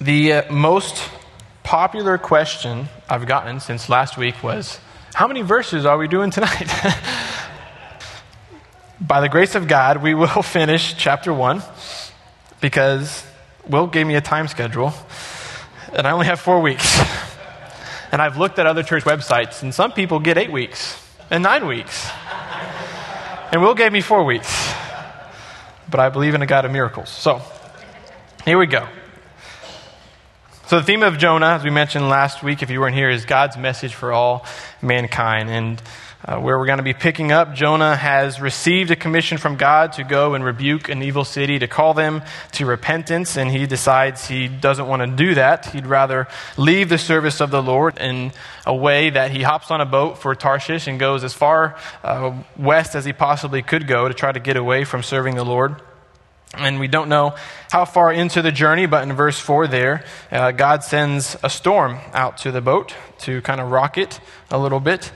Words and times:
The 0.00 0.32
uh, 0.32 0.50
most 0.50 1.10
popular 1.62 2.16
question 2.16 2.88
I've 3.06 3.26
gotten 3.26 3.60
since 3.60 3.90
last 3.90 4.16
week 4.16 4.42
was 4.42 4.80
How 5.12 5.28
many 5.28 5.42
verses 5.42 5.84
are 5.84 5.98
we 5.98 6.08
doing 6.08 6.30
tonight? 6.30 6.72
By 9.00 9.20
the 9.20 9.28
grace 9.28 9.54
of 9.54 9.68
God, 9.68 10.02
we 10.02 10.14
will 10.14 10.26
finish 10.42 10.94
chapter 10.96 11.34
1 11.34 11.62
because 12.62 13.26
Will 13.68 13.88
gave 13.88 14.06
me 14.06 14.14
a 14.14 14.22
time 14.22 14.48
schedule 14.48 14.94
and 15.92 16.06
I 16.06 16.12
only 16.12 16.26
have 16.26 16.40
four 16.40 16.60
weeks. 16.60 16.98
And 18.12 18.20
I've 18.20 18.38
looked 18.38 18.58
at 18.58 18.66
other 18.66 18.82
church 18.82 19.04
websites, 19.04 19.62
and 19.62 19.72
some 19.72 19.92
people 19.92 20.18
get 20.18 20.36
eight 20.36 20.50
weeks 20.50 21.00
and 21.30 21.44
nine 21.44 21.68
weeks. 21.68 22.10
And 23.52 23.62
Will 23.62 23.74
gave 23.74 23.92
me 23.92 24.00
four 24.00 24.24
weeks. 24.24 24.74
But 25.88 26.00
I 26.00 26.08
believe 26.08 26.34
in 26.34 26.42
a 26.42 26.46
God 26.46 26.64
of 26.64 26.72
miracles. 26.72 27.08
So, 27.08 27.40
here 28.44 28.58
we 28.58 28.66
go. 28.66 28.88
So, 30.70 30.78
the 30.78 30.84
theme 30.84 31.02
of 31.02 31.18
Jonah, 31.18 31.48
as 31.48 31.64
we 31.64 31.70
mentioned 31.70 32.08
last 32.08 32.44
week, 32.44 32.62
if 32.62 32.70
you 32.70 32.78
weren't 32.78 32.94
here, 32.94 33.10
is 33.10 33.24
God's 33.24 33.56
message 33.56 33.92
for 33.92 34.12
all 34.12 34.46
mankind. 34.80 35.50
And 35.50 35.82
uh, 36.24 36.38
where 36.38 36.56
we're 36.60 36.66
going 36.66 36.78
to 36.78 36.84
be 36.84 36.94
picking 36.94 37.32
up, 37.32 37.56
Jonah 37.56 37.96
has 37.96 38.40
received 38.40 38.92
a 38.92 38.94
commission 38.94 39.36
from 39.36 39.56
God 39.56 39.94
to 39.94 40.04
go 40.04 40.34
and 40.34 40.44
rebuke 40.44 40.88
an 40.88 41.02
evil 41.02 41.24
city, 41.24 41.58
to 41.58 41.66
call 41.66 41.92
them 41.92 42.22
to 42.52 42.66
repentance, 42.66 43.36
and 43.36 43.50
he 43.50 43.66
decides 43.66 44.28
he 44.28 44.46
doesn't 44.46 44.86
want 44.86 45.02
to 45.02 45.08
do 45.08 45.34
that. 45.34 45.66
He'd 45.66 45.88
rather 45.88 46.28
leave 46.56 46.88
the 46.88 46.98
service 46.98 47.40
of 47.40 47.50
the 47.50 47.60
Lord 47.60 47.98
in 47.98 48.30
a 48.64 48.72
way 48.72 49.10
that 49.10 49.32
he 49.32 49.42
hops 49.42 49.72
on 49.72 49.80
a 49.80 49.86
boat 49.86 50.18
for 50.18 50.36
Tarshish 50.36 50.86
and 50.86 51.00
goes 51.00 51.24
as 51.24 51.34
far 51.34 51.76
uh, 52.04 52.32
west 52.56 52.94
as 52.94 53.04
he 53.04 53.12
possibly 53.12 53.62
could 53.62 53.88
go 53.88 54.06
to 54.06 54.14
try 54.14 54.30
to 54.30 54.38
get 54.38 54.56
away 54.56 54.84
from 54.84 55.02
serving 55.02 55.34
the 55.34 55.44
Lord. 55.44 55.82
And 56.54 56.80
we 56.80 56.88
don't 56.88 57.08
know 57.08 57.36
how 57.70 57.84
far 57.84 58.12
into 58.12 58.42
the 58.42 58.50
journey, 58.50 58.86
but 58.86 59.04
in 59.04 59.12
verse 59.14 59.38
4 59.38 59.68
there, 59.68 60.04
uh, 60.32 60.50
God 60.50 60.82
sends 60.82 61.36
a 61.44 61.50
storm 61.50 61.98
out 62.12 62.38
to 62.38 62.50
the 62.50 62.60
boat 62.60 62.94
to 63.20 63.40
kind 63.42 63.60
of 63.60 63.70
rock 63.70 63.96
it 63.96 64.18
a 64.50 64.58
little 64.58 64.80
bit. 64.80 65.12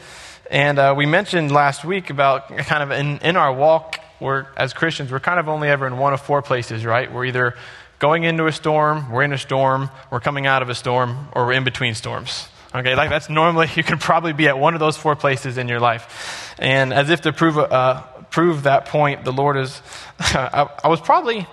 And 0.50 0.78
uh, 0.78 0.94
we 0.96 1.06
mentioned 1.06 1.50
last 1.50 1.84
week 1.84 2.10
about 2.10 2.56
kind 2.56 2.82
of 2.82 2.92
in, 2.92 3.18
in 3.18 3.36
our 3.36 3.52
walk, 3.52 3.98
we're, 4.20 4.46
as 4.56 4.72
Christians, 4.72 5.10
we're 5.10 5.20
kind 5.20 5.40
of 5.40 5.48
only 5.48 5.68
ever 5.68 5.86
in 5.88 5.98
one 5.98 6.12
of 6.12 6.20
four 6.20 6.40
places, 6.40 6.84
right? 6.84 7.12
We're 7.12 7.24
either 7.24 7.54
going 7.98 8.22
into 8.22 8.46
a 8.46 8.52
storm, 8.52 9.10
we're 9.10 9.22
in 9.22 9.32
a 9.32 9.38
storm, 9.38 9.90
we're 10.12 10.20
coming 10.20 10.46
out 10.46 10.62
of 10.62 10.68
a 10.68 10.74
storm, 10.74 11.28
or 11.32 11.46
we're 11.46 11.54
in 11.54 11.64
between 11.64 11.94
storms. 11.94 12.48
Okay, 12.74 12.94
like 12.94 13.08
that's 13.10 13.30
normally, 13.30 13.68
you 13.76 13.82
can 13.82 13.98
probably 13.98 14.32
be 14.32 14.46
at 14.46 14.58
one 14.58 14.74
of 14.74 14.80
those 14.80 14.96
four 14.96 15.16
places 15.16 15.58
in 15.58 15.68
your 15.68 15.80
life. 15.80 16.54
And 16.58 16.92
as 16.92 17.10
if 17.10 17.22
to 17.22 17.32
prove, 17.32 17.58
uh, 17.58 18.02
prove 18.34 18.64
that 18.64 18.86
point, 18.86 19.24
the 19.24 19.32
Lord 19.32 19.56
is, 19.56 19.80
I, 20.18 20.68
I 20.82 20.88
was 20.88 21.00
probably, 21.00 21.46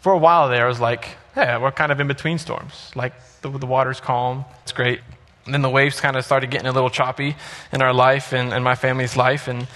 for 0.00 0.12
a 0.12 0.18
while 0.18 0.50
there, 0.50 0.66
I 0.66 0.68
was 0.68 0.78
like, 0.78 1.08
yeah, 1.34 1.56
we're 1.56 1.72
kind 1.72 1.90
of 1.90 1.98
in 1.98 2.06
between 2.06 2.36
storms. 2.36 2.90
Like 2.94 3.14
the, 3.40 3.48
the 3.48 3.64
water's 3.64 3.98
calm, 3.98 4.44
it's 4.62 4.72
great. 4.72 5.00
And 5.46 5.54
then 5.54 5.62
the 5.62 5.70
waves 5.70 5.98
kind 5.98 6.14
of 6.16 6.22
started 6.26 6.50
getting 6.50 6.66
a 6.66 6.72
little 6.72 6.90
choppy 6.90 7.34
in 7.72 7.80
our 7.80 7.94
life 7.94 8.34
and, 8.34 8.52
and 8.52 8.62
my 8.62 8.74
family's 8.74 9.16
life. 9.16 9.48
And 9.48 9.68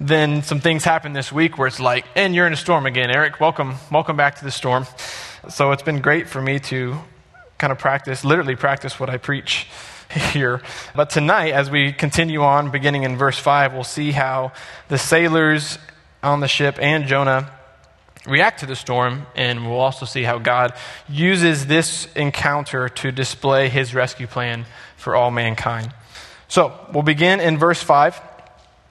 then 0.00 0.42
some 0.42 0.58
things 0.58 0.82
happened 0.82 1.14
this 1.14 1.30
week 1.30 1.56
where 1.56 1.68
it's 1.68 1.78
like, 1.78 2.04
and 2.16 2.34
you're 2.34 2.48
in 2.48 2.52
a 2.52 2.56
storm 2.56 2.84
again, 2.84 3.08
Aric. 3.08 3.38
Welcome, 3.38 3.76
welcome 3.92 4.16
back 4.16 4.34
to 4.40 4.44
the 4.44 4.50
storm. 4.50 4.86
So 5.50 5.70
it's 5.70 5.84
been 5.84 6.00
great 6.00 6.28
for 6.28 6.42
me 6.42 6.58
to 6.58 6.98
kind 7.58 7.70
of 7.70 7.78
practice, 7.78 8.24
literally 8.24 8.56
practice 8.56 8.98
what 8.98 9.08
I 9.08 9.18
preach 9.18 9.68
here. 10.32 10.60
But 10.94 11.10
tonight, 11.10 11.52
as 11.52 11.70
we 11.70 11.92
continue 11.92 12.42
on, 12.42 12.70
beginning 12.70 13.04
in 13.04 13.16
verse 13.16 13.38
5, 13.38 13.72
we'll 13.72 13.84
see 13.84 14.12
how 14.12 14.52
the 14.88 14.98
sailors 14.98 15.78
on 16.22 16.40
the 16.40 16.48
ship 16.48 16.78
and 16.80 17.06
Jonah 17.06 17.52
react 18.26 18.60
to 18.60 18.66
the 18.66 18.76
storm, 18.76 19.26
and 19.34 19.66
we'll 19.66 19.80
also 19.80 20.04
see 20.04 20.24
how 20.24 20.38
God 20.38 20.74
uses 21.08 21.66
this 21.66 22.06
encounter 22.14 22.88
to 22.88 23.12
display 23.12 23.68
his 23.68 23.94
rescue 23.94 24.26
plan 24.26 24.66
for 24.96 25.14
all 25.14 25.30
mankind. 25.30 25.94
So 26.48 26.72
we'll 26.92 27.02
begin 27.02 27.40
in 27.40 27.56
verse 27.56 27.82
5. 27.82 28.20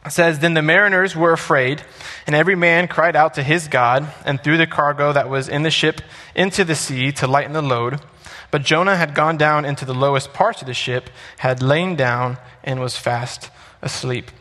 It 0.05 0.11
says, 0.11 0.39
Then 0.39 0.53
the 0.53 0.61
mariners 0.61 1.15
were 1.15 1.33
afraid, 1.33 1.83
and 2.25 2.35
every 2.35 2.55
man 2.55 2.87
cried 2.87 3.15
out 3.15 3.35
to 3.35 3.43
his 3.43 3.67
God, 3.67 4.11
and 4.25 4.41
threw 4.41 4.57
the 4.57 4.65
cargo 4.65 5.11
that 5.13 5.29
was 5.29 5.49
in 5.49 5.63
the 5.63 5.71
ship 5.71 6.01
into 6.33 6.63
the 6.63 6.75
sea 6.75 7.11
to 7.13 7.27
lighten 7.27 7.53
the 7.53 7.61
load. 7.61 7.99
But 8.51 8.63
Jonah 8.63 8.95
had 8.95 9.13
gone 9.13 9.37
down 9.37 9.65
into 9.65 9.85
the 9.85 9.93
lowest 9.93 10.33
parts 10.33 10.61
of 10.61 10.67
the 10.67 10.73
ship, 10.73 11.09
had 11.37 11.61
lain 11.61 11.95
down, 11.95 12.37
and 12.63 12.79
was 12.79 12.97
fast 12.97 13.51
asleep. 13.81 14.31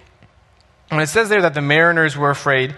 And 0.90 1.00
it 1.00 1.08
says 1.08 1.28
there 1.28 1.42
that 1.42 1.54
the 1.54 1.60
mariners 1.60 2.16
were 2.16 2.30
afraid, 2.30 2.74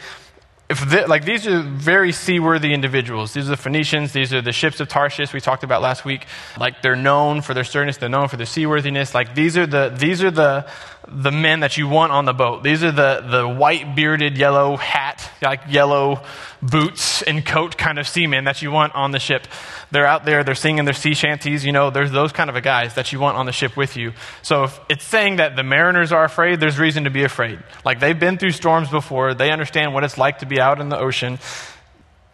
if 0.70 1.08
like 1.08 1.24
these 1.24 1.48
are 1.48 1.62
very 1.62 2.12
seaworthy 2.12 2.72
individuals. 2.72 3.32
These 3.32 3.46
are 3.48 3.50
the 3.50 3.56
Phoenicians. 3.56 4.12
These 4.12 4.32
are 4.32 4.40
the 4.40 4.52
ships 4.52 4.78
of 4.78 4.88
Tarshish 4.88 5.32
we 5.32 5.40
talked 5.40 5.64
about 5.64 5.82
last 5.82 6.04
week. 6.04 6.26
Like 6.56 6.80
they're 6.80 6.94
known 6.94 7.42
for 7.42 7.54
their 7.54 7.64
sternness. 7.64 7.96
They're 7.96 8.08
known 8.08 8.28
for 8.28 8.36
their 8.36 8.46
seaworthiness. 8.46 9.12
Like 9.12 9.34
these 9.34 9.58
are 9.58 9.66
the 9.66 9.88
these 9.88 10.22
are 10.22 10.30
the 10.30 10.70
the 11.12 11.32
men 11.32 11.60
that 11.60 11.76
you 11.76 11.88
want 11.88 12.12
on 12.12 12.24
the 12.24 12.32
boat. 12.32 12.62
These 12.62 12.84
are 12.84 12.92
the 12.92 13.24
the 13.28 13.48
white 13.48 13.94
bearded, 13.94 14.38
yellow 14.38 14.76
hat, 14.76 15.30
like 15.42 15.62
yellow 15.68 16.22
boots 16.62 17.22
and 17.22 17.44
coat 17.44 17.76
kind 17.76 17.98
of 17.98 18.06
seamen 18.06 18.44
that 18.44 18.62
you 18.62 18.70
want 18.70 18.94
on 18.94 19.10
the 19.10 19.18
ship. 19.18 19.46
They're 19.90 20.06
out 20.06 20.24
there. 20.24 20.44
They're 20.44 20.54
singing 20.54 20.84
their 20.84 20.94
sea 20.94 21.14
shanties. 21.14 21.64
You 21.64 21.72
know, 21.72 21.90
there's 21.90 22.10
those 22.10 22.32
kind 22.32 22.48
of 22.50 22.62
guys 22.62 22.94
that 22.94 23.12
you 23.12 23.18
want 23.18 23.36
on 23.36 23.46
the 23.46 23.52
ship 23.52 23.76
with 23.76 23.96
you. 23.96 24.12
So 24.42 24.64
if 24.64 24.80
it's 24.88 25.04
saying 25.04 25.36
that 25.36 25.56
the 25.56 25.62
mariners 25.62 26.12
are 26.12 26.24
afraid, 26.24 26.60
there's 26.60 26.78
reason 26.78 27.04
to 27.04 27.10
be 27.10 27.24
afraid. 27.24 27.58
Like 27.84 28.00
they've 28.00 28.18
been 28.18 28.38
through 28.38 28.52
storms 28.52 28.88
before. 28.88 29.34
They 29.34 29.50
understand 29.50 29.94
what 29.94 30.04
it's 30.04 30.18
like 30.18 30.38
to 30.38 30.46
be 30.46 30.60
out 30.60 30.80
in 30.80 30.88
the 30.88 30.98
ocean. 30.98 31.38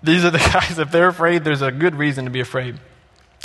These 0.02 0.24
are 0.24 0.30
the 0.30 0.38
guys, 0.52 0.78
if 0.78 0.90
they're 0.90 1.08
afraid, 1.08 1.44
there's 1.44 1.62
a 1.62 1.72
good 1.72 1.94
reason 1.94 2.26
to 2.26 2.30
be 2.30 2.40
afraid. 2.40 2.78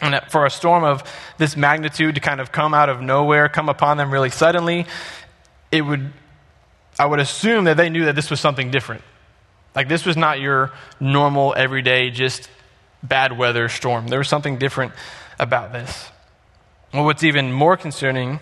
And 0.02 0.20
for 0.30 0.48
a 0.48 0.50
storm 0.50 0.84
of 0.84 1.04
this 1.38 1.56
magnitude 1.56 2.16
to 2.16 2.22
kind 2.22 2.42
of 2.42 2.52
come 2.52 2.74
out 2.74 2.90
of 2.90 3.02
nowhere, 3.02 3.48
come 3.50 3.70
upon 3.70 3.98
them 3.98 4.12
really 4.12 4.32
suddenly, 4.32 4.88
it 5.72 5.82
would, 5.82 6.12
I 7.00 7.06
would 7.06 7.20
assume 7.20 7.66
that 7.66 7.78
they 7.78 7.90
knew 7.90 8.06
that 8.06 8.16
this 8.16 8.30
was 8.30 8.40
something 8.40 8.72
different. 8.72 9.04
Like 9.74 9.88
this 9.88 10.06
was 10.06 10.18
not 10.18 10.40
your 10.40 10.72
normal, 11.00 11.54
everyday, 11.56 12.10
just 12.10 12.50
bad 13.02 13.38
weather 13.38 13.70
storm. 13.70 14.08
There 14.08 14.20
was 14.20 14.28
something 14.28 14.58
different 14.58 14.94
about 15.40 15.72
this. 15.72 16.10
Well, 16.94 17.06
what's 17.06 17.24
even 17.24 17.52
more 17.54 17.78
concerning 17.78 18.40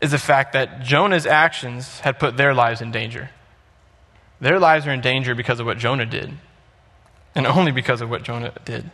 is 0.00 0.12
the 0.12 0.18
fact 0.18 0.52
that 0.52 0.82
Jonah's 0.82 1.26
actions 1.26 2.00
had 2.00 2.18
put 2.18 2.36
their 2.36 2.54
lives 2.54 2.80
in 2.80 2.90
danger. 2.92 3.30
Their 4.40 4.58
lives 4.60 4.86
are 4.86 4.92
in 4.92 5.00
danger 5.00 5.34
because 5.34 5.60
of 5.60 5.66
what 5.66 5.78
Jonah 5.78 6.06
did, 6.06 6.32
and 7.34 7.46
only 7.46 7.72
because 7.72 8.00
of 8.00 8.10
what 8.10 8.22
Jonah 8.22 8.52
did. 8.64 8.90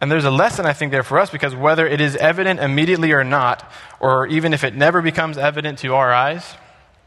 And 0.00 0.10
there's 0.10 0.24
a 0.24 0.30
lesson, 0.30 0.66
I 0.66 0.74
think, 0.74 0.92
there 0.92 1.02
for 1.02 1.18
us 1.18 1.30
because 1.30 1.54
whether 1.54 1.86
it 1.86 2.00
is 2.00 2.16
evident 2.16 2.60
immediately 2.60 3.12
or 3.12 3.24
not, 3.24 3.70
or 3.98 4.26
even 4.26 4.52
if 4.52 4.62
it 4.62 4.74
never 4.74 5.00
becomes 5.00 5.38
evident 5.38 5.78
to 5.80 5.94
our 5.94 6.12
eyes, 6.12 6.54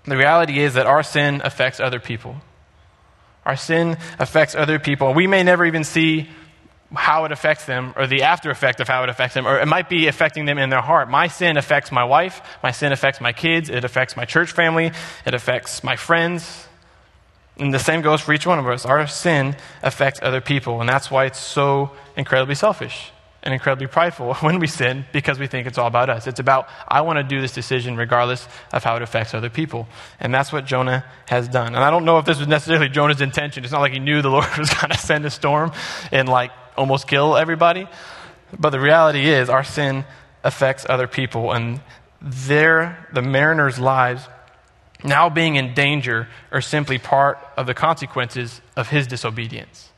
the 0.06 0.18
reality 0.18 0.60
is 0.60 0.74
that 0.74 0.88
our 0.88 1.04
sin 1.04 1.42
affects 1.44 1.80
other 1.80 2.00
people. 2.00 2.38
Our 3.46 3.56
sin 3.56 3.98
affects 4.18 4.56
other 4.56 4.80
people. 4.80 5.14
We 5.14 5.28
may 5.28 5.44
never 5.44 5.66
even 5.66 5.84
see 5.84 6.30
how 6.94 7.26
it 7.26 7.32
affects 7.32 7.66
them 7.66 7.94
or 7.96 8.08
the 8.08 8.24
after 8.24 8.50
effect 8.50 8.80
of 8.80 8.88
how 8.88 9.04
it 9.04 9.10
affects 9.10 9.36
them, 9.36 9.48
or 9.48 9.60
it 9.60 9.68
might 9.68 9.90
be 9.90 10.08
affecting 10.08 10.46
them 10.46 10.58
in 10.58 10.70
their 10.70 10.82
heart. 10.82 11.10
My 11.10 11.28
sin 11.28 11.58
affects 11.58 11.92
my 11.92 12.04
wife, 12.04 12.42
my 12.64 12.72
sin 12.72 12.92
affects 12.92 13.22
my 13.22 13.32
kids, 13.32 13.70
it 13.70 13.84
affects 13.84 14.18
my 14.18 14.26
church 14.26 14.52
family, 14.52 14.92
it 15.26 15.34
affects 15.36 15.84
my 15.84 15.96
friends. 15.96 16.68
And 17.60 17.74
the 17.74 17.80
same 17.80 18.02
goes 18.02 18.22
for 18.22 18.34
each 18.34 18.48
one 18.48 18.58
of 18.58 18.68
us. 18.68 18.86
Our 18.86 19.06
sin 19.08 19.56
affects 19.84 20.20
other 20.24 20.42
people, 20.42 20.80
and 20.80 20.90
that's 20.90 21.12
why 21.12 21.26
it's 21.26 21.40
so 21.40 21.92
incredibly 22.16 22.56
selfish 22.56 23.12
and 23.44 23.54
incredibly 23.54 23.88
prideful 23.88 24.34
when 24.42 24.60
we 24.60 24.68
sin 24.68 25.06
because 25.12 25.40
we 25.40 25.48
think 25.48 25.68
it's 25.68 25.78
all 25.78 25.88
about 25.88 26.10
us. 26.10 26.28
It's 26.28 26.40
about, 26.40 26.68
I 26.88 27.02
want 27.02 27.18
to 27.18 27.24
do 27.24 27.42
this 27.42 27.54
decision 27.54 27.98
regardless 27.98 28.48
of 28.74 28.84
how 28.84 28.96
it 28.96 29.02
affects 29.02 29.34
other 29.34 29.50
people. 29.50 29.88
And 30.20 30.34
that's 30.34 30.52
what 30.52 30.66
Jonah 30.66 31.06
has 31.28 31.48
done. 31.48 31.76
And 31.76 31.84
I 31.84 31.90
don't 31.90 32.06
know 32.06 32.18
if 32.18 32.26
this 32.26 32.40
was 32.40 32.48
necessarily 32.48 32.90
Jonah's 32.90 33.22
intention. 33.22 33.64
It's 33.64 33.74
not 33.74 33.82
like 33.82 33.94
he 33.94 34.00
knew 34.00 34.22
the 34.22 34.30
Lord 34.38 34.58
was 34.58 34.74
going 34.74 34.92
to 34.92 34.98
send 34.98 35.26
a 35.26 35.30
storm 35.30 35.72
and 36.12 36.28
like 36.28 36.52
almost 36.78 37.08
kill 37.08 37.38
everybody. 37.38 37.88
But 38.58 38.72
the 38.72 38.80
reality 38.80 39.30
is, 39.30 39.50
our 39.50 39.64
sin 39.64 40.06
affects 40.44 40.86
other 40.90 41.08
people, 41.08 41.52
and 41.52 41.82
their, 42.22 43.08
the 43.14 43.22
mariners' 43.22 43.78
lives 43.80 44.28
now 45.04 45.30
being 45.30 45.56
in 45.56 45.74
danger 45.74 46.28
are 46.52 46.62
simply 46.62 46.98
part 46.98 47.40
of 47.56 47.68
the 47.68 47.74
consequences 47.74 48.62
of 48.76 48.90
his 48.90 49.08
disobedience. 49.08 49.90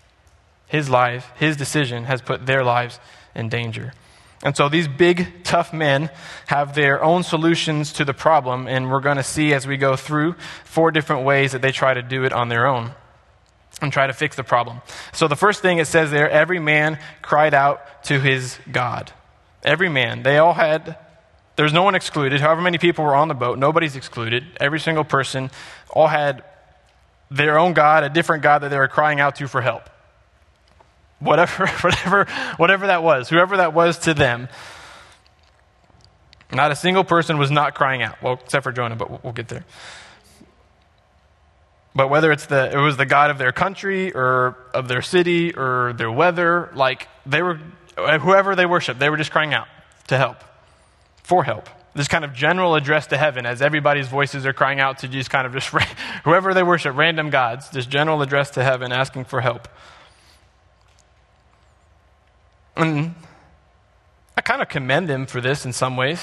His 0.68 0.90
life, 0.90 1.32
his 1.36 1.58
decision 1.58 2.06
has 2.06 2.22
put 2.22 2.46
their 2.46 2.64
lives 2.64 3.00
in 3.36 3.50
danger. 3.50 3.94
And 4.44 4.58
so 4.58 4.70
these 4.70 4.88
big, 4.88 5.44
tough 5.44 5.72
men 5.72 6.10
have 6.48 6.74
their 6.74 7.04
own 7.04 7.24
solutions 7.24 7.94
to 7.94 8.06
the 8.06 8.14
problem, 8.14 8.68
and 8.68 8.90
we're 8.90 9.02
going 9.02 9.18
to 9.18 9.24
see 9.24 9.54
as 9.54 9.68
we 9.68 9.78
go 9.78 9.96
through 9.96 10.36
four 10.64 10.92
different 10.92 11.26
ways 11.26 11.52
that 11.52 11.62
they 11.62 11.72
try 11.72 11.94
to 11.94 12.02
do 12.02 12.24
it 12.24 12.34
on 12.34 12.50
their 12.50 12.66
own 12.66 12.92
and 13.82 13.94
try 13.94 14.08
to 14.08 14.14
fix 14.14 14.36
the 14.36 14.44
problem. 14.44 14.82
So 15.14 15.28
the 15.28 15.36
first 15.36 15.62
thing 15.62 15.78
it 15.78 15.86
says 15.86 16.12
there 16.12 16.30
every 16.30 16.60
man 16.60 17.00
cried 17.22 17.54
out 17.54 18.04
to 18.06 18.20
his 18.20 18.58
God. 18.72 19.12
Every 19.64 19.90
man. 19.90 20.24
They 20.24 20.40
all 20.40 20.54
had, 20.54 20.98
there's 21.62 21.74
no 21.74 21.84
one 21.84 21.94
excluded. 21.94 22.42
However 22.42 22.60
many 22.60 22.80
people 22.80 23.06
were 23.06 23.14
on 23.14 23.28
the 23.28 23.36
boat, 23.36 23.60
nobody's 23.60 23.96
excluded. 23.96 24.44
Every 24.60 24.80
single 24.80 25.04
person 25.04 25.52
all 25.92 26.08
had 26.08 26.44
their 27.30 27.60
own 27.60 27.74
God, 27.74 28.04
a 28.04 28.10
different 28.10 28.42
God 28.42 28.64
that 28.64 28.70
they 28.70 28.80
were 28.80 28.88
crying 28.88 29.20
out 29.20 29.36
to 29.36 29.48
for 29.48 29.62
help. 29.62 29.88
whatever, 31.20 31.68
whatever, 31.82 32.26
whatever 32.58 32.88
that 32.88 33.04
was, 33.04 33.30
whoever 33.30 33.58
that 33.58 33.76
was 33.76 34.00
to 34.00 34.16
them. 34.16 34.50
Not 36.52 36.72
a 36.72 36.76
single 36.76 37.04
person 37.04 37.38
was 37.38 37.52
not 37.52 37.76
crying 37.76 38.02
out. 38.02 38.20
Well, 38.24 38.40
except 38.44 38.64
for 38.64 38.72
Jonah, 38.72 38.96
but 38.96 39.24
we'll 39.24 39.32
get 39.32 39.48
there. 39.48 39.64
But 41.94 42.10
whether 42.10 42.32
it's 42.32 42.48
the, 42.48 42.72
it 42.72 42.82
was 42.82 42.98
the 42.98 43.06
God 43.06 43.30
of 43.30 43.38
their 43.38 43.52
country 43.52 44.12
or 44.14 44.58
of 44.74 44.88
their 44.88 45.04
city 45.04 45.54
or 45.54 45.94
their 45.94 46.12
weather, 46.12 46.72
like 46.74 47.08
they 47.28 47.44
were, 47.44 47.60
whoever 47.96 48.56
they 48.56 48.66
worshiped, 48.66 49.00
they 49.00 49.12
were 49.12 49.18
just 49.18 49.30
crying 49.30 49.54
out 49.54 49.68
to 50.08 50.18
help, 50.18 50.38
for 51.32 51.46
help. 51.46 51.70
This 51.96 52.10
kind 52.10 52.26
of 52.26 52.34
general 52.34 52.76
address 52.76 53.08
to 53.08 53.18
heaven 53.18 53.46
as 53.46 53.62
everybody's 53.62 54.10
voices 54.10 54.46
are 54.46 54.52
crying 54.52 54.82
out 54.82 54.98
to 54.98 55.08
just 55.08 55.30
kind 55.30 55.48
of 55.48 55.54
just, 55.54 55.68
whoever 56.26 56.54
they 56.54 56.62
worship, 56.62 56.94
random 56.98 57.30
gods, 57.30 57.70
this 57.70 57.86
general 57.86 58.22
address 58.22 58.50
to 58.52 58.64
heaven 58.66 58.92
asking 58.92 59.24
for 59.24 59.40
help. 59.40 59.70
And 62.76 63.16
I 64.36 64.42
kind 64.42 64.62
of 64.62 64.68
commend 64.68 65.08
them 65.08 65.26
for 65.26 65.40
this 65.40 65.64
in 65.64 65.72
some 65.72 65.96
ways. 65.96 66.20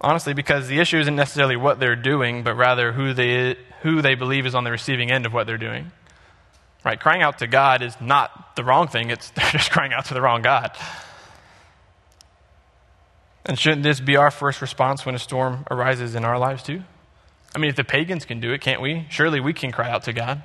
Honestly, 0.00 0.34
because 0.34 0.68
the 0.68 0.78
issue 0.78 1.00
isn't 1.00 1.16
necessarily 1.16 1.56
what 1.56 1.80
they're 1.80 1.96
doing, 1.96 2.44
but 2.44 2.54
rather 2.54 2.92
who 2.92 3.12
they, 3.12 3.56
who 3.82 4.02
they 4.02 4.14
believe 4.14 4.46
is 4.46 4.54
on 4.54 4.62
the 4.62 4.70
receiving 4.70 5.10
end 5.10 5.26
of 5.26 5.32
what 5.32 5.48
they're 5.48 5.58
doing. 5.58 5.90
Right? 6.84 7.00
Crying 7.00 7.22
out 7.22 7.38
to 7.38 7.48
God 7.48 7.82
is 7.82 8.00
not 8.00 8.54
the 8.54 8.62
wrong 8.62 8.86
thing, 8.86 9.10
it's 9.10 9.30
they're 9.34 9.50
just 9.50 9.72
crying 9.72 9.92
out 9.92 10.04
to 10.04 10.14
the 10.14 10.20
wrong 10.20 10.42
God. 10.42 10.70
And 13.44 13.58
shouldn't 13.58 13.82
this 13.82 14.00
be 14.00 14.16
our 14.16 14.30
first 14.30 14.60
response 14.60 15.06
when 15.06 15.14
a 15.14 15.18
storm 15.18 15.64
arises 15.70 16.14
in 16.14 16.24
our 16.24 16.38
lives 16.38 16.62
too? 16.62 16.82
I 17.54 17.58
mean, 17.58 17.70
if 17.70 17.76
the 17.76 17.84
pagans 17.84 18.24
can 18.24 18.40
do 18.40 18.52
it, 18.52 18.60
can't 18.60 18.80
we? 18.80 19.06
Surely 19.08 19.40
we 19.40 19.52
can 19.52 19.72
cry 19.72 19.90
out 19.90 20.04
to 20.04 20.12
God. 20.12 20.42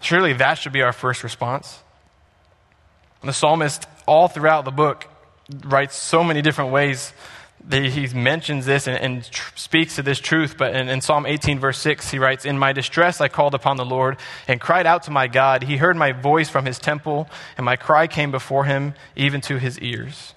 Surely 0.00 0.32
that 0.34 0.54
should 0.54 0.72
be 0.72 0.82
our 0.82 0.92
first 0.92 1.24
response. 1.24 1.80
And 3.20 3.28
the 3.28 3.32
psalmist, 3.32 3.86
all 4.06 4.28
throughout 4.28 4.64
the 4.64 4.70
book, 4.70 5.06
writes 5.64 5.96
so 5.96 6.22
many 6.22 6.42
different 6.42 6.72
ways 6.72 7.12
that 7.68 7.84
he 7.84 8.08
mentions 8.08 8.66
this 8.66 8.88
and, 8.88 8.98
and 8.98 9.30
tr- 9.30 9.56
speaks 9.56 9.96
to 9.96 10.02
this 10.02 10.18
truth. 10.18 10.56
But 10.58 10.74
in, 10.74 10.88
in, 10.88 11.00
Psalm 11.00 11.26
18, 11.26 11.60
verse 11.60 11.78
6, 11.78 12.10
he 12.10 12.18
writes, 12.18 12.44
In 12.44 12.58
my 12.58 12.72
distress 12.72 13.20
I 13.20 13.28
called 13.28 13.54
upon 13.54 13.76
the 13.76 13.84
Lord 13.84 14.16
and 14.48 14.60
cried 14.60 14.86
out 14.86 15.04
to 15.04 15.12
my 15.12 15.28
God. 15.28 15.62
He 15.62 15.76
heard 15.76 15.96
my 15.96 16.10
voice 16.10 16.48
from 16.48 16.66
his 16.66 16.80
temple, 16.80 17.28
and 17.56 17.64
my 17.64 17.76
cry 17.76 18.08
came 18.08 18.32
before 18.32 18.64
him, 18.64 18.94
even 19.14 19.40
to 19.42 19.58
his 19.58 19.78
ears. 19.78 20.34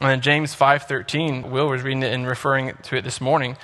And 0.00 0.12
in 0.12 0.20
James 0.20 0.54
5.13, 0.54 1.50
Will 1.50 1.68
was 1.68 1.82
reading 1.82 2.02
it 2.02 2.12
and 2.12 2.26
referring 2.26 2.74
to 2.82 2.96
it 2.96 3.02
this 3.02 3.20
morning, 3.20 3.56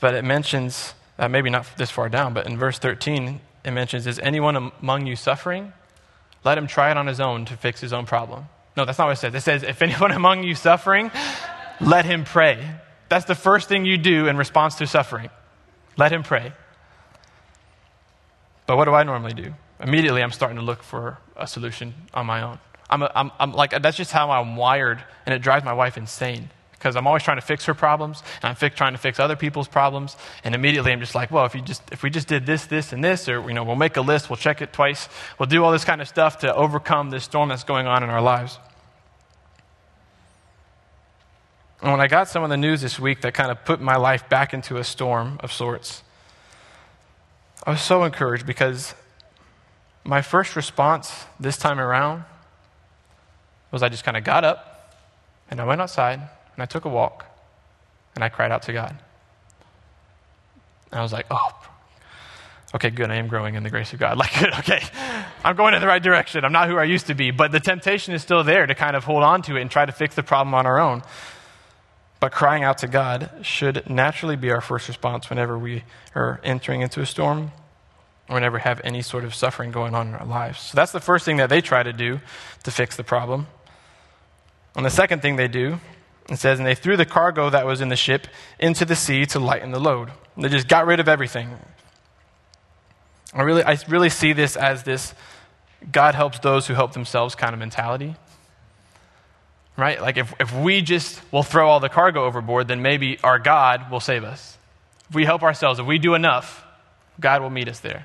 but 0.00 0.14
it 0.14 0.24
mentions, 0.24 0.94
uh, 1.18 1.28
maybe 1.28 1.50
not 1.50 1.66
this 1.76 1.90
far 1.90 2.08
down, 2.08 2.34
but 2.34 2.46
in 2.46 2.58
verse 2.58 2.78
13, 2.78 3.40
it 3.64 3.70
mentions, 3.70 4.06
Is 4.06 4.18
anyone 4.18 4.72
among 4.80 5.06
you 5.06 5.16
suffering? 5.16 5.72
Let 6.44 6.58
him 6.58 6.66
try 6.66 6.90
it 6.90 6.96
on 6.96 7.06
his 7.06 7.20
own 7.20 7.44
to 7.46 7.56
fix 7.56 7.80
his 7.80 7.92
own 7.92 8.06
problem. 8.06 8.46
No, 8.76 8.84
that's 8.84 8.98
not 8.98 9.06
what 9.06 9.18
it 9.18 9.20
says. 9.20 9.34
It 9.34 9.40
says, 9.40 9.62
If 9.62 9.82
anyone 9.82 10.12
among 10.22 10.44
you 10.44 10.54
suffering, 10.54 11.10
let 11.80 12.04
him 12.04 12.24
pray. 12.24 12.64
That's 13.08 13.24
the 13.24 13.34
first 13.34 13.68
thing 13.68 13.84
you 13.84 13.98
do 13.98 14.28
in 14.28 14.36
response 14.36 14.76
to 14.76 14.86
suffering. 14.86 15.30
Let 15.96 16.12
him 16.12 16.22
pray. 16.22 16.52
But 18.66 18.76
what 18.76 18.84
do 18.84 18.94
I 18.94 19.02
normally 19.02 19.32
do? 19.32 19.54
Immediately, 19.80 20.22
I'm 20.22 20.32
starting 20.32 20.58
to 20.58 20.62
look 20.62 20.82
for 20.82 21.18
a 21.36 21.46
solution 21.46 21.94
on 22.12 22.26
my 22.26 22.42
own. 22.42 22.58
I'm, 22.90 23.02
a, 23.02 23.12
I'm, 23.14 23.30
I'm 23.38 23.52
like, 23.52 23.82
that's 23.82 23.96
just 23.96 24.12
how 24.12 24.30
I'm 24.30 24.56
wired, 24.56 25.02
and 25.26 25.34
it 25.34 25.40
drives 25.40 25.64
my 25.64 25.72
wife 25.72 25.96
insane 25.96 26.50
because 26.72 26.94
I'm 26.94 27.08
always 27.08 27.24
trying 27.24 27.38
to 27.38 27.42
fix 27.44 27.64
her 27.64 27.74
problems, 27.74 28.22
and 28.40 28.50
I'm 28.50 28.54
fi- 28.54 28.68
trying 28.68 28.92
to 28.92 28.98
fix 28.98 29.18
other 29.18 29.34
people's 29.34 29.66
problems, 29.66 30.16
and 30.44 30.54
immediately 30.54 30.92
I'm 30.92 31.00
just 31.00 31.14
like, 31.14 31.30
well, 31.30 31.44
if, 31.44 31.54
you 31.54 31.60
just, 31.60 31.82
if 31.90 32.04
we 32.04 32.10
just 32.10 32.28
did 32.28 32.46
this, 32.46 32.66
this, 32.66 32.92
and 32.92 33.02
this, 33.02 33.28
or 33.28 33.46
you 33.48 33.54
know, 33.54 33.64
we'll 33.64 33.76
make 33.76 33.96
a 33.96 34.00
list, 34.00 34.30
we'll 34.30 34.36
check 34.36 34.62
it 34.62 34.72
twice, 34.72 35.08
we'll 35.38 35.48
do 35.48 35.64
all 35.64 35.72
this 35.72 35.84
kind 35.84 36.00
of 36.00 36.06
stuff 36.06 36.38
to 36.38 36.54
overcome 36.54 37.10
this 37.10 37.24
storm 37.24 37.48
that's 37.48 37.64
going 37.64 37.88
on 37.88 38.04
in 38.04 38.10
our 38.10 38.22
lives. 38.22 38.58
And 41.82 41.90
when 41.90 42.00
I 42.00 42.06
got 42.06 42.28
some 42.28 42.42
of 42.42 42.50
the 42.50 42.56
news 42.56 42.80
this 42.80 42.98
week 42.98 43.20
that 43.22 43.34
kind 43.34 43.50
of 43.50 43.64
put 43.64 43.80
my 43.80 43.96
life 43.96 44.28
back 44.28 44.54
into 44.54 44.78
a 44.78 44.84
storm 44.84 45.38
of 45.40 45.52
sorts, 45.52 46.02
I 47.64 47.70
was 47.70 47.80
so 47.80 48.04
encouraged 48.04 48.46
because 48.46 48.94
my 50.04 50.22
first 50.22 50.56
response 50.56 51.26
this 51.38 51.56
time 51.56 51.80
around 51.80 52.24
was 53.70 53.82
I 53.82 53.88
just 53.88 54.04
kind 54.04 54.16
of 54.16 54.24
got 54.24 54.44
up 54.44 54.94
and 55.50 55.60
I 55.60 55.64
went 55.64 55.80
outside 55.80 56.20
and 56.20 56.62
I 56.62 56.66
took 56.66 56.84
a 56.84 56.88
walk 56.88 57.26
and 58.14 58.24
I 58.24 58.28
cried 58.28 58.50
out 58.50 58.62
to 58.62 58.72
God. 58.72 58.96
And 60.90 60.98
I 60.98 61.02
was 61.02 61.12
like, 61.12 61.26
oh, 61.30 61.50
okay, 62.74 62.90
good. 62.90 63.10
I 63.10 63.16
am 63.16 63.28
growing 63.28 63.54
in 63.54 63.62
the 63.62 63.70
grace 63.70 63.92
of 63.92 63.98
God. 63.98 64.16
Like, 64.18 64.38
good, 64.38 64.52
okay. 64.54 64.82
I'm 65.44 65.56
going 65.56 65.74
in 65.74 65.80
the 65.80 65.86
right 65.86 66.02
direction. 66.02 66.44
I'm 66.44 66.52
not 66.52 66.68
who 66.68 66.76
I 66.78 66.84
used 66.84 67.06
to 67.06 67.14
be. 67.14 67.30
But 67.30 67.52
the 67.52 67.60
temptation 67.60 68.14
is 68.14 68.22
still 68.22 68.42
there 68.42 68.66
to 68.66 68.74
kind 68.74 68.96
of 68.96 69.04
hold 69.04 69.22
on 69.22 69.42
to 69.42 69.56
it 69.56 69.62
and 69.62 69.70
try 69.70 69.86
to 69.86 69.92
fix 69.92 70.14
the 70.14 70.22
problem 70.22 70.54
on 70.54 70.66
our 70.66 70.78
own. 70.78 71.02
But 72.20 72.32
crying 72.32 72.64
out 72.64 72.78
to 72.78 72.88
God 72.88 73.30
should 73.42 73.88
naturally 73.88 74.36
be 74.36 74.50
our 74.50 74.60
first 74.60 74.88
response 74.88 75.30
whenever 75.30 75.56
we 75.56 75.84
are 76.14 76.40
entering 76.42 76.80
into 76.80 77.00
a 77.00 77.06
storm, 77.06 77.52
or 78.28 78.34
whenever 78.34 78.58
have 78.58 78.80
any 78.82 79.02
sort 79.02 79.24
of 79.24 79.34
suffering 79.34 79.70
going 79.70 79.94
on 79.94 80.08
in 80.08 80.14
our 80.14 80.26
lives. 80.26 80.58
So 80.60 80.74
that's 80.74 80.90
the 80.90 81.00
first 81.00 81.24
thing 81.24 81.36
that 81.36 81.48
they 81.48 81.60
try 81.60 81.82
to 81.82 81.92
do 81.92 82.20
to 82.64 82.70
fix 82.70 82.96
the 82.96 83.04
problem. 83.04 83.46
And 84.78 84.86
the 84.86 84.90
second 84.90 85.20
thing 85.20 85.36
they 85.36 85.48
do, 85.48 85.78
it 86.30 86.38
says, 86.38 86.58
and 86.58 86.66
they 86.66 86.74
threw 86.74 86.96
the 86.96 87.04
cargo 87.04 87.50
that 87.50 87.66
was 87.66 87.82
in 87.82 87.90
the 87.90 87.96
ship 87.96 88.26
into 88.58 88.86
the 88.86 88.96
sea 88.96 89.26
to 89.26 89.38
lighten 89.38 89.72
the 89.72 89.80
load. 89.80 90.10
They 90.38 90.48
just 90.48 90.68
got 90.68 90.86
rid 90.86 91.00
of 91.00 91.08
everything. 91.08 91.50
I 93.34 93.42
really, 93.42 93.62
I 93.62 93.76
really 93.88 94.08
see 94.08 94.32
this 94.32 94.56
as 94.56 94.84
this 94.84 95.14
God 95.92 96.14
helps 96.14 96.38
those 96.38 96.66
who 96.66 96.74
help 96.74 96.94
themselves 96.94 97.34
kind 97.34 97.52
of 97.52 97.58
mentality 97.58 98.16
right? 99.78 100.02
Like 100.02 100.16
if, 100.16 100.34
if 100.40 100.52
we 100.52 100.82
just 100.82 101.20
will 101.32 101.44
throw 101.44 101.68
all 101.68 101.80
the 101.80 101.88
cargo 101.88 102.24
overboard, 102.24 102.68
then 102.68 102.82
maybe 102.82 103.18
our 103.22 103.38
God 103.38 103.90
will 103.90 104.00
save 104.00 104.24
us. 104.24 104.58
If 105.08 105.14
we 105.14 105.24
help 105.24 105.42
ourselves, 105.42 105.78
if 105.78 105.86
we 105.86 105.98
do 105.98 106.14
enough, 106.14 106.66
God 107.18 107.40
will 107.40 107.48
meet 107.48 107.68
us 107.68 107.78
there. 107.78 108.04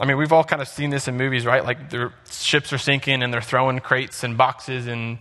I 0.00 0.06
mean, 0.06 0.16
we've 0.16 0.32
all 0.32 0.44
kind 0.44 0.62
of 0.62 0.68
seen 0.68 0.90
this 0.90 1.06
in 1.06 1.16
movies, 1.16 1.46
right? 1.46 1.64
Like 1.64 1.90
their 1.90 2.12
ships 2.30 2.72
are 2.72 2.78
sinking 2.78 3.22
and 3.22 3.32
they're 3.32 3.40
throwing 3.40 3.78
crates 3.78 4.24
and 4.24 4.36
boxes 4.36 4.86
and 4.86 5.18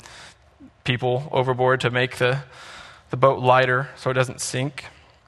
people 0.84 1.28
overboard 1.32 1.82
to 1.82 1.92
make 1.92 2.18
the, 2.18 2.42
the 3.10 3.18
boat 3.18 3.40
lighter 3.40 3.90
so 3.96 4.10
it 4.10 4.14
doesn't 4.14 4.42
sink. 4.42 4.86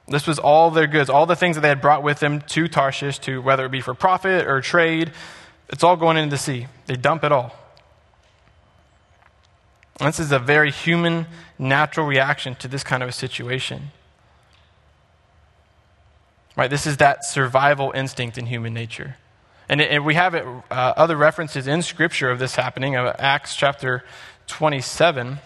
This 0.08 0.26
was 0.26 0.38
all 0.38 0.70
their 0.70 0.86
goods, 0.86 1.08
all 1.08 1.26
the 1.26 1.36
things 1.36 1.56
that 1.56 1.62
they 1.62 1.68
had 1.68 1.80
brought 1.80 2.02
with 2.02 2.20
them 2.20 2.40
to 2.40 2.68
Tarshish, 2.68 3.18
to 3.20 3.40
whether 3.40 3.64
it 3.64 3.70
be 3.70 3.80
for 3.80 3.94
profit 3.94 4.46
or 4.46 4.60
trade. 4.60 5.12
It's 5.70 5.82
all 5.82 5.96
going 5.96 6.16
into 6.16 6.30
the 6.30 6.38
sea. 6.38 6.66
They 6.86 6.96
dump 6.96 7.24
it 7.24 7.32
all. 7.32 7.54
This 10.00 10.18
is 10.20 10.32
a 10.32 10.38
very 10.38 10.70
human, 10.70 11.26
natural 11.58 12.06
reaction 12.06 12.54
to 12.56 12.68
this 12.68 12.82
kind 12.82 13.02
of 13.02 13.08
a 13.08 13.12
situation. 13.12 13.92
Right? 16.56 16.68
This 16.68 16.86
is 16.86 16.98
that 16.98 17.24
survival 17.24 17.92
instinct 17.94 18.36
in 18.36 18.46
human 18.46 18.74
nature. 18.74 19.16
And, 19.68 19.80
and 19.80 20.04
we 20.04 20.14
have 20.14 20.34
it, 20.34 20.44
uh, 20.44 20.74
other 20.96 21.16
references 21.16 21.66
in 21.66 21.82
Scripture 21.82 22.30
of 22.30 22.38
this 22.38 22.54
happening. 22.54 22.96
of 22.96 23.14
Acts 23.18 23.56
chapter 23.56 24.04
27, 24.46 25.38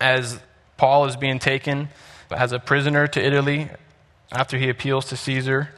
as 0.00 0.38
Paul 0.76 1.06
is 1.06 1.16
being 1.16 1.38
taken 1.38 1.88
as 2.30 2.52
a 2.52 2.58
prisoner 2.58 3.06
to 3.06 3.24
Italy 3.24 3.70
after 4.30 4.58
he 4.58 4.68
appeals 4.68 5.06
to 5.06 5.16
Caesar. 5.16 5.70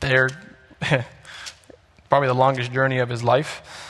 They're 0.00 0.30
probably 2.08 2.28
the 2.28 2.34
longest 2.34 2.72
journey 2.72 2.98
of 2.98 3.08
his 3.08 3.24
life. 3.24 3.85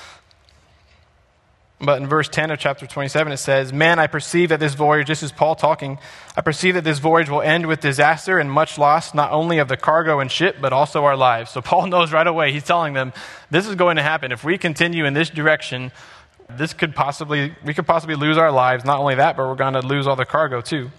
But 1.78 2.00
in 2.00 2.09
verse 2.09 2.28
10 2.28 2.50
of 2.50 2.59
chapter 2.59 2.87
27, 2.87 3.33
it 3.33 3.37
says, 3.37 3.71
Man, 3.71 3.99
I 3.99 4.06
perceive 4.06 4.49
that 4.49 4.61
this 4.61 4.75
voyage, 4.75 5.09
this 5.09 5.23
is 5.23 5.30
Paul 5.30 5.54
talking, 5.54 5.99
I 6.35 6.40
perceive 6.40 6.75
that 6.75 6.85
this 6.85 6.99
voyage 6.99 7.28
will 7.28 7.42
end 7.42 7.66
with 7.66 7.80
disaster 7.80 8.38
and 8.38 8.50
much 8.50 8.78
loss, 8.78 9.12
not 9.12 9.30
only 9.30 9.59
of 9.59 9.68
the 9.68 9.76
cargo 9.76 10.21
and 10.21 10.30
ship, 10.30 10.56
but 10.61 10.73
also 10.73 11.04
our 11.04 11.16
lives. 11.16 11.50
So 11.50 11.61
Paul 11.61 11.87
knows 11.88 12.12
right 12.12 12.26
away, 12.26 12.50
he's 12.50 12.64
telling 12.64 12.95
them, 12.95 13.12
this 13.50 13.66
is 13.66 13.75
going 13.75 13.97
to 13.97 14.02
happen. 14.02 14.33
If 14.33 14.42
we 14.42 14.56
continue 14.56 15.04
in 15.04 15.12
this 15.12 15.28
direction, 15.28 15.92
this 16.49 16.73
could 16.73 16.95
possibly, 16.95 17.54
we 17.62 17.75
could 17.75 17.87
possibly 17.87 18.14
lose 18.14 18.38
our 18.38 18.52
lives. 18.52 18.85
Not 18.85 18.99
only 18.99 19.16
that, 19.16 19.37
but 19.37 19.47
we're 19.47 19.54
going 19.54 19.75
to 19.75 19.87
lose 19.87 20.06
all 20.06 20.16
the 20.16 20.25
cargo 20.25 20.62
too. 20.62 20.90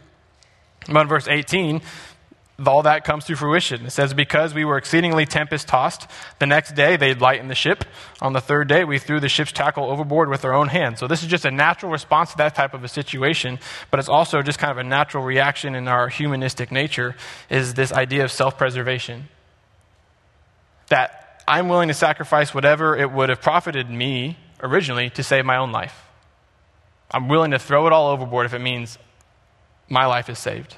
But 0.88 1.02
in 1.02 1.08
verse 1.08 1.28
18, 1.28 1.82
all 2.66 2.82
that 2.84 3.04
comes 3.04 3.26
to 3.26 3.36
fruition. 3.36 3.86
It 3.86 3.92
says, 3.92 4.14
Because 4.14 4.54
we 4.54 4.66
were 4.66 4.78
exceedingly 4.78 5.26
tempest 5.26 5.68
tossed, 5.68 6.08
the 6.40 6.48
next 6.48 6.74
day 6.74 6.98
they 6.98 7.14
lightened 7.14 7.52
the 7.52 7.56
ship. 7.56 7.86
On 8.20 8.34
the 8.34 8.42
third 8.42 8.68
day, 8.68 8.84
we 8.84 8.98
threw 8.98 9.20
the 9.20 9.30
ship's 9.30 9.52
tackle 9.52 9.86
overboard 9.86 10.30
with 10.30 10.44
our 10.44 10.54
own 10.54 10.70
hands. 10.70 11.00
So, 11.00 11.08
this 11.08 11.22
is 11.22 11.30
just 11.30 11.46
a 11.46 11.52
natural 11.52 11.92
response 11.92 12.32
to 12.32 12.38
that 12.38 12.56
type 12.56 12.74
of 12.74 12.84
a 12.84 12.88
situation, 12.88 13.60
but 13.92 14.00
it's 14.00 14.10
also 14.10 14.42
just 14.42 14.58
kind 14.58 14.72
of 14.72 14.78
a 14.80 14.84
natural 14.84 15.24
reaction 15.24 15.76
in 15.76 15.88
our 15.88 16.10
humanistic 16.10 16.72
nature 16.72 17.16
is 17.50 17.76
this 17.76 17.94
idea 17.94 18.24
of 18.24 18.32
self 18.32 18.58
preservation. 18.58 19.30
That 20.88 21.44
I'm 21.48 21.70
willing 21.70 21.90
to 21.90 21.94
sacrifice 21.94 22.56
whatever 22.56 22.96
it 22.96 23.12
would 23.12 23.30
have 23.30 23.42
profited 23.42 23.90
me 23.90 24.38
originally 24.62 25.12
to 25.12 25.24
save 25.24 25.46
my 25.46 25.58
own 25.58 25.72
life. 25.72 26.06
I'm 27.12 27.30
willing 27.30 27.52
to 27.52 27.60
throw 27.60 27.86
it 27.86 27.94
all 27.94 28.10
overboard 28.10 28.48
if 28.48 28.54
it 28.54 28.60
means 28.60 28.98
my 29.90 30.08
life 30.08 30.28
is 30.30 30.40
saved. 30.40 30.78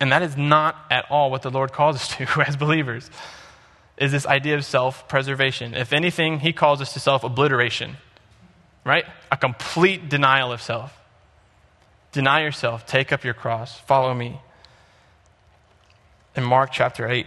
And 0.00 0.12
that 0.12 0.22
is 0.22 0.36
not 0.36 0.76
at 0.90 1.06
all 1.10 1.30
what 1.30 1.42
the 1.42 1.50
Lord 1.50 1.72
calls 1.72 1.96
us 1.96 2.08
to 2.16 2.26
as 2.46 2.56
believers. 2.56 3.10
is 3.96 4.12
this 4.12 4.26
idea 4.26 4.54
of 4.54 4.64
self 4.64 5.08
preservation. 5.08 5.74
If 5.74 5.92
anything, 5.92 6.40
he 6.40 6.52
calls 6.52 6.80
us 6.80 6.92
to 6.92 7.00
self 7.00 7.24
obliteration, 7.24 7.96
right? 8.84 9.04
A 9.32 9.36
complete 9.36 10.08
denial 10.08 10.52
of 10.52 10.62
self. 10.62 10.94
Deny 12.12 12.42
yourself, 12.42 12.86
take 12.86 13.12
up 13.12 13.22
your 13.22 13.34
cross, 13.34 13.78
follow 13.80 14.14
me. 14.14 14.40
In 16.34 16.44
Mark 16.44 16.70
chapter 16.72 17.08
8, 17.08 17.26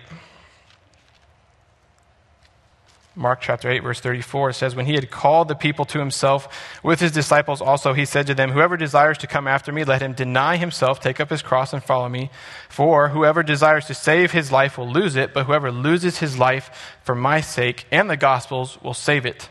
Mark 3.14 3.42
chapter 3.42 3.70
8, 3.70 3.84
verse 3.84 4.00
34, 4.00 4.54
says, 4.54 4.74
When 4.74 4.86
he 4.86 4.94
had 4.94 5.12
called 5.12 5.50
the 5.50 5.56
people 5.56 5.84
to 5.86 6.00
himself 6.00 6.80
with 6.82 7.02
his 7.02 7.12
disciples 7.12 7.62
also, 7.62 7.92
he 7.92 8.06
said 8.06 8.26
to 8.28 8.34
them, 8.34 8.52
Whoever 8.52 8.78
desires 8.78 9.18
to 9.18 9.28
come 9.28 9.50
after 9.50 9.74
me, 9.74 9.84
let 9.84 10.02
him 10.02 10.14
deny 10.14 10.56
himself, 10.56 11.02
take 11.02 11.20
up 11.20 11.30
his 11.30 11.42
cross, 11.42 11.74
and 11.74 11.84
follow 11.84 12.08
me. 12.08 12.30
For 12.70 13.10
whoever 13.10 13.44
desires 13.44 13.86
to 13.88 13.94
save 13.94 14.32
his 14.32 14.50
life 14.50 14.78
will 14.78 14.90
lose 14.90 15.18
it, 15.18 15.34
but 15.34 15.46
whoever 15.46 15.74
loses 15.74 16.20
his 16.20 16.40
life 16.40 16.98
for 17.04 17.14
my 17.14 17.42
sake 17.42 17.86
and 17.92 18.10
the 18.10 18.16
gospel's 18.16 18.82
will 18.82 18.94
save 18.94 19.26
it. 19.26 19.50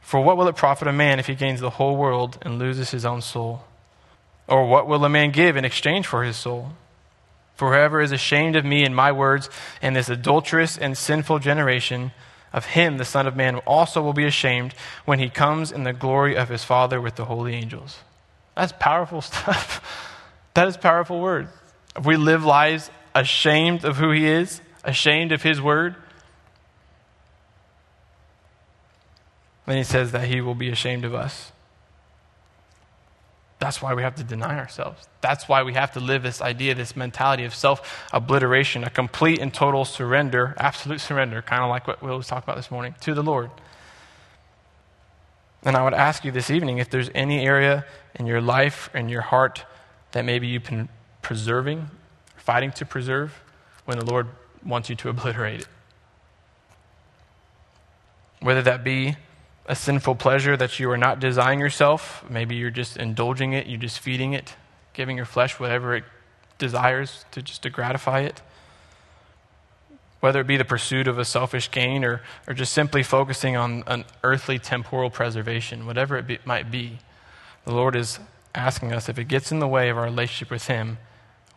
For 0.00 0.20
what 0.20 0.36
will 0.36 0.48
it 0.48 0.56
profit 0.56 0.88
a 0.88 0.92
man 0.92 1.20
if 1.20 1.28
he 1.28 1.36
gains 1.36 1.60
the 1.60 1.70
whole 1.70 1.96
world 1.96 2.38
and 2.42 2.58
loses 2.58 2.90
his 2.90 3.04
own 3.04 3.22
soul? 3.22 3.62
Or 4.48 4.66
what 4.66 4.88
will 4.88 5.04
a 5.04 5.08
man 5.08 5.30
give 5.30 5.56
in 5.56 5.64
exchange 5.64 6.08
for 6.08 6.24
his 6.24 6.36
soul? 6.36 6.72
For 7.54 7.72
whoever 7.72 8.00
is 8.00 8.10
ashamed 8.10 8.56
of 8.56 8.64
me 8.64 8.84
and 8.84 8.96
my 8.96 9.12
words 9.12 9.48
in 9.80 9.92
this 9.92 10.08
adulterous 10.08 10.76
and 10.76 10.96
sinful 10.96 11.40
generation, 11.40 12.12
of 12.52 12.66
him 12.66 12.98
the 12.98 13.04
Son 13.04 13.26
of 13.26 13.36
Man 13.36 13.56
also 13.58 14.02
will 14.02 14.12
be 14.12 14.24
ashamed 14.24 14.74
when 15.04 15.18
he 15.18 15.28
comes 15.28 15.70
in 15.70 15.84
the 15.84 15.92
glory 15.92 16.36
of 16.36 16.48
his 16.48 16.64
Father 16.64 17.00
with 17.00 17.16
the 17.16 17.26
holy 17.26 17.54
angels. 17.54 17.98
That's 18.56 18.72
powerful 18.78 19.20
stuff. 19.22 20.14
that 20.54 20.66
is 20.68 20.76
powerful 20.76 21.20
word. 21.20 21.48
If 21.96 22.06
we 22.06 22.16
live 22.16 22.44
lives 22.44 22.90
ashamed 23.14 23.84
of 23.84 23.96
who 23.96 24.10
he 24.10 24.26
is, 24.26 24.60
ashamed 24.84 25.32
of 25.32 25.42
his 25.42 25.60
word, 25.60 25.96
then 29.66 29.76
he 29.76 29.84
says 29.84 30.12
that 30.12 30.28
he 30.28 30.40
will 30.40 30.54
be 30.54 30.70
ashamed 30.70 31.04
of 31.04 31.14
us. 31.14 31.52
That's 33.58 33.82
why 33.82 33.94
we 33.94 34.02
have 34.02 34.14
to 34.16 34.24
deny 34.24 34.56
ourselves. 34.58 35.08
That's 35.20 35.48
why 35.48 35.64
we 35.64 35.74
have 35.74 35.92
to 35.92 36.00
live 36.00 36.22
this 36.22 36.40
idea, 36.40 36.74
this 36.74 36.94
mentality 36.94 37.44
of 37.44 37.54
self 37.54 38.06
obliteration, 38.12 38.84
a 38.84 38.90
complete 38.90 39.40
and 39.40 39.52
total 39.52 39.84
surrender, 39.84 40.54
absolute 40.58 41.00
surrender, 41.00 41.42
kind 41.42 41.62
of 41.62 41.68
like 41.68 41.86
what 41.88 42.00
Will 42.02 42.16
was 42.16 42.28
talking 42.28 42.44
about 42.44 42.56
this 42.56 42.70
morning, 42.70 42.94
to 43.00 43.14
the 43.14 43.22
Lord. 43.22 43.50
And 45.64 45.76
I 45.76 45.82
would 45.82 45.94
ask 45.94 46.24
you 46.24 46.30
this 46.30 46.50
evening 46.50 46.78
if 46.78 46.88
there's 46.88 47.10
any 47.14 47.44
area 47.44 47.84
in 48.14 48.26
your 48.26 48.40
life, 48.40 48.90
in 48.94 49.08
your 49.08 49.22
heart, 49.22 49.64
that 50.12 50.24
maybe 50.24 50.46
you've 50.46 50.64
been 50.64 50.88
preserving, 51.20 51.90
fighting 52.36 52.70
to 52.72 52.86
preserve, 52.86 53.42
when 53.84 53.98
the 53.98 54.04
Lord 54.04 54.28
wants 54.64 54.88
you 54.88 54.94
to 54.96 55.08
obliterate 55.08 55.62
it. 55.62 55.68
Whether 58.40 58.62
that 58.62 58.84
be 58.84 59.16
a 59.68 59.76
sinful 59.76 60.14
pleasure 60.14 60.56
that 60.56 60.80
you 60.80 60.90
are 60.90 60.96
not 60.96 61.20
desiring 61.20 61.60
yourself. 61.60 62.24
Maybe 62.28 62.56
you're 62.56 62.70
just 62.70 62.96
indulging 62.96 63.52
it, 63.52 63.66
you're 63.66 63.78
just 63.78 64.00
feeding 64.00 64.32
it, 64.32 64.56
giving 64.94 65.16
your 65.16 65.26
flesh 65.26 65.60
whatever 65.60 65.94
it 65.94 66.04
desires 66.56 67.26
to 67.32 67.42
just 67.42 67.62
to 67.62 67.70
gratify 67.70 68.20
it. 68.20 68.40
Whether 70.20 70.40
it 70.40 70.46
be 70.46 70.56
the 70.56 70.64
pursuit 70.64 71.06
of 71.06 71.18
a 71.18 71.24
selfish 71.24 71.70
gain 71.70 72.02
or, 72.02 72.22
or 72.48 72.54
just 72.54 72.72
simply 72.72 73.02
focusing 73.02 73.56
on 73.56 73.84
an 73.86 74.04
earthly 74.24 74.58
temporal 74.58 75.10
preservation, 75.10 75.86
whatever 75.86 76.16
it 76.16 76.26
be, 76.26 76.38
might 76.46 76.70
be, 76.70 76.98
the 77.64 77.72
Lord 77.72 77.94
is 77.94 78.18
asking 78.54 78.92
us 78.92 79.08
if 79.08 79.18
it 79.18 79.28
gets 79.28 79.52
in 79.52 79.60
the 79.60 79.68
way 79.68 79.90
of 79.90 79.98
our 79.98 80.04
relationship 80.04 80.50
with 80.50 80.66
Him, 80.66 80.96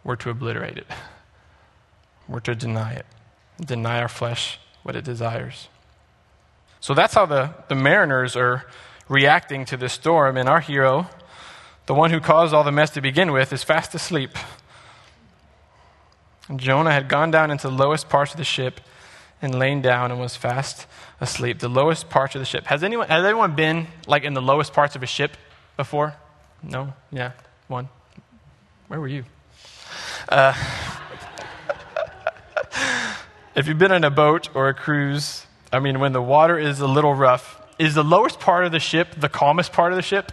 we're 0.03 0.17
to 0.17 0.29
obliterate 0.29 0.77
it. 0.77 0.87
We're 2.27 2.41
to 2.41 2.55
deny 2.55 2.93
it, 2.93 3.05
deny 3.59 4.01
our 4.01 4.09
flesh 4.09 4.59
what 4.83 4.95
it 4.97 5.05
desires. 5.05 5.69
So 6.81 6.95
that's 6.95 7.13
how 7.13 7.27
the, 7.27 7.53
the 7.69 7.75
mariners 7.75 8.35
are 8.35 8.65
reacting 9.07 9.65
to 9.65 9.77
this 9.77 9.93
storm. 9.93 10.35
And 10.35 10.49
our 10.49 10.59
hero, 10.59 11.07
the 11.85 11.93
one 11.93 12.09
who 12.09 12.19
caused 12.19 12.53
all 12.55 12.63
the 12.63 12.71
mess 12.71 12.89
to 12.91 13.01
begin 13.01 13.31
with, 13.31 13.53
is 13.53 13.63
fast 13.63 13.93
asleep. 13.93 14.31
And 16.49 16.59
Jonah 16.59 16.91
had 16.91 17.07
gone 17.07 17.29
down 17.29 17.51
into 17.51 17.67
the 17.69 17.73
lowest 17.73 18.09
parts 18.09 18.31
of 18.31 18.37
the 18.37 18.43
ship 18.43 18.81
and 19.43 19.57
lain 19.57 19.81
down 19.81 20.11
and 20.11 20.19
was 20.19 20.35
fast 20.35 20.87
asleep. 21.19 21.59
The 21.59 21.69
lowest 21.69 22.09
parts 22.09 22.33
of 22.35 22.41
the 22.41 22.45
ship. 22.45 22.65
Has 22.65 22.83
anyone, 22.83 23.07
has 23.07 23.23
anyone 23.23 23.55
been 23.55 23.87
like 24.07 24.23
in 24.23 24.33
the 24.33 24.41
lowest 24.41 24.73
parts 24.73 24.95
of 24.95 25.03
a 25.03 25.07
ship 25.07 25.37
before? 25.77 26.15
No? 26.63 26.93
Yeah. 27.11 27.33
One. 27.67 27.89
Where 28.87 28.99
were 28.99 29.07
you? 29.07 29.23
Uh, 30.27 30.53
if 33.55 33.67
you've 33.67 33.77
been 33.77 33.91
on 33.91 34.03
a 34.03 34.11
boat 34.11 34.49
or 34.55 34.67
a 34.67 34.73
cruise, 34.73 35.45
I 35.71 35.79
mean, 35.79 35.99
when 35.99 36.11
the 36.11 36.21
water 36.21 36.57
is 36.57 36.79
a 36.79 36.87
little 36.87 37.13
rough, 37.13 37.61
is 37.79 37.95
the 37.95 38.03
lowest 38.03 38.39
part 38.39 38.65
of 38.65 38.71
the 38.71 38.79
ship 38.79 39.15
the 39.17 39.29
calmest 39.29 39.71
part 39.73 39.91
of 39.91 39.95
the 39.95 40.01
ship? 40.01 40.31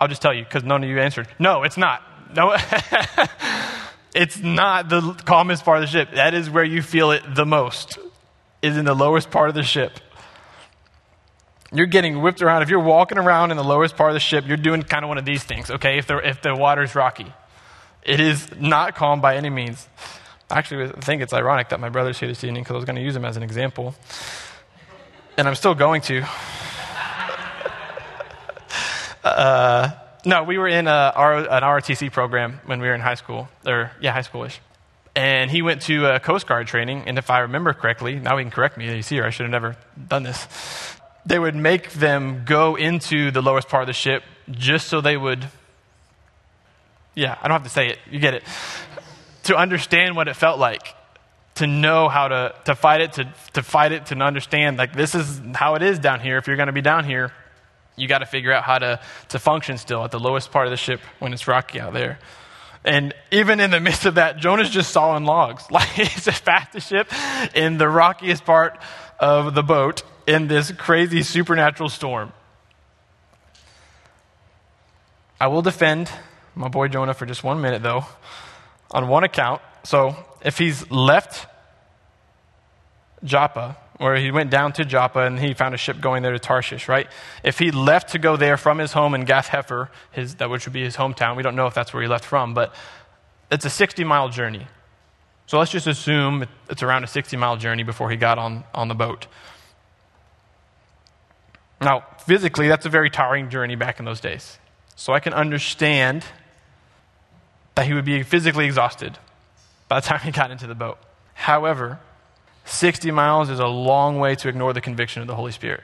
I'll 0.00 0.08
just 0.08 0.22
tell 0.22 0.34
you 0.34 0.44
because 0.44 0.64
none 0.64 0.82
of 0.82 0.90
you 0.90 0.98
answered. 0.98 1.28
No, 1.38 1.62
it's 1.62 1.76
not. 1.76 2.02
No, 2.34 2.56
it's 4.14 4.38
not 4.38 4.88
the 4.88 5.12
calmest 5.24 5.64
part 5.64 5.78
of 5.78 5.82
the 5.82 5.86
ship. 5.86 6.10
That 6.14 6.34
is 6.34 6.48
where 6.50 6.64
you 6.64 6.82
feel 6.82 7.10
it 7.10 7.22
the 7.34 7.46
most, 7.46 7.98
is 8.62 8.76
in 8.76 8.84
the 8.84 8.94
lowest 8.94 9.30
part 9.30 9.48
of 9.48 9.54
the 9.54 9.62
ship. 9.62 10.00
You're 11.72 11.86
getting 11.86 12.20
whipped 12.20 12.42
around. 12.42 12.62
If 12.62 12.68
you're 12.68 12.80
walking 12.80 13.18
around 13.18 13.50
in 13.50 13.56
the 13.56 13.64
lowest 13.64 13.96
part 13.96 14.10
of 14.10 14.14
the 14.14 14.20
ship, 14.20 14.46
you're 14.46 14.56
doing 14.56 14.82
kind 14.82 15.04
of 15.04 15.08
one 15.08 15.18
of 15.18 15.24
these 15.24 15.42
things, 15.42 15.70
okay? 15.70 15.98
If 15.98 16.06
the, 16.06 16.18
if 16.18 16.42
the 16.42 16.54
water's 16.54 16.94
rocky, 16.94 17.32
it 18.02 18.20
is 18.20 18.48
not 18.58 18.94
calm 18.94 19.20
by 19.20 19.36
any 19.36 19.50
means. 19.50 19.88
Actually, 20.52 20.84
I 20.84 21.00
think 21.00 21.22
it's 21.22 21.32
ironic 21.32 21.70
that 21.70 21.80
my 21.80 21.88
brother's 21.88 22.20
here 22.20 22.28
this 22.28 22.44
evening 22.44 22.62
because 22.62 22.74
I 22.74 22.76
was 22.76 22.84
going 22.84 22.96
to 22.96 23.02
use 23.02 23.16
him 23.16 23.24
as 23.24 23.38
an 23.38 23.42
example. 23.42 23.94
And 25.38 25.48
I'm 25.48 25.54
still 25.54 25.74
going 25.74 26.02
to. 26.02 26.22
uh, 29.24 29.90
no, 30.26 30.44
we 30.44 30.58
were 30.58 30.68
in 30.68 30.86
a, 30.88 31.12
an 31.16 31.62
ROTC 31.62 32.12
program 32.12 32.60
when 32.66 32.82
we 32.82 32.88
were 32.88 32.94
in 32.94 33.00
high 33.00 33.14
school, 33.14 33.48
or 33.64 33.92
yeah, 34.02 34.12
high 34.12 34.20
schoolish. 34.20 34.58
And 35.14 35.50
he 35.50 35.62
went 35.62 35.80
to 35.82 36.14
a 36.14 36.20
Coast 36.20 36.46
Guard 36.46 36.66
training, 36.66 37.04
and 37.06 37.16
if 37.16 37.30
I 37.30 37.40
remember 37.40 37.72
correctly, 37.72 38.18
now 38.18 38.36
he 38.36 38.44
can 38.44 38.50
correct 38.50 38.76
me, 38.76 38.88
he's 38.94 39.08
here, 39.08 39.24
I 39.24 39.30
should 39.30 39.44
have 39.44 39.50
never 39.50 39.76
done 40.08 40.22
this. 40.22 40.46
They 41.24 41.38
would 41.38 41.54
make 41.54 41.92
them 41.92 42.44
go 42.44 42.76
into 42.76 43.30
the 43.30 43.42
lowest 43.42 43.68
part 43.68 43.82
of 43.82 43.86
the 43.86 43.92
ship 43.94 44.22
just 44.50 44.88
so 44.88 45.00
they 45.00 45.16
would, 45.16 45.48
yeah, 47.14 47.36
I 47.42 47.48
don't 47.48 47.56
have 47.56 47.64
to 47.64 47.68
say 47.68 47.88
it, 47.88 47.98
you 48.10 48.20
get 48.20 48.34
it 48.34 48.42
to 49.44 49.56
understand 49.56 50.16
what 50.16 50.28
it 50.28 50.34
felt 50.34 50.58
like, 50.58 50.94
to 51.56 51.66
know 51.66 52.08
how 52.08 52.28
to, 52.28 52.54
to 52.64 52.74
fight 52.74 53.00
it, 53.00 53.12
to, 53.14 53.32
to 53.54 53.62
fight 53.62 53.92
it, 53.92 54.06
to 54.06 54.16
understand, 54.16 54.78
like, 54.78 54.94
this 54.94 55.14
is 55.14 55.40
how 55.54 55.74
it 55.74 55.82
is 55.82 55.98
down 55.98 56.20
here. 56.20 56.38
If 56.38 56.46
you're 56.46 56.56
going 56.56 56.68
to 56.68 56.72
be 56.72 56.80
down 56.80 57.04
here, 57.04 57.32
you 57.96 58.08
got 58.08 58.18
to 58.18 58.26
figure 58.26 58.52
out 58.52 58.64
how 58.64 58.78
to, 58.78 59.00
to 59.30 59.38
function 59.38 59.76
still 59.78 60.04
at 60.04 60.10
the 60.10 60.20
lowest 60.20 60.50
part 60.50 60.66
of 60.66 60.70
the 60.70 60.76
ship 60.76 61.00
when 61.18 61.32
it's 61.32 61.46
rocky 61.46 61.80
out 61.80 61.92
there. 61.92 62.18
And 62.84 63.14
even 63.30 63.60
in 63.60 63.70
the 63.70 63.80
midst 63.80 64.06
of 64.06 64.16
that, 64.16 64.38
Jonah's 64.38 64.70
just 64.70 64.90
sawing 64.90 65.24
logs. 65.24 65.64
Like 65.70 65.88
he's 65.88 66.24
the 66.24 66.32
fastest 66.32 66.88
ship 66.88 67.08
in 67.54 67.78
the 67.78 67.88
rockiest 67.88 68.44
part 68.44 68.78
of 69.20 69.54
the 69.54 69.62
boat 69.62 70.02
in 70.26 70.48
this 70.48 70.72
crazy 70.72 71.22
supernatural 71.22 71.88
storm. 71.88 72.32
I 75.40 75.48
will 75.48 75.62
defend 75.62 76.10
my 76.54 76.68
boy 76.68 76.88
Jonah 76.88 77.14
for 77.14 77.26
just 77.26 77.42
one 77.42 77.60
minute, 77.60 77.82
though 77.82 78.04
on 78.92 79.08
one 79.08 79.24
account. 79.24 79.62
So 79.84 80.16
if 80.44 80.58
he's 80.58 80.90
left 80.90 81.46
Joppa, 83.24 83.76
or 84.00 84.16
he 84.16 84.32
went 84.32 84.50
down 84.50 84.72
to 84.72 84.84
Joppa 84.84 85.20
and 85.20 85.38
he 85.38 85.54
found 85.54 85.74
a 85.74 85.78
ship 85.78 86.00
going 86.00 86.22
there 86.22 86.32
to 86.32 86.38
Tarshish, 86.38 86.88
right? 86.88 87.06
If 87.44 87.58
he 87.58 87.70
left 87.70 88.10
to 88.10 88.18
go 88.18 88.36
there 88.36 88.56
from 88.56 88.78
his 88.78 88.92
home 88.92 89.14
in 89.14 89.24
Gath 89.24 89.48
Hepher, 89.48 89.88
his, 90.10 90.34
that 90.36 90.50
which 90.50 90.66
would 90.66 90.72
be 90.72 90.82
his 90.82 90.96
hometown, 90.96 91.36
we 91.36 91.42
don't 91.42 91.54
know 91.54 91.66
if 91.66 91.74
that's 91.74 91.94
where 91.94 92.02
he 92.02 92.08
left 92.08 92.24
from, 92.24 92.52
but 92.52 92.74
it's 93.50 93.64
a 93.64 93.70
60 93.70 94.02
mile 94.02 94.28
journey. 94.28 94.66
So 95.46 95.58
let's 95.58 95.70
just 95.70 95.86
assume 95.86 96.46
it's 96.68 96.82
around 96.82 97.04
a 97.04 97.06
60 97.06 97.36
mile 97.36 97.56
journey 97.56 97.84
before 97.84 98.10
he 98.10 98.16
got 98.16 98.38
on, 98.38 98.64
on 98.74 98.88
the 98.88 98.94
boat. 98.94 99.26
Now, 101.80 102.04
physically, 102.26 102.68
that's 102.68 102.86
a 102.86 102.88
very 102.88 103.10
tiring 103.10 103.50
journey 103.50 103.76
back 103.76 103.98
in 103.98 104.04
those 104.04 104.20
days. 104.20 104.58
So 104.96 105.12
I 105.12 105.20
can 105.20 105.32
understand 105.32 106.24
that 107.74 107.86
he 107.86 107.94
would 107.94 108.04
be 108.04 108.22
physically 108.22 108.66
exhausted 108.66 109.18
by 109.88 110.00
the 110.00 110.06
time 110.06 110.20
he 110.20 110.30
got 110.30 110.50
into 110.50 110.66
the 110.66 110.74
boat. 110.74 110.98
However, 111.34 112.00
60 112.64 113.10
miles 113.10 113.50
is 113.50 113.58
a 113.58 113.66
long 113.66 114.18
way 114.18 114.34
to 114.36 114.48
ignore 114.48 114.72
the 114.72 114.80
conviction 114.80 115.22
of 115.22 115.28
the 115.28 115.34
Holy 115.34 115.52
Spirit. 115.52 115.82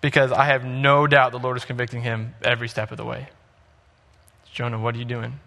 Because 0.00 0.32
I 0.32 0.44
have 0.44 0.64
no 0.64 1.06
doubt 1.06 1.32
the 1.32 1.38
Lord 1.38 1.56
is 1.56 1.64
convicting 1.64 2.02
him 2.02 2.34
every 2.42 2.68
step 2.68 2.90
of 2.90 2.96
the 2.96 3.04
way. 3.04 3.28
Jonah, 4.52 4.78
what 4.78 4.94
are 4.94 4.98
you 4.98 5.04
doing? 5.04 5.38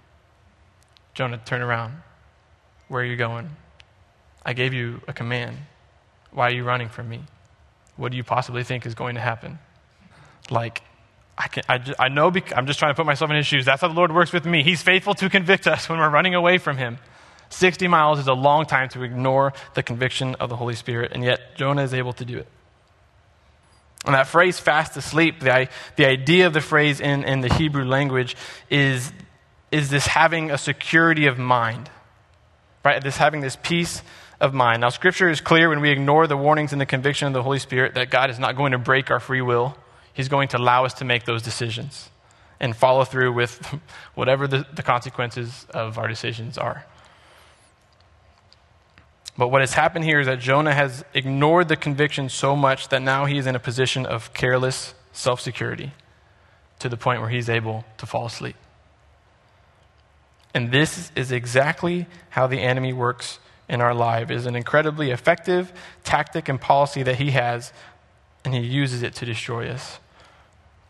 Jonah, 1.13 1.41
turn 1.43 1.61
around. 1.61 2.01
Where 2.87 3.01
are 3.01 3.05
you 3.05 3.15
going? 3.15 3.49
I 4.45 4.53
gave 4.53 4.73
you 4.73 5.01
a 5.07 5.13
command. 5.13 5.57
Why 6.31 6.49
are 6.49 6.53
you 6.53 6.63
running 6.63 6.89
from 6.89 7.09
me? 7.09 7.21
What 7.95 8.11
do 8.11 8.17
you 8.17 8.23
possibly 8.23 8.63
think 8.63 8.85
is 8.85 8.95
going 8.95 9.15
to 9.15 9.21
happen? 9.21 9.59
Like, 10.49 10.81
I, 11.37 11.47
can, 11.47 11.63
I, 11.67 11.77
just, 11.79 11.99
I 11.99 12.09
know, 12.09 12.29
bec- 12.29 12.55
I'm 12.55 12.67
just 12.67 12.79
trying 12.79 12.91
to 12.91 12.95
put 12.95 13.05
myself 13.05 13.31
in 13.31 13.37
his 13.37 13.47
shoes. 13.47 13.65
That's 13.65 13.81
how 13.81 13.87
the 13.87 13.93
Lord 13.93 14.13
works 14.13 14.31
with 14.31 14.45
me. 14.45 14.63
He's 14.63 14.81
faithful 14.81 15.15
to 15.15 15.29
convict 15.29 15.67
us 15.67 15.89
when 15.89 15.99
we're 15.99 16.09
running 16.09 16.35
away 16.35 16.57
from 16.57 16.77
him. 16.77 16.99
60 17.49 17.87
miles 17.87 18.19
is 18.19 18.27
a 18.27 18.33
long 18.33 18.65
time 18.65 18.89
to 18.89 19.03
ignore 19.03 19.53
the 19.73 19.83
conviction 19.83 20.35
of 20.35 20.49
the 20.49 20.55
Holy 20.55 20.75
Spirit, 20.75 21.11
and 21.13 21.23
yet 21.23 21.55
Jonah 21.55 21.83
is 21.83 21.93
able 21.93 22.13
to 22.13 22.25
do 22.25 22.37
it. 22.37 22.47
And 24.05 24.15
that 24.15 24.27
phrase, 24.27 24.59
fast 24.59 24.97
asleep, 24.97 25.39
the, 25.39 25.69
the 25.95 26.05
idea 26.05 26.47
of 26.47 26.53
the 26.53 26.61
phrase 26.61 26.99
in, 26.99 27.23
in 27.23 27.41
the 27.41 27.53
Hebrew 27.53 27.85
language 27.85 28.35
is, 28.69 29.11
is 29.71 29.89
this 29.89 30.07
having 30.07 30.51
a 30.51 30.57
security 30.57 31.27
of 31.27 31.37
mind, 31.37 31.89
right? 32.83 33.01
This 33.01 33.17
having 33.17 33.41
this 33.41 33.57
peace 33.61 34.01
of 34.41 34.53
mind. 34.53 34.81
Now, 34.81 34.89
Scripture 34.89 35.29
is 35.29 35.39
clear 35.39 35.69
when 35.69 35.79
we 35.79 35.89
ignore 35.89 36.27
the 36.27 36.35
warnings 36.35 36.73
and 36.73 36.81
the 36.81 36.85
conviction 36.85 37.27
of 37.27 37.33
the 37.33 37.43
Holy 37.43 37.59
Spirit 37.59 37.93
that 37.93 38.09
God 38.09 38.29
is 38.29 38.39
not 38.39 38.57
going 38.57 38.73
to 38.73 38.77
break 38.77 39.09
our 39.09 39.21
free 39.21 39.41
will. 39.41 39.77
He's 40.13 40.29
going 40.29 40.47
to 40.49 40.57
allow 40.57 40.85
us 40.85 40.93
to 40.95 41.05
make 41.05 41.25
those 41.25 41.41
decisions 41.41 42.09
and 42.59 42.75
follow 42.75 43.03
through 43.03 43.33
with 43.33 43.79
whatever 44.15 44.47
the, 44.47 44.65
the 44.73 44.83
consequences 44.83 45.65
of 45.73 45.97
our 45.97 46.07
decisions 46.07 46.57
are. 46.57 46.85
But 49.37 49.47
what 49.47 49.61
has 49.61 49.73
happened 49.73 50.05
here 50.05 50.19
is 50.19 50.27
that 50.27 50.39
Jonah 50.39 50.73
has 50.73 51.03
ignored 51.13 51.67
the 51.67 51.75
conviction 51.75 52.29
so 52.29 52.55
much 52.55 52.89
that 52.89 53.01
now 53.01 53.25
he 53.25 53.37
is 53.37 53.47
in 53.47 53.55
a 53.55 53.59
position 53.59 54.05
of 54.05 54.33
careless 54.33 54.93
self 55.11 55.41
security 55.41 55.91
to 56.79 56.89
the 56.89 56.97
point 56.97 57.21
where 57.21 57.29
he's 57.29 57.49
able 57.49 57.83
to 57.97 58.05
fall 58.05 58.25
asleep. 58.25 58.55
And 60.53 60.71
this 60.71 61.11
is 61.15 61.31
exactly 61.31 62.05
how 62.29 62.45
the 62.45 62.59
enemy 62.59 62.93
works 62.93 63.39
in 63.67 63.81
our 63.81 63.93
life. 63.93 64.29
Is 64.29 64.45
an 64.45 64.55
incredibly 64.55 65.09
effective 65.09 65.73
tactic 66.03 66.47
and 66.47 66.61
policy 66.61 67.01
that 67.03 67.15
he 67.15 67.31
has, 67.31 67.73
and 68.45 68.53
he 68.53 68.59
uses 68.59 69.01
it 69.01 69.15
to 69.15 69.25
destroy 69.25 69.67
us. 69.69 69.99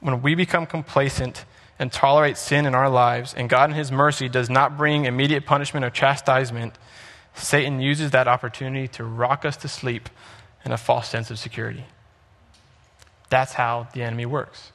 When 0.03 0.21
we 0.21 0.35
become 0.35 0.65
complacent 0.65 1.45
and 1.79 1.89
tolerate 1.89 2.35
sin 2.35 2.65
in 2.65 2.75
our 2.75 2.89
lives, 2.89 3.33
and 3.33 3.49
God 3.49 3.69
in 3.69 3.75
his 3.77 3.89
mercy 3.89 4.27
does 4.27 4.49
not 4.49 4.77
bring 4.77 5.05
immediate 5.05 5.45
punishment 5.45 5.85
or 5.85 5.89
chastisement, 5.89 6.73
Satan 7.35 7.79
uses 7.79 8.11
that 8.11 8.27
opportunity 8.27 8.89
to 8.89 9.05
rock 9.05 9.45
us 9.45 9.55
to 9.57 9.69
sleep 9.69 10.09
in 10.65 10.73
a 10.73 10.77
false 10.77 11.07
sense 11.07 11.31
of 11.31 11.39
security. 11.39 11.85
That's 13.29 13.53
how 13.53 13.87
the 13.93 14.03
enemy 14.03 14.25
works. 14.25 14.73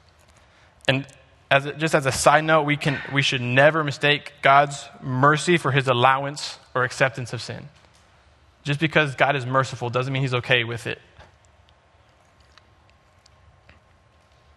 And 0.88 1.06
as 1.50 1.66
a, 1.66 1.74
just 1.74 1.94
as 1.94 2.06
a 2.06 2.12
side 2.12 2.44
note, 2.44 2.62
we, 2.62 2.78
can, 2.78 2.98
we 3.12 3.20
should 3.20 3.42
never 3.42 3.84
mistake 3.84 4.32
God's 4.40 4.82
mercy 5.02 5.58
for 5.58 5.72
his 5.72 5.88
allowance 5.88 6.58
or 6.74 6.84
acceptance 6.84 7.34
of 7.34 7.42
sin. 7.42 7.68
Just 8.64 8.80
because 8.80 9.14
God 9.14 9.36
is 9.36 9.44
merciful 9.44 9.90
doesn't 9.90 10.10
mean 10.10 10.22
he's 10.22 10.32
okay 10.32 10.64
with 10.64 10.86
it. 10.86 10.98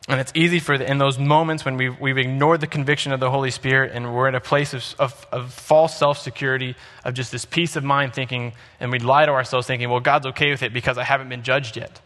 And 0.08 0.20
it's 0.20 0.32
easy 0.34 0.60
for, 0.60 0.78
the, 0.78 0.90
in 0.90 0.98
those 0.98 1.20
moments 1.20 1.64
when 1.64 1.78
we've, 1.78 2.00
we've 2.00 2.18
ignored 2.18 2.60
the 2.60 2.68
conviction 2.68 3.12
of 3.12 3.20
the 3.20 3.30
Holy 3.30 3.52
Spirit 3.52 3.92
and 3.94 4.16
we're 4.16 4.28
in 4.28 4.34
a 4.34 4.42
place 4.42 4.74
of, 4.74 4.96
of, 4.98 5.28
of 5.32 5.54
false 5.54 5.96
self 5.96 6.18
security, 6.18 6.76
of 7.06 7.14
just 7.14 7.32
this 7.32 7.46
peace 7.46 7.76
of 7.76 7.84
mind 7.84 8.14
thinking, 8.14 8.54
and 8.80 8.92
we 8.92 8.98
lie 8.98 9.26
to 9.26 9.32
ourselves 9.32 9.68
thinking, 9.68 9.90
well, 9.90 10.00
God's 10.00 10.26
okay 10.28 10.50
with 10.50 10.64
it 10.64 10.74
because 10.74 10.98
I 10.98 11.04
haven't 11.04 11.30
been 11.30 11.44
judged 11.44 11.78
yet. 11.78 12.02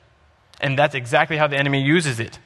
And 0.59 0.77
that's 0.77 0.93
exactly 0.93 1.37
how 1.37 1.47
the 1.47 1.57
enemy 1.57 1.81
uses 1.81 2.19
it. 2.19 2.37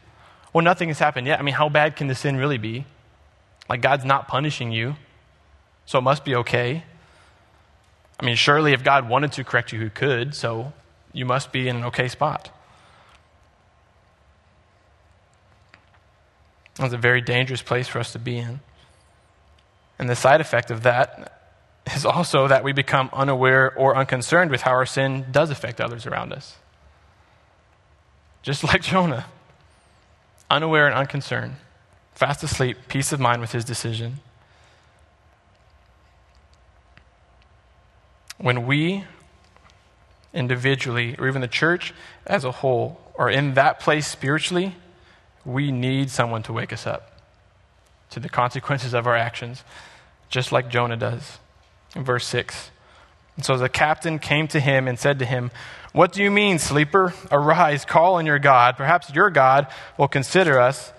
Well, 0.53 0.63
nothing 0.63 0.89
has 0.89 1.00
happened 1.00 1.25
yet. 1.25 1.39
I 1.39 1.41
mean, 1.41 1.56
how 1.56 1.70
bad 1.70 1.96
can 1.96 2.08
the 2.08 2.15
sin 2.15 2.38
really 2.38 2.58
be? 2.58 2.86
Like, 3.68 3.82
God's 3.82 4.06
not 4.06 4.27
punishing 4.27 4.72
you, 4.72 4.96
so 5.86 6.00
it 6.00 6.03
must 6.03 6.25
be 6.25 6.36
okay. 6.36 6.84
I 8.20 8.25
mean, 8.25 8.36
surely 8.36 8.74
if 8.74 8.84
God 8.84 9.08
wanted 9.08 9.32
to 9.34 9.44
correct 9.44 9.72
you, 9.72 9.79
he 9.79 9.89
could, 9.89 10.36
so 10.36 10.74
you 11.13 11.25
must 11.25 11.51
be 11.51 11.68
in 11.68 11.77
an 11.77 11.84
okay 11.86 12.08
spot. 12.08 12.51
It's 16.80 16.94
a 16.94 16.98
very 16.98 17.22
dangerous 17.22 17.62
place 17.62 17.88
for 17.88 18.00
us 18.00 18.14
to 18.14 18.20
be 18.20 18.38
in. 18.38 18.62
And 19.98 20.10
the 20.10 20.16
side 20.16 20.40
effect 20.40 20.72
of 20.72 20.84
that 20.84 21.40
is 21.94 22.06
also 22.06 22.48
that 22.48 22.64
we 22.64 22.72
become 22.72 23.10
unaware 23.12 23.74
or 23.76 23.96
unconcerned 23.96 24.50
with 24.50 24.62
how 24.62 24.72
our 24.72 24.86
sin 24.86 25.26
does 25.32 25.50
affect 25.50 25.82
others 25.82 26.06
around 26.06 26.32
us. 26.32 26.56
Just 28.42 28.64
like 28.68 28.82
Jonah, 28.82 29.26
unaware 30.50 30.88
and 30.88 30.96
unconcerned, 30.96 31.56
fast 32.13 32.44
asleep, 32.44 32.78
peace 32.88 33.12
of 33.12 33.20
mind 33.20 33.42
with 33.42 33.52
his 33.52 33.65
decision. 33.65 34.20
When 38.38 38.65
we 38.65 39.04
individually, 40.34 41.15
or 41.18 41.28
even 41.28 41.42
the 41.42 41.48
church 41.48 41.94
as 42.26 42.46
a 42.46 42.52
whole, 42.52 43.02
are 43.18 43.30
in 43.30 43.56
that 43.56 43.82
place 43.82 44.08
spiritually, 44.08 44.76
we 45.45 45.71
need 45.71 46.10
someone 46.10 46.43
to 46.43 46.54
wake 46.54 46.73
us 46.73 46.86
up 46.86 47.12
to 48.12 48.19
the 48.19 48.30
consequences 48.30 48.93
of 48.93 49.08
our 49.08 49.15
actions, 49.15 49.63
just 50.30 50.52
like 50.52 50.69
Jonah 50.69 50.97
does. 50.97 51.39
In 51.95 52.04
verse 52.04 52.25
6. 52.28 52.71
And 53.36 53.45
so 53.45 53.58
the 53.58 53.69
captain 53.69 54.19
came 54.19 54.47
to 54.49 54.60
him 54.60 54.88
and 54.88 54.99
said 54.99 55.19
to 55.19 55.25
him, 55.25 55.52
What 55.93 56.12
do 56.12 56.21
you 56.21 56.30
mean, 56.30 56.60
sleeper? 56.60 57.13
Arise, 57.32 57.86
call 57.86 58.15
on 58.15 58.25
your 58.25 58.39
God. 58.39 58.78
Perhaps 58.78 59.13
your 59.13 59.30
God 59.30 59.67
will 59.97 60.08
consider 60.08 60.60
us 60.60 60.91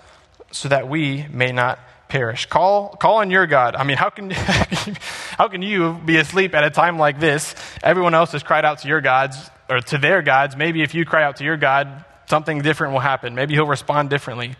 so 0.51 0.67
that 0.69 0.89
we 0.89 1.27
may 1.31 1.51
not 1.51 1.79
perish. 2.09 2.45
Call, 2.47 2.89
call 2.89 3.17
on 3.17 3.31
your 3.31 3.47
God. 3.47 3.75
I 3.75 3.83
mean, 3.83 3.97
how 3.97 4.09
can, 4.09 4.31
how 5.37 5.47
can 5.47 5.61
you 5.61 5.93
be 6.05 6.17
asleep 6.17 6.53
at 6.53 6.63
a 6.63 6.69
time 6.69 6.97
like 6.97 7.19
this? 7.19 7.55
Everyone 7.83 8.13
else 8.13 8.33
has 8.33 8.43
cried 8.43 8.65
out 8.65 8.79
to 8.79 8.87
your 8.87 9.01
gods 9.01 9.37
or 9.69 9.79
to 9.79 9.97
their 9.97 10.21
gods. 10.21 10.57
Maybe 10.57 10.81
if 10.81 10.93
you 10.93 11.05
cry 11.05 11.23
out 11.23 11.37
to 11.37 11.43
your 11.43 11.57
God, 11.57 12.03
something 12.31 12.61
different 12.61 12.93
will 12.93 13.01
happen. 13.01 13.35
Maybe 13.35 13.55
he'll 13.55 13.67
respond 13.67 14.09
differently. 14.09 14.55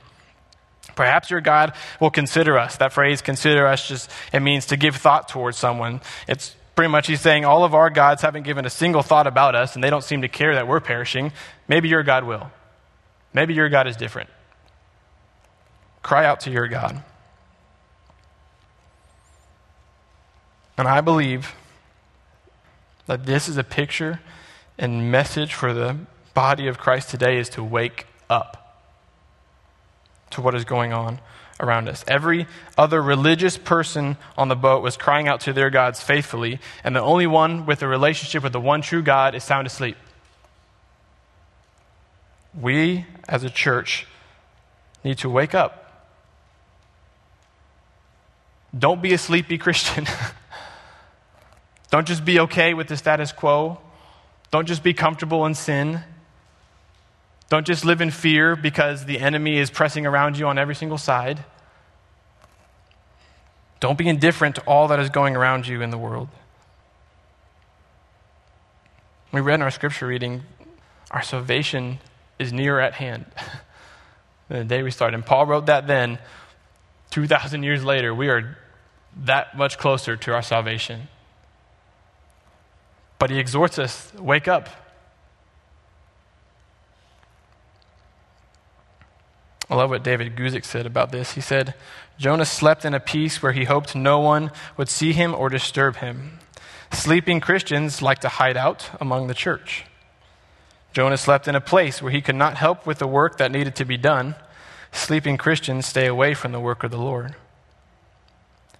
Perhaps 0.93 1.31
your 1.31 1.39
God 1.39 1.71
will 2.01 2.11
consider 2.11 2.59
us. 2.59 2.75
That 2.75 2.91
phrase, 2.91 3.21
consider 3.21 3.65
us, 3.65 3.87
just 3.87 4.11
it 4.33 4.41
means 4.41 4.65
to 4.67 4.77
give 4.77 4.97
thought 4.97 5.29
towards 5.29 5.57
someone. 5.57 6.01
It's 6.27 6.53
pretty 6.75 6.91
much 6.91 7.07
he's 7.07 7.21
saying 7.21 7.45
all 7.45 7.63
of 7.63 7.73
our 7.73 7.89
gods 7.89 8.23
haven't 8.23 8.43
given 8.43 8.65
a 8.65 8.69
single 8.69 9.01
thought 9.01 9.25
about 9.25 9.55
us 9.55 9.75
and 9.75 9.83
they 9.83 9.89
don't 9.89 10.03
seem 10.03 10.21
to 10.21 10.27
care 10.27 10.53
that 10.55 10.67
we're 10.67 10.81
perishing. 10.81 11.31
Maybe 11.69 11.87
your 11.87 12.03
God 12.03 12.25
will. 12.25 12.51
Maybe 13.33 13.53
your 13.53 13.69
God 13.69 13.87
is 13.87 13.95
different. 13.95 14.29
Cry 16.03 16.25
out 16.25 16.41
to 16.41 16.51
your 16.51 16.67
God. 16.67 17.01
And 20.77 20.89
I 20.89 20.99
believe 20.99 21.55
that 23.05 23.25
this 23.25 23.47
is 23.47 23.55
a 23.55 23.63
picture 23.63 24.19
and 24.77 25.09
message 25.09 25.53
for 25.53 25.73
the 25.73 25.95
body 26.33 26.67
of 26.67 26.77
Christ 26.77 27.09
today 27.09 27.37
is 27.37 27.49
to 27.49 27.63
wake 27.63 28.07
up 28.29 28.57
to 30.31 30.41
what 30.41 30.55
is 30.55 30.65
going 30.65 30.93
on 30.93 31.19
around 31.59 31.87
us. 31.87 32.03
Every 32.07 32.47
other 32.77 33.01
religious 33.01 33.57
person 33.57 34.17
on 34.37 34.47
the 34.47 34.55
boat 34.55 34.81
was 34.81 34.97
crying 34.97 35.27
out 35.27 35.41
to 35.41 35.53
their 35.53 35.69
gods 35.69 36.01
faithfully, 36.01 36.59
and 36.83 36.95
the 36.95 37.01
only 37.01 37.27
one 37.27 37.65
with 37.65 37.81
a 37.83 37.87
relationship 37.87 38.43
with 38.43 38.53
the 38.53 38.59
one 38.59 38.81
true 38.81 39.03
God 39.03 39.35
is 39.35 39.43
sound 39.43 39.67
asleep. 39.67 39.97
We, 42.59 43.05
as 43.29 43.43
a 43.43 43.49
church, 43.49 44.07
need 45.03 45.19
to 45.19 45.29
wake 45.29 45.53
up. 45.53 45.77
Don't 48.77 49.01
be 49.01 49.13
a 49.13 49.17
sleepy 49.17 49.57
Christian. 49.57 50.07
Don't 51.91 52.07
just 52.07 52.23
be 52.23 52.39
okay 52.39 52.73
with 52.73 52.87
the 52.87 52.97
status 52.97 53.31
quo. 53.31 53.79
Don't 54.49 54.67
just 54.67 54.83
be 54.83 54.93
comfortable 54.93 55.45
in 55.45 55.55
sin. 55.55 56.01
Don't 57.51 57.67
just 57.67 57.83
live 57.83 57.99
in 57.99 58.11
fear 58.11 58.55
because 58.55 59.03
the 59.03 59.19
enemy 59.19 59.57
is 59.57 59.69
pressing 59.69 60.05
around 60.05 60.37
you 60.37 60.47
on 60.47 60.57
every 60.57 60.73
single 60.73 60.97
side. 60.97 61.43
Don't 63.81 63.97
be 63.97 64.07
indifferent 64.07 64.55
to 64.55 64.61
all 64.61 64.87
that 64.87 65.01
is 65.01 65.09
going 65.09 65.35
around 65.35 65.67
you 65.67 65.81
in 65.81 65.89
the 65.89 65.97
world. 65.97 66.29
We 69.33 69.41
read 69.41 69.55
in 69.55 69.63
our 69.63 69.69
scripture 69.69 70.07
reading, 70.07 70.43
our 71.11 71.21
salvation 71.21 71.99
is 72.39 72.53
near 72.53 72.79
at 72.79 72.93
hand. 72.93 73.25
the 74.47 74.63
day 74.63 74.81
we 74.81 74.89
started. 74.89 75.15
And 75.15 75.25
Paul 75.25 75.45
wrote 75.45 75.65
that 75.65 75.87
then, 75.87 76.19
2,000 77.09 77.63
years 77.63 77.83
later, 77.83 78.15
we 78.15 78.29
are 78.29 78.57
that 79.25 79.57
much 79.57 79.77
closer 79.77 80.15
to 80.15 80.33
our 80.33 80.41
salvation. 80.41 81.09
But 83.19 83.29
he 83.29 83.39
exhorts 83.39 83.77
us 83.77 84.13
wake 84.17 84.47
up. 84.47 84.69
I 89.71 89.75
love 89.75 89.89
what 89.89 90.03
David 90.03 90.35
Guzik 90.35 90.65
said 90.65 90.85
about 90.85 91.13
this. 91.13 91.31
He 91.31 91.39
said, 91.41 91.75
Jonah 92.19 92.45
slept 92.45 92.83
in 92.83 92.93
a 92.93 92.99
peace 92.99 93.41
where 93.41 93.53
he 93.53 93.63
hoped 93.63 93.95
no 93.95 94.19
one 94.19 94.51
would 94.75 94.89
see 94.89 95.13
him 95.13 95.33
or 95.33 95.47
disturb 95.47 95.95
him. 95.95 96.39
Sleeping 96.91 97.39
Christians 97.39 98.01
like 98.01 98.19
to 98.19 98.27
hide 98.27 98.57
out 98.57 98.89
among 98.99 99.27
the 99.27 99.33
church. 99.33 99.85
Jonah 100.91 101.15
slept 101.15 101.47
in 101.47 101.55
a 101.55 101.61
place 101.61 102.01
where 102.01 102.11
he 102.11 102.19
could 102.19 102.35
not 102.35 102.57
help 102.57 102.85
with 102.85 102.99
the 102.99 103.07
work 103.07 103.37
that 103.37 103.49
needed 103.49 103.73
to 103.77 103.85
be 103.85 103.95
done. 103.95 104.35
Sleeping 104.91 105.37
Christians 105.37 105.85
stay 105.85 106.05
away 106.05 106.33
from 106.33 106.51
the 106.51 106.59
work 106.59 106.83
of 106.83 106.91
the 106.91 106.97
Lord. 106.97 107.35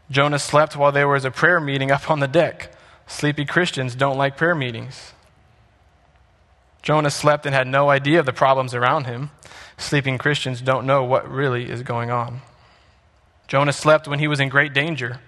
Jonah 0.10 0.40
slept 0.40 0.76
while 0.76 0.92
there 0.92 1.08
was 1.08 1.24
a 1.24 1.32
prayer 1.32 1.62
meeting 1.62 1.90
up 1.90 2.12
on 2.12 2.20
the 2.20 2.28
deck. 2.28 2.76
Sleepy 3.08 3.46
Christians 3.46 3.96
don't 3.96 4.18
like 4.18 4.36
prayer 4.36 4.56
meetings. 4.56 5.14
Jonah 6.82 7.12
slept 7.12 7.46
and 7.46 7.54
had 7.54 7.68
no 7.68 7.90
idea 7.90 8.20
of 8.20 8.26
the 8.26 8.34
problems 8.34 8.74
around 8.74 9.06
him. 9.06 9.30
Sleeping 9.78 10.18
Christians 10.18 10.62
don't 10.62 10.86
know 10.86 11.04
what 11.04 11.30
really 11.30 11.70
is 11.70 11.84
going 11.84 12.10
on. 12.10 12.42
Jonah 13.48 13.74
slept 13.74 14.08
when 14.08 14.20
he 14.20 14.28
was 14.28 14.40
in 14.40 14.50
great 14.50 14.74
danger. 14.74 15.20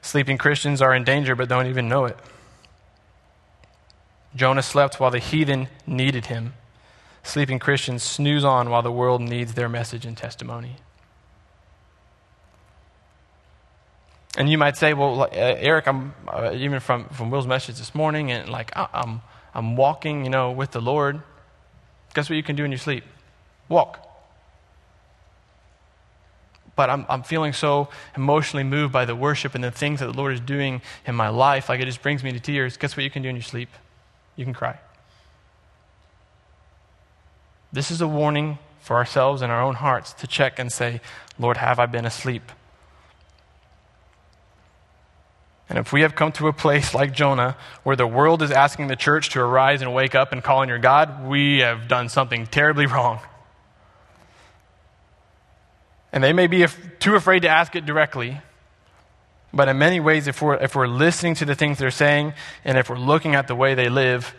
Sleeping 0.00 0.38
Christians 0.38 0.82
are 0.82 0.94
in 0.94 1.04
danger 1.04 1.34
but 1.34 1.48
don't 1.48 1.66
even 1.66 1.88
know 1.88 2.04
it. 2.04 2.16
Jonah 4.34 4.62
slept 4.62 4.98
while 4.98 5.10
the 5.10 5.18
heathen 5.18 5.68
needed 5.86 6.26
him. 6.26 6.54
Sleeping 7.22 7.58
Christians 7.58 8.02
snooze 8.02 8.44
on 8.44 8.70
while 8.70 8.82
the 8.82 8.90
world 8.92 9.20
needs 9.20 9.54
their 9.54 9.68
message 9.68 10.04
and 10.06 10.16
testimony. 10.16 10.76
And 14.36 14.48
you 14.48 14.56
might 14.56 14.76
say, 14.76 14.94
well, 14.94 15.22
uh, 15.22 15.28
Aric, 15.28 15.86
I'm 15.86 16.14
uh, 16.26 16.52
even 16.54 16.80
from, 16.80 17.04
from 17.10 17.30
Will's 17.30 17.46
message 17.46 17.76
this 17.76 17.94
morning, 17.94 18.32
and 18.32 18.48
like 18.48 18.72
I'm, 18.74 19.20
I'm 19.54 19.76
walking, 19.76 20.24
you 20.24 20.30
know, 20.30 20.50
with 20.50 20.70
the 20.70 20.80
Lord. 20.80 21.22
Guess 22.14 22.28
what 22.28 22.36
you 22.36 22.42
can 22.42 22.56
do 22.56 22.64
in 22.64 22.70
your 22.70 22.78
sleep? 22.78 23.04
Walk. 23.68 24.08
But 26.74 26.88
I'm, 26.88 27.04
I'm 27.08 27.22
feeling 27.22 27.52
so 27.52 27.88
emotionally 28.16 28.64
moved 28.64 28.92
by 28.92 29.04
the 29.04 29.14
worship 29.14 29.54
and 29.54 29.62
the 29.62 29.70
things 29.70 30.00
that 30.00 30.06
the 30.06 30.12
Lord 30.12 30.32
is 30.32 30.40
doing 30.40 30.80
in 31.06 31.14
my 31.14 31.28
life, 31.28 31.68
like 31.68 31.80
it 31.80 31.84
just 31.84 32.02
brings 32.02 32.24
me 32.24 32.32
to 32.32 32.40
tears. 32.40 32.76
Guess 32.76 32.96
what 32.96 33.04
you 33.04 33.10
can 33.10 33.22
do 33.22 33.28
in 33.28 33.36
your 33.36 33.42
sleep? 33.42 33.68
You 34.36 34.44
can 34.44 34.54
cry. 34.54 34.78
This 37.72 37.90
is 37.90 38.00
a 38.00 38.08
warning 38.08 38.58
for 38.80 38.96
ourselves 38.96 39.42
and 39.42 39.52
our 39.52 39.62
own 39.62 39.74
hearts 39.74 40.12
to 40.14 40.26
check 40.26 40.58
and 40.58 40.72
say, 40.72 41.00
Lord, 41.38 41.58
have 41.58 41.78
I 41.78 41.86
been 41.86 42.04
asleep? 42.04 42.50
And 45.72 45.78
if 45.78 45.90
we 45.90 46.02
have 46.02 46.14
come 46.14 46.32
to 46.32 46.48
a 46.48 46.52
place 46.52 46.92
like 47.00 47.14
Jonah, 47.14 47.56
where 47.82 47.96
the 47.96 48.06
world 48.06 48.42
is 48.42 48.50
asking 48.50 48.88
the 48.88 48.96
church 48.96 49.30
to 49.30 49.40
arise 49.40 49.80
and 49.80 49.94
wake 49.94 50.14
up 50.14 50.30
and 50.32 50.44
call 50.44 50.58
on 50.58 50.68
your 50.68 50.78
God, 50.78 51.26
we 51.26 51.60
have 51.60 51.88
done 51.88 52.10
something 52.10 52.46
terribly 52.46 52.84
wrong. 52.94 53.20
And 56.12 56.22
they 56.22 56.34
may 56.34 56.46
be 56.46 56.66
too 56.98 57.14
afraid 57.14 57.40
to 57.40 57.48
ask 57.48 57.74
it 57.74 57.86
directly. 57.86 58.42
But 59.54 59.68
in 59.68 59.78
many 59.78 59.98
ways, 59.98 60.28
if 60.28 60.42
we're, 60.42 60.56
if 60.56 60.76
we're 60.76 60.86
listening 60.86 61.36
to 61.36 61.46
the 61.46 61.54
things 61.54 61.78
they're 61.78 61.90
saying 61.90 62.34
and 62.66 62.76
if 62.76 62.90
we're 62.90 62.98
looking 62.98 63.34
at 63.34 63.48
the 63.48 63.54
way 63.54 63.74
they 63.74 63.88
live, 63.88 64.34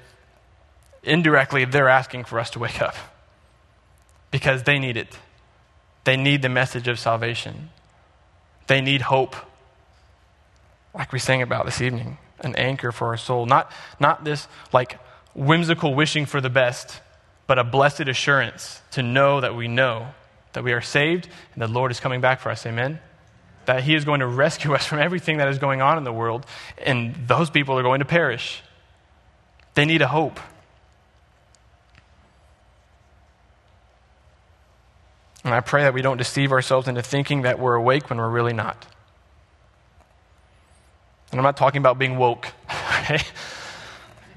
indirectly, 1.01 1.65
they're 1.65 1.89
asking 1.89 2.25
for 2.25 2.39
us 2.39 2.51
to 2.51 2.59
wake 2.59 2.79
up 2.79 2.95
because 4.29 4.63
they 4.63 4.77
need 4.77 4.97
it. 4.97 5.17
They 6.03 6.15
need 6.15 6.43
the 6.43 6.49
message 6.49 6.87
of 6.87 6.99
salvation, 6.99 7.69
they 8.67 8.81
need 8.81 9.01
hope 9.01 9.35
like 10.93 11.11
we 11.11 11.19
sang 11.19 11.41
about 11.41 11.65
this 11.65 11.81
evening, 11.81 12.17
an 12.41 12.55
anchor 12.55 12.91
for 12.91 13.07
our 13.07 13.17
soul. 13.17 13.45
Not, 13.45 13.71
not 13.99 14.23
this 14.23 14.47
like 14.71 14.99
whimsical 15.33 15.95
wishing 15.95 16.25
for 16.25 16.41
the 16.41 16.49
best, 16.49 17.01
but 17.47 17.59
a 17.59 17.63
blessed 17.63 18.01
assurance 18.01 18.81
to 18.91 19.03
know 19.03 19.41
that 19.41 19.55
we 19.55 19.67
know 19.67 20.09
that 20.53 20.63
we 20.63 20.71
are 20.71 20.81
saved 20.81 21.27
and 21.53 21.61
the 21.61 21.67
Lord 21.67 21.91
is 21.91 21.99
coming 21.99 22.21
back 22.21 22.39
for 22.39 22.49
us. 22.49 22.65
Amen? 22.65 22.99
That 23.65 23.83
He 23.83 23.95
is 23.95 24.05
going 24.05 24.19
to 24.19 24.27
rescue 24.27 24.73
us 24.73 24.85
from 24.85 24.99
everything 24.99 25.37
that 25.37 25.47
is 25.47 25.57
going 25.57 25.81
on 25.81 25.97
in 25.97 26.03
the 26.03 26.13
world, 26.13 26.45
and 26.77 27.15
those 27.27 27.49
people 27.49 27.77
are 27.77 27.83
going 27.83 27.99
to 27.99 28.05
perish. 28.05 28.61
They 29.73 29.85
need 29.85 30.01
a 30.01 30.07
hope. 30.07 30.39
And 35.43 35.53
I 35.53 35.59
pray 35.59 35.83
that 35.83 35.93
we 35.93 36.01
don't 36.01 36.17
deceive 36.17 36.51
ourselves 36.51 36.87
into 36.87 37.01
thinking 37.01 37.41
that 37.41 37.59
we're 37.59 37.75
awake 37.75 38.09
when 38.09 38.17
we're 38.17 38.29
really 38.29 38.53
not. 38.53 38.85
And 41.33 41.39
I'm 41.39 41.43
not 41.43 41.57
talking 41.57 41.79
about 41.79 41.97
being 41.97 42.17
woke, 42.17 42.47
okay? 42.99 43.19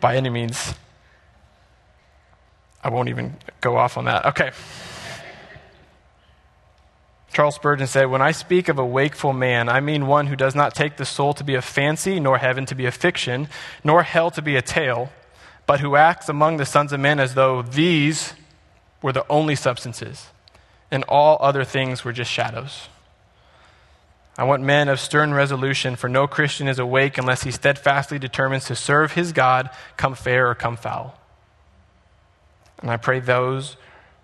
By 0.01 0.17
any 0.17 0.31
means. 0.31 0.75
I 2.83 2.89
won't 2.89 3.11
even 3.11 3.37
go 3.61 3.77
off 3.77 3.99
on 3.99 4.07
that. 4.07 4.25
Okay. 4.27 4.51
Charles 7.35 7.57
Spurgeon 7.57 7.87
said, 7.87 8.07
When 8.07 8.23
I 8.23 8.33
speak 8.33 8.69
of 8.69 8.79
a 8.79 8.85
wakeful 8.85 9.35
man, 9.35 9.69
I 9.69 9.81
mean 9.81 10.07
one 10.07 10.29
who 10.29 10.37
does 10.37 10.55
not 10.55 10.75
take 10.75 10.97
the 10.97 11.05
soul 11.05 11.35
to 11.35 11.45
be 11.45 11.55
a 11.55 11.61
fancy, 11.61 12.19
nor 12.19 12.39
heaven 12.39 12.65
to 12.65 12.75
be 12.75 12.87
a 12.87 12.91
fiction, 12.91 13.49
nor 13.85 14.03
hell 14.03 14.31
to 14.31 14.41
be 14.41 14.57
a 14.57 14.63
tale, 14.63 15.11
but 15.67 15.81
who 15.81 15.97
acts 15.97 16.31
among 16.31 16.57
the 16.57 16.65
sons 16.65 16.95
of 16.95 17.01
men 17.01 17.21
as 17.21 17.35
though 17.35 17.61
these 17.61 18.33
were 19.03 19.13
the 19.13 19.27
only 19.29 19.55
substances, 19.55 20.29
and 20.91 21.05
all 21.09 21.37
other 21.41 21.63
things 21.63 22.07
were 22.07 22.13
just 22.15 22.31
shadows. 22.31 22.89
I 24.39 24.45
want 24.45 24.63
men 24.63 24.89
of 24.89 25.01
stern 25.01 25.33
resolution, 25.33 25.97
for 25.97 26.09
no 26.09 26.27
Christian 26.27 26.69
is 26.69 26.79
awake 26.79 27.17
unless 27.17 27.43
he 27.45 27.51
steadfastly 27.51 28.19
determines 28.19 28.67
to 28.67 28.75
serve 28.75 29.13
his 29.13 29.33
God, 29.33 29.71
come 29.97 30.15
fair 30.15 30.51
or 30.51 30.55
come 30.55 30.77
foul. 30.77 31.19
And 32.81 32.91
I 32.91 32.99
pray 32.99 33.21
those 33.21 33.77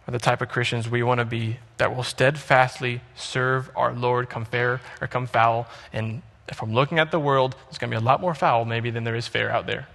are 0.07 0.12
the 0.12 0.18
type 0.18 0.42
of 0.42 0.48
Christians 0.48 0.88
we 0.88 1.03
want 1.03 1.20
to 1.20 1.25
be 1.25 1.59
that 1.79 1.96
will 1.96 2.03
steadfastly 2.03 3.01
serve 3.14 3.70
our 3.75 3.94
Lord, 3.94 4.29
come 4.29 4.44
fair 4.44 4.81
or 5.01 5.07
come 5.07 5.27
foul. 5.27 5.66
And 5.92 6.22
if 6.48 6.62
I'm 6.62 6.75
looking 6.75 6.98
at 6.98 7.11
the 7.11 7.20
world, 7.20 7.57
there's 7.66 7.79
going 7.79 7.90
to 7.90 7.96
be 7.96 8.03
a 8.03 8.05
lot 8.05 8.20
more 8.20 8.35
foul 8.35 8.66
maybe 8.66 8.90
than 8.90 9.05
there 9.05 9.16
is 9.16 9.27
fair 9.27 9.51
out 9.51 9.66
there. 9.66 9.88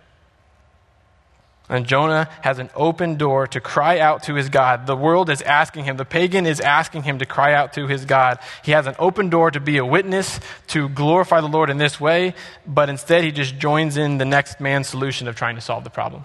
And 1.70 1.86
Jonah 1.86 2.30
has 2.42 2.60
an 2.60 2.70
open 2.76 3.18
door 3.18 3.46
to 3.48 3.60
cry 3.60 4.00
out 4.00 4.24
to 4.24 4.36
his 4.36 4.48
God. 4.48 4.88
The 4.88 4.96
world 4.96 5.30
is 5.30 5.42
asking 5.42 5.84
him, 5.84 5.98
the 5.98 6.06
pagan 6.06 6.46
is 6.46 6.62
asking 6.62 7.04
him 7.04 7.20
to 7.20 7.26
cry 7.26 7.54
out 7.54 7.74
to 7.74 7.88
his 7.88 8.06
God. 8.06 8.40
He 8.64 8.72
has 8.72 8.88
an 8.88 8.96
open 9.00 9.30
door 9.30 9.52
to 9.52 9.60
be 9.60 9.78
a 9.78 9.86
witness, 9.86 10.40
to 10.68 10.88
glorify 10.88 11.42
the 11.42 11.48
Lord 11.48 11.70
in 11.70 11.78
this 11.78 12.00
way, 12.00 12.36
but 12.66 12.90
instead 12.90 13.26
he 13.26 13.34
just 13.34 13.58
joins 13.58 13.98
in 13.98 14.18
the 14.18 14.26
next 14.26 14.62
man's 14.62 14.88
solution 14.88 15.28
of 15.28 15.36
trying 15.36 15.56
to 15.56 15.62
solve 15.62 15.84
the 15.84 15.90
problem. 15.90 16.24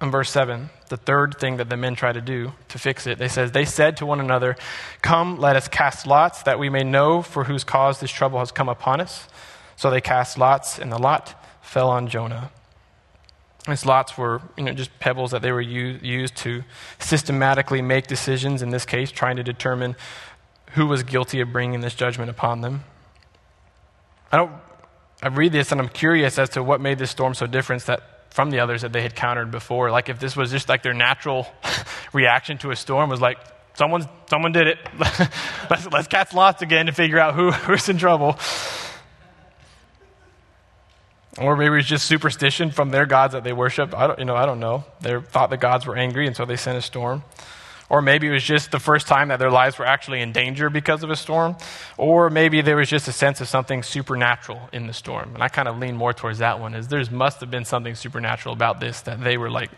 In 0.00 0.10
verse 0.10 0.30
7, 0.30 0.70
the 0.88 0.96
third 0.96 1.36
thing 1.38 1.58
that 1.58 1.68
the 1.68 1.76
men 1.76 1.94
try 1.94 2.12
to 2.12 2.20
do 2.20 2.52
to 2.68 2.78
fix 2.78 3.06
it, 3.06 3.18
they 3.18 3.28
says, 3.28 3.52
They 3.52 3.64
said 3.64 3.98
to 3.98 4.06
one 4.06 4.20
another, 4.20 4.56
Come, 5.02 5.38
let 5.38 5.56
us 5.56 5.68
cast 5.68 6.06
lots, 6.06 6.42
that 6.42 6.58
we 6.58 6.68
may 6.68 6.84
know 6.84 7.22
for 7.22 7.44
whose 7.44 7.64
cause 7.64 8.00
this 8.00 8.10
trouble 8.10 8.38
has 8.38 8.50
come 8.50 8.68
upon 8.68 9.00
us. 9.00 9.28
So 9.76 9.90
they 9.90 10.00
cast 10.00 10.36
lots, 10.38 10.78
and 10.78 10.90
the 10.90 10.98
lot 10.98 11.40
fell 11.64 11.88
on 11.88 12.08
Jonah. 12.08 12.50
These 13.66 13.86
lots 13.86 14.18
were 14.18 14.42
you 14.56 14.64
know, 14.64 14.72
just 14.72 14.98
pebbles 15.00 15.30
that 15.30 15.40
they 15.40 15.50
were 15.50 15.60
used 15.60 16.36
to 16.36 16.64
systematically 16.98 17.80
make 17.80 18.06
decisions, 18.06 18.60
in 18.60 18.70
this 18.70 18.84
case, 18.84 19.10
trying 19.10 19.36
to 19.36 19.42
determine 19.42 19.96
who 20.72 20.86
was 20.86 21.02
guilty 21.02 21.40
of 21.40 21.50
bringing 21.50 21.80
this 21.80 21.94
judgment 21.94 22.30
upon 22.30 22.60
them. 22.60 22.84
I, 24.30 24.36
don't, 24.36 24.52
I 25.22 25.28
read 25.28 25.52
this 25.52 25.72
and 25.72 25.80
I'm 25.80 25.88
curious 25.88 26.38
as 26.38 26.50
to 26.50 26.62
what 26.62 26.80
made 26.80 26.98
this 26.98 27.10
storm 27.10 27.32
so 27.32 27.46
different 27.46 27.86
that, 27.86 28.32
from 28.34 28.50
the 28.50 28.60
others 28.60 28.82
that 28.82 28.92
they 28.92 29.00
had 29.00 29.14
countered 29.14 29.50
before. 29.50 29.90
Like 29.90 30.08
if 30.08 30.18
this 30.18 30.36
was 30.36 30.50
just 30.50 30.68
like 30.68 30.82
their 30.82 30.92
natural 30.92 31.46
reaction 32.12 32.58
to 32.58 32.70
a 32.70 32.76
storm 32.76 33.08
was 33.08 33.20
like, 33.20 33.38
someone, 33.74 34.06
someone 34.28 34.52
did 34.52 34.66
it. 34.66 34.78
let's, 35.70 35.86
let's 35.90 36.08
cast 36.08 36.34
lots 36.34 36.60
again 36.60 36.86
to 36.86 36.92
figure 36.92 37.18
out 37.18 37.34
who, 37.34 37.50
who's 37.66 37.88
in 37.88 37.96
trouble. 37.96 38.38
Or 41.38 41.56
maybe 41.56 41.78
it's 41.78 41.88
just 41.88 42.06
superstition 42.06 42.70
from 42.70 42.90
their 42.90 43.06
gods 43.06 43.32
that 43.32 43.42
they 43.42 43.52
worship. 43.52 43.96
I 43.96 44.06
don't, 44.06 44.18
you 44.18 44.24
know, 44.24 44.36
I 44.36 44.46
don't 44.46 44.60
know. 44.60 44.84
They 45.00 45.20
thought 45.20 45.50
the 45.50 45.56
gods 45.56 45.84
were 45.84 45.96
angry, 45.96 46.26
and 46.26 46.36
so 46.36 46.44
they 46.44 46.56
sent 46.56 46.78
a 46.78 46.82
storm. 46.82 47.24
Or 47.90 48.00
maybe 48.00 48.28
it 48.28 48.30
was 48.30 48.44
just 48.44 48.70
the 48.70 48.78
first 48.78 49.06
time 49.06 49.28
that 49.28 49.38
their 49.38 49.50
lives 49.50 49.78
were 49.78 49.84
actually 49.84 50.20
in 50.20 50.32
danger 50.32 50.70
because 50.70 51.02
of 51.02 51.10
a 51.10 51.16
storm. 51.16 51.56
Or 51.98 52.30
maybe 52.30 52.62
there 52.62 52.76
was 52.76 52.88
just 52.88 53.08
a 53.08 53.12
sense 53.12 53.40
of 53.40 53.48
something 53.48 53.82
supernatural 53.82 54.68
in 54.72 54.86
the 54.86 54.92
storm. 54.92 55.34
And 55.34 55.42
I 55.42 55.48
kind 55.48 55.68
of 55.68 55.78
lean 55.78 55.96
more 55.96 56.12
towards 56.12 56.38
that 56.38 56.60
one, 56.60 56.74
is 56.74 56.88
there 56.88 57.04
must 57.10 57.40
have 57.40 57.50
been 57.50 57.64
something 57.64 57.94
supernatural 57.94 58.54
about 58.54 58.80
this 58.80 59.00
that 59.02 59.22
they 59.22 59.36
were 59.36 59.50
like, 59.50 59.70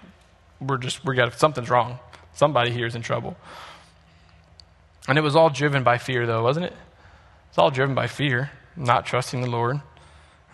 we're 0.60 0.78
just, 0.78 1.04
we 1.04 1.16
got, 1.16 1.34
something's 1.38 1.68
wrong. 1.68 1.98
Somebody 2.34 2.70
here 2.70 2.86
is 2.86 2.94
in 2.94 3.02
trouble. 3.02 3.36
And 5.08 5.18
it 5.18 5.22
was 5.22 5.34
all 5.34 5.50
driven 5.50 5.82
by 5.82 5.98
fear, 5.98 6.26
though, 6.26 6.42
wasn't 6.42 6.66
it? 6.66 6.74
It's 7.48 7.58
all 7.58 7.70
driven 7.70 7.94
by 7.94 8.06
fear, 8.06 8.50
not 8.76 9.06
trusting 9.06 9.40
the 9.40 9.50
Lord. 9.50 9.80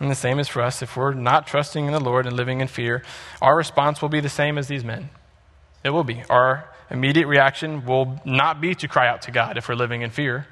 And 0.00 0.10
the 0.10 0.16
same 0.16 0.38
is 0.38 0.48
for 0.48 0.62
us. 0.62 0.82
If 0.82 0.96
we're 0.96 1.14
not 1.14 1.46
trusting 1.46 1.86
in 1.86 1.92
the 1.92 2.00
Lord 2.00 2.26
and 2.26 2.36
living 2.36 2.60
in 2.60 2.68
fear, 2.68 3.02
our 3.40 3.56
response 3.56 4.02
will 4.02 4.08
be 4.08 4.20
the 4.20 4.28
same 4.28 4.58
as 4.58 4.68
these 4.68 4.84
men. 4.84 5.10
It 5.84 5.90
will 5.90 6.04
be. 6.04 6.22
Our 6.28 6.68
immediate 6.90 7.26
reaction 7.26 7.84
will 7.84 8.20
not 8.24 8.60
be 8.60 8.74
to 8.76 8.88
cry 8.88 9.08
out 9.08 9.22
to 9.22 9.30
God 9.30 9.56
if 9.56 9.68
we're 9.68 9.74
living 9.74 10.02
in 10.02 10.10
fear. 10.10 10.46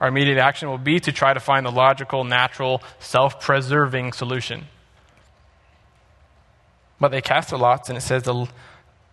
Our 0.00 0.08
immediate 0.08 0.38
action 0.38 0.68
will 0.68 0.78
be 0.78 1.00
to 1.00 1.12
try 1.12 1.32
to 1.32 1.40
find 1.40 1.64
the 1.64 1.70
logical, 1.70 2.24
natural, 2.24 2.82
self 2.98 3.40
preserving 3.40 4.12
solution. 4.12 4.66
But 7.00 7.10
they 7.10 7.20
cast 7.20 7.50
the 7.50 7.58
lots, 7.58 7.88
and 7.88 7.96
it 7.96 8.02
says 8.02 8.22
the, 8.22 8.46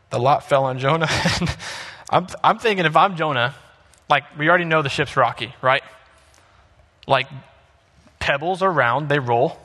the 0.10 0.20
lot 0.20 0.48
fell 0.48 0.66
on 0.66 0.80
Jonah. 0.80 1.08
I'm, 2.10 2.28
I'm 2.44 2.60
thinking 2.60 2.86
if 2.86 2.96
I'm 2.96 3.16
Jonah, 3.16 3.56
like, 4.10 4.38
we 4.38 4.50
already 4.50 4.66
know 4.66 4.82
the 4.82 4.89
ship's 4.89 5.16
rocky, 5.18 5.54
right? 5.62 5.84
Like, 7.08 7.28
pebbles 8.24 8.62
are 8.62 8.72
round, 8.72 9.10
they 9.10 9.20
roll. 9.20 9.58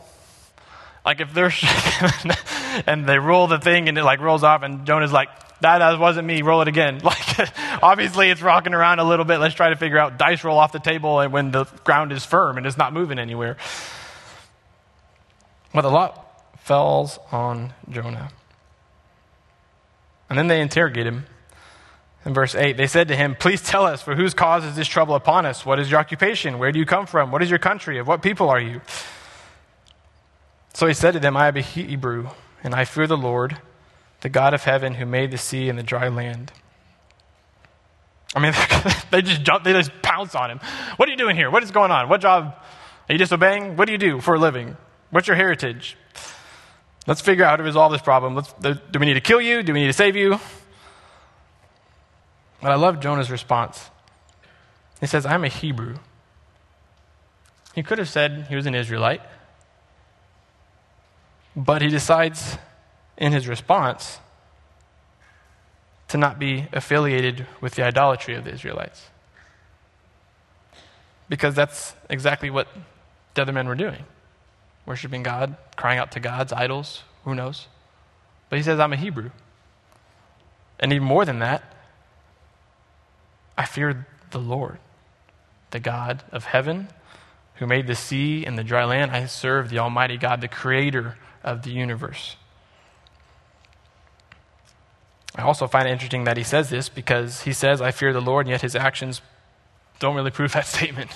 Like 1.05 1.21
if 1.21 1.33
they're 1.33 1.53
and 2.87 3.09
they 3.09 3.19
roll 3.19 3.47
the 3.47 3.59
thing 3.59 3.89
and 3.89 3.97
it 3.97 4.03
like 4.03 4.21
rolls 4.21 4.43
off, 4.43 4.63
and 4.63 4.85
Jonah's 4.85 5.13
like, 5.13 5.29
that, 5.61 5.79
that 5.79 5.99
wasn't 6.01 6.27
me, 6.27 6.43
roll 6.43 6.61
it 6.61 6.69
again. 6.69 7.01
Like 7.05 7.83
obviously 7.83 8.31
it's 8.31 8.43
rocking 8.43 8.75
around 8.75 8.99
a 8.99 9.05
little 9.05 9.25
bit. 9.25 9.39
Let's 9.39 9.55
try 9.55 9.71
to 9.71 9.77
figure 9.77 9.97
out 9.97 10.19
dice 10.19 10.43
roll 10.43 10.59
off 10.59 10.73
the 10.73 10.81
table 10.81 11.21
and 11.21 11.33
when 11.33 11.53
the 11.53 11.65
ground 11.85 12.11
is 12.11 12.25
firm 12.25 12.57
and 12.57 12.67
it's 12.67 12.77
not 12.77 12.93
moving 12.93 13.21
anywhere. 13.21 13.57
Well, 15.73 15.83
the 15.83 15.91
lot 15.91 16.59
falls 16.65 17.21
on 17.31 17.73
Jonah. 17.89 18.31
And 20.29 20.37
then 20.37 20.49
they 20.49 20.61
interrogate 20.61 21.07
him. 21.07 21.27
In 22.25 22.35
verse 22.35 22.55
8, 22.55 22.77
they 22.77 22.87
said 22.87 23.09
to 23.09 23.17
him, 23.17 23.37
Please 23.39 23.63
tell 23.63 23.85
us, 23.85 24.03
for 24.03 24.15
whose 24.15 24.35
cause 24.35 24.65
is 24.65 24.77
this 24.77 24.89
trouble 24.89 25.15
upon 25.15 25.47
us? 25.47 25.65
What 25.65 25.79
is 25.79 25.91
your 25.91 26.01
occupation? 26.01 26.59
Where 26.59 26.73
do 26.73 26.79
you 26.79 26.87
come 26.87 27.07
from? 27.07 27.31
What 27.31 27.43
is 27.43 27.51
your 27.51 27.59
country? 27.59 27.99
Of 27.99 28.09
what 28.09 28.23
people 28.23 28.49
are 28.49 28.61
you? 28.61 28.81
So 30.75 30.87
he 30.87 30.95
said 30.95 31.13
to 31.13 31.21
them, 31.21 31.37
I 31.37 31.49
am 31.49 31.57
a 31.57 31.61
Hebrew, 31.61 32.29
and 32.63 32.75
I 32.75 32.85
fear 32.85 33.07
the 33.07 33.17
Lord, 33.17 33.59
the 34.21 34.29
God 34.29 34.53
of 34.53 34.65
heaven, 34.65 34.95
who 34.95 35.07
made 35.07 35.31
the 35.31 35.39
sea 35.39 35.69
and 35.69 35.79
the 35.79 35.83
dry 35.83 36.09
land. 36.09 36.53
I 38.35 38.41
mean, 38.41 38.53
they 39.11 39.23
just 39.23 39.43
jump, 39.43 39.65
they 39.65 39.73
just 39.73 39.91
pounce 40.03 40.35
on 40.35 40.51
him. 40.51 40.61
What 40.97 41.09
are 41.09 41.13
you 41.13 41.19
doing 41.19 41.37
here? 41.37 41.51
What 41.51 41.63
is 41.63 41.71
going 41.71 41.91
on? 41.91 42.09
What 42.09 42.21
job? 42.21 42.55
Are 43.09 43.13
you 43.13 43.19
disobeying? 43.19 43.77
What 43.77 43.87
do 43.87 43.93
you 43.93 43.99
do 43.99 44.21
for 44.21 44.35
a 44.35 44.39
living? 44.39 44.77
What's 45.11 45.27
your 45.27 45.37
heritage? 45.37 45.97
Let's 47.07 47.23
figure 47.23 47.45
out 47.45 47.51
how 47.51 47.57
to 47.57 47.63
resolve 47.63 47.91
this 47.91 48.03
problem. 48.03 48.35
Let's, 48.35 48.53
do 48.61 48.99
we 48.99 49.07
need 49.07 49.15
to 49.15 49.21
kill 49.23 49.41
you? 49.41 49.63
Do 49.63 49.73
we 49.73 49.81
need 49.81 49.87
to 49.87 49.95
save 49.95 50.15
you? 50.15 50.39
But 52.61 52.73
I 52.73 52.75
love 52.75 53.01
Jonah's 53.01 53.31
response. 53.31 53.91
He 55.01 55.07
says, 55.07 55.25
I'm 55.25 55.45
a 55.45 55.49
Hebrew. 55.49 55.97
He 57.75 57.83
could 57.83 57.99
have 57.99 58.09
said 58.09 58.47
he 58.49 58.57
was 58.57 58.67
an 58.67 58.75
Israelite, 58.75 59.21
but 61.55 61.83
he 61.83 61.89
decides 61.89 62.59
in 63.17 63.33
his 63.33 63.47
response 63.47 64.19
to 66.09 66.17
not 66.17 66.39
be 66.39 66.67
affiliated 66.73 67.47
with 67.61 67.75
the 67.75 67.85
idolatry 67.85 68.35
of 68.35 68.45
the 68.45 68.53
Israelites. 68.53 69.09
Because 71.29 71.55
that's 71.55 71.95
exactly 72.09 72.51
what 72.51 72.67
the 73.35 73.43
other 73.43 73.53
men 73.53 73.69
were 73.69 73.75
doing 73.75 74.05
worshiping 74.89 75.23
God, 75.23 75.55
crying 75.77 75.99
out 75.99 76.13
to 76.13 76.21
God's 76.21 76.51
idols, 76.51 77.03
who 77.25 77.35
knows? 77.35 77.69
But 78.49 78.57
he 78.57 78.63
says, 78.63 78.81
I'm 78.81 78.95
a 78.95 78.97
Hebrew. 78.97 79.31
And 80.81 80.95
even 80.95 81.07
more 81.07 81.27
than 81.27 81.41
that, 81.41 81.63
I 83.59 83.65
fear 83.65 84.07
the 84.31 84.39
Lord, 84.39 84.79
the 85.73 85.81
God 85.81 86.23
of 86.31 86.45
heaven, 86.45 86.89
who 87.57 87.67
made 87.67 87.89
the 87.89 87.97
sea 87.97 88.47
and 88.47 88.57
the 88.57 88.63
dry 88.63 88.85
land. 88.85 89.11
I 89.11 89.27
serve 89.27 89.69
the 89.69 89.81
Almighty 89.81 90.17
God, 90.17 90.41
the 90.41 90.49
creator 90.49 91.19
of 91.43 91.63
the 91.63 91.71
universe. 91.71 92.37
I 95.35 95.43
also 95.43 95.67
find 95.67 95.89
it 95.89 95.91
interesting 95.91 96.25
that 96.25 96.37
he 96.37 96.45
says 96.45 96.71
this 96.71 96.89
because 96.89 97.43
he 97.43 97.53
says, 97.53 97.83
I 97.83 97.91
fear 97.91 98.13
the 98.13 98.21
Lord, 98.21 98.47
and 98.47 98.51
yet 98.53 98.63
his 98.63 98.77
actions 98.77 99.21
don't 99.99 100.15
really 100.15 100.31
prove 100.31 100.53
that 100.53 100.67
statement. 100.67 101.11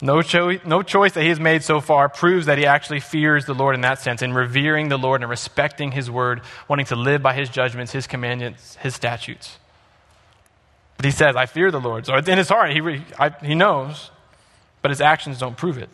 No, 0.00 0.22
cho- 0.22 0.60
no 0.64 0.82
choice 0.82 1.14
that 1.14 1.22
he 1.22 1.30
has 1.30 1.40
made 1.40 1.64
so 1.64 1.80
far 1.80 2.08
proves 2.08 2.46
that 2.46 2.58
he 2.58 2.66
actually 2.66 3.00
fears 3.00 3.46
the 3.46 3.54
Lord 3.54 3.74
in 3.74 3.80
that 3.80 3.98
sense, 3.98 4.22
in 4.22 4.34
revering 4.34 4.88
the 4.88 4.98
Lord 4.98 5.22
and 5.22 5.30
respecting 5.30 5.92
his 5.92 6.08
word, 6.08 6.42
wanting 6.68 6.86
to 6.86 6.96
live 6.96 7.22
by 7.22 7.34
his 7.34 7.48
judgments, 7.48 7.92
his 7.92 8.06
commandments, 8.06 8.76
his 8.76 8.94
statutes. 8.94 9.58
But 10.96 11.04
he 11.04 11.10
says, 11.10 11.36
I 11.36 11.46
fear 11.46 11.70
the 11.70 11.80
Lord. 11.80 12.06
So 12.06 12.16
in 12.16 12.38
his 12.38 12.48
heart, 12.48 12.72
he, 12.72 13.02
I, 13.18 13.30
he 13.44 13.54
knows, 13.54 14.10
but 14.82 14.90
his 14.90 15.00
actions 15.00 15.38
don't 15.38 15.56
prove 15.56 15.78
it. 15.78 15.90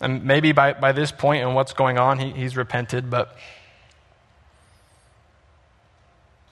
And 0.00 0.24
maybe 0.24 0.52
by, 0.52 0.72
by 0.72 0.92
this 0.92 1.12
point 1.12 1.44
and 1.44 1.54
what's 1.54 1.72
going 1.72 1.98
on, 1.98 2.18
he, 2.18 2.32
he's 2.32 2.56
repented, 2.56 3.08
but 3.08 3.36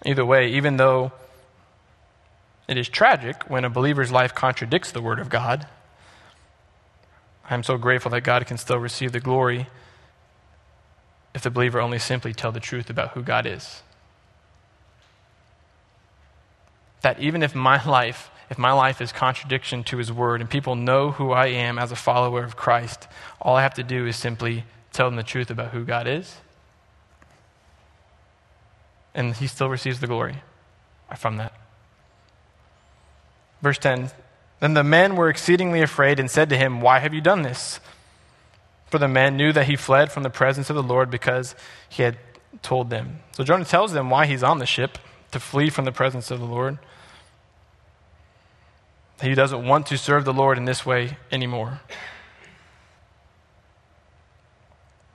either 0.05 0.25
way, 0.25 0.53
even 0.53 0.77
though 0.77 1.13
it 2.69 2.77
is 2.77 2.89
tragic 2.89 3.51
when 3.51 3.65
a 3.65 3.71
believer's 3.71 4.13
life 4.13 4.35
contradicts 4.35 4.93
the 4.93 5.03
Word 5.03 5.19
of 5.19 5.29
God, 5.29 5.67
I'm 7.51 7.65
so 7.65 7.77
grateful 7.77 8.13
that 8.13 8.21
God 8.21 8.47
can 8.47 8.57
still 8.57 8.79
receive 8.79 9.11
the 9.11 9.21
glory 9.21 9.67
if 11.35 11.43
the 11.43 11.51
believer 11.51 11.81
only 11.81 11.99
simply 11.99 12.33
tell 12.33 12.53
the 12.53 12.61
truth 12.61 12.89
about 12.89 13.11
who 13.11 13.23
God 13.23 13.45
is. 13.47 13.83
That 17.03 17.19
even 17.21 17.43
if 17.43 17.55
my 17.55 17.83
life, 17.85 18.31
if 18.51 18.59
my 18.59 18.73
life 18.73 19.01
is 19.01 19.13
contradiction 19.13 19.85
to 19.85 19.97
his 19.97 20.13
word 20.13 20.41
and 20.41 20.51
people 20.51 20.75
know 20.75 21.13
who 21.13 21.33
I 21.33 21.47
am 21.47 21.79
as 21.79 21.93
a 21.93 21.97
follower 21.97 22.45
of 22.45 22.57
Christ, 22.57 23.09
all 23.41 23.57
I 23.57 23.63
have 23.63 23.75
to 23.75 23.83
do 23.83 24.07
is 24.07 24.17
simply 24.17 24.65
tell 24.93 25.07
them 25.07 25.17
the 25.17 25.23
truth 25.23 25.51
about 25.51 25.71
who 25.71 25.85
God 25.85 26.07
is. 26.07 26.37
And 29.15 29.35
he 29.35 29.47
still 29.47 29.69
receives 29.69 30.01
the 30.01 30.07
glory 30.07 30.37
from 31.17 31.37
that. 31.39 31.53
Verse 33.63 33.79
10 33.79 34.11
then 34.61 34.75
the 34.75 34.85
men 34.85 35.17
were 35.17 35.31
exceedingly 35.31 35.81
afraid 35.81 36.21
and 36.21 36.31
said 36.31 36.51
to 36.51 36.57
him, 36.57 36.81
Why 36.81 36.99
have 36.99 37.15
you 37.15 37.23
done 37.23 37.43
this? 37.43 37.81
For 38.87 38.99
the 38.99 39.09
men 39.09 39.37
knew 39.37 39.53
that 39.53 39.67
he 39.67 39.77
fled 39.77 40.13
from 40.13 40.23
the 40.23 40.31
presence 40.31 40.69
of 40.69 40.77
the 40.77 40.83
Lord 40.83 41.11
because 41.11 41.55
he 41.89 42.03
had 42.03 42.19
told 42.63 42.91
them. 42.91 43.21
So 43.33 43.43
Jonah 43.43 43.65
tells 43.65 43.93
them 43.93 44.11
why 44.11 44.27
he's 44.27 44.43
on 44.43 44.59
the 44.59 44.67
ship 44.67 44.99
to 45.33 45.41
flee 45.41 45.71
from 45.71 45.85
the 45.85 45.93
presence 45.93 46.31
of 46.31 46.41
the 46.41 46.47
Lord. 46.47 46.79
He 49.23 49.35
doesn't 49.35 49.67
want 49.67 49.87
to 49.89 49.99
serve 49.99 50.25
the 50.25 50.33
Lord 50.33 50.57
in 50.57 50.65
this 50.65 50.87
way 50.87 51.19
anymore. 51.31 51.81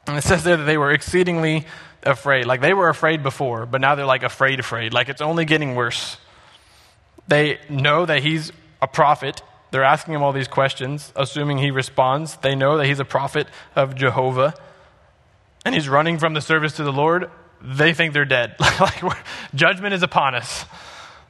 And 0.08 0.18
it 0.18 0.24
says 0.24 0.44
there 0.44 0.58
that 0.58 0.64
they 0.66 0.78
were 0.78 0.92
exceedingly 0.92 1.66
afraid. 2.04 2.46
Like 2.46 2.62
they 2.62 2.74
were 2.74 2.90
afraid 2.90 3.24
before, 3.24 3.66
but 3.66 3.82
now 3.82 3.96
they're 3.96 4.06
like 4.06 4.24
afraid, 4.24 4.60
afraid. 4.60 4.94
Like 4.94 5.10
it's 5.10 5.22
only 5.22 5.46
getting 5.46 5.76
worse. 5.76 6.18
They 7.28 7.60
know 7.70 8.06
that 8.06 8.22
he's 8.22 8.52
a 8.82 8.88
prophet. 8.88 9.42
They're 9.72 9.84
asking 9.84 10.14
him 10.14 10.22
all 10.22 10.32
these 10.32 10.48
questions, 10.48 11.12
assuming 11.16 11.58
he 11.58 11.72
responds. 11.72 12.38
They 12.38 12.56
know 12.56 12.78
that 12.78 12.86
he's 12.86 13.00
a 13.00 13.06
prophet 13.06 13.48
of 13.76 13.96
Jehovah, 13.96 14.54
and 15.66 15.74
he's 15.74 15.90
running 15.90 16.20
from 16.20 16.36
the 16.36 16.42
service 16.42 16.74
to 16.74 16.84
the 16.84 16.94
Lord. 16.94 17.32
They 17.62 17.94
think 17.94 18.14
they're 18.14 18.26
dead. 18.26 18.56
like 18.60 19.02
judgment 19.54 19.94
is 19.94 20.04
upon 20.04 20.36
us. 20.36 20.66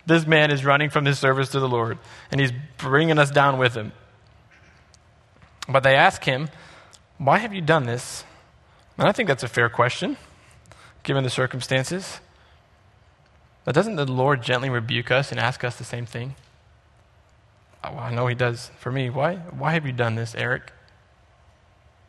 This 0.05 0.27
man 0.27 0.51
is 0.51 0.63
running 0.63 0.89
from 0.89 1.05
his 1.05 1.17
service 1.17 1.49
to 1.49 1.59
the 1.59 1.67
Lord, 1.67 1.97
and 2.31 2.39
he's 2.39 2.51
bringing 2.77 3.17
us 3.17 3.31
down 3.31 3.57
with 3.57 3.73
him. 3.73 3.91
But 5.67 5.81
they 5.83 5.95
ask 5.95 6.23
him, 6.23 6.49
Why 7.17 7.39
have 7.39 7.53
you 7.53 7.61
done 7.61 7.85
this? 7.85 8.23
And 8.97 9.07
I 9.07 9.11
think 9.11 9.27
that's 9.27 9.43
a 9.43 9.47
fair 9.47 9.69
question, 9.69 10.17
given 11.03 11.23
the 11.23 11.29
circumstances. 11.29 12.19
But 13.63 13.73
doesn't 13.73 13.95
the 13.95 14.05
Lord 14.05 14.43
gently 14.43 14.69
rebuke 14.69 15.09
us 15.09 15.31
and 15.31 15.39
ask 15.39 15.63
us 15.63 15.75
the 15.75 15.83
same 15.83 16.05
thing? 16.05 16.35
Oh, 17.83 17.97
I 17.97 18.13
know 18.13 18.27
he 18.27 18.35
does 18.35 18.71
for 18.79 18.91
me. 18.91 19.09
Why, 19.09 19.35
why 19.35 19.73
have 19.73 19.85
you 19.85 19.91
done 19.91 20.15
this, 20.15 20.33
Aric? 20.33 20.69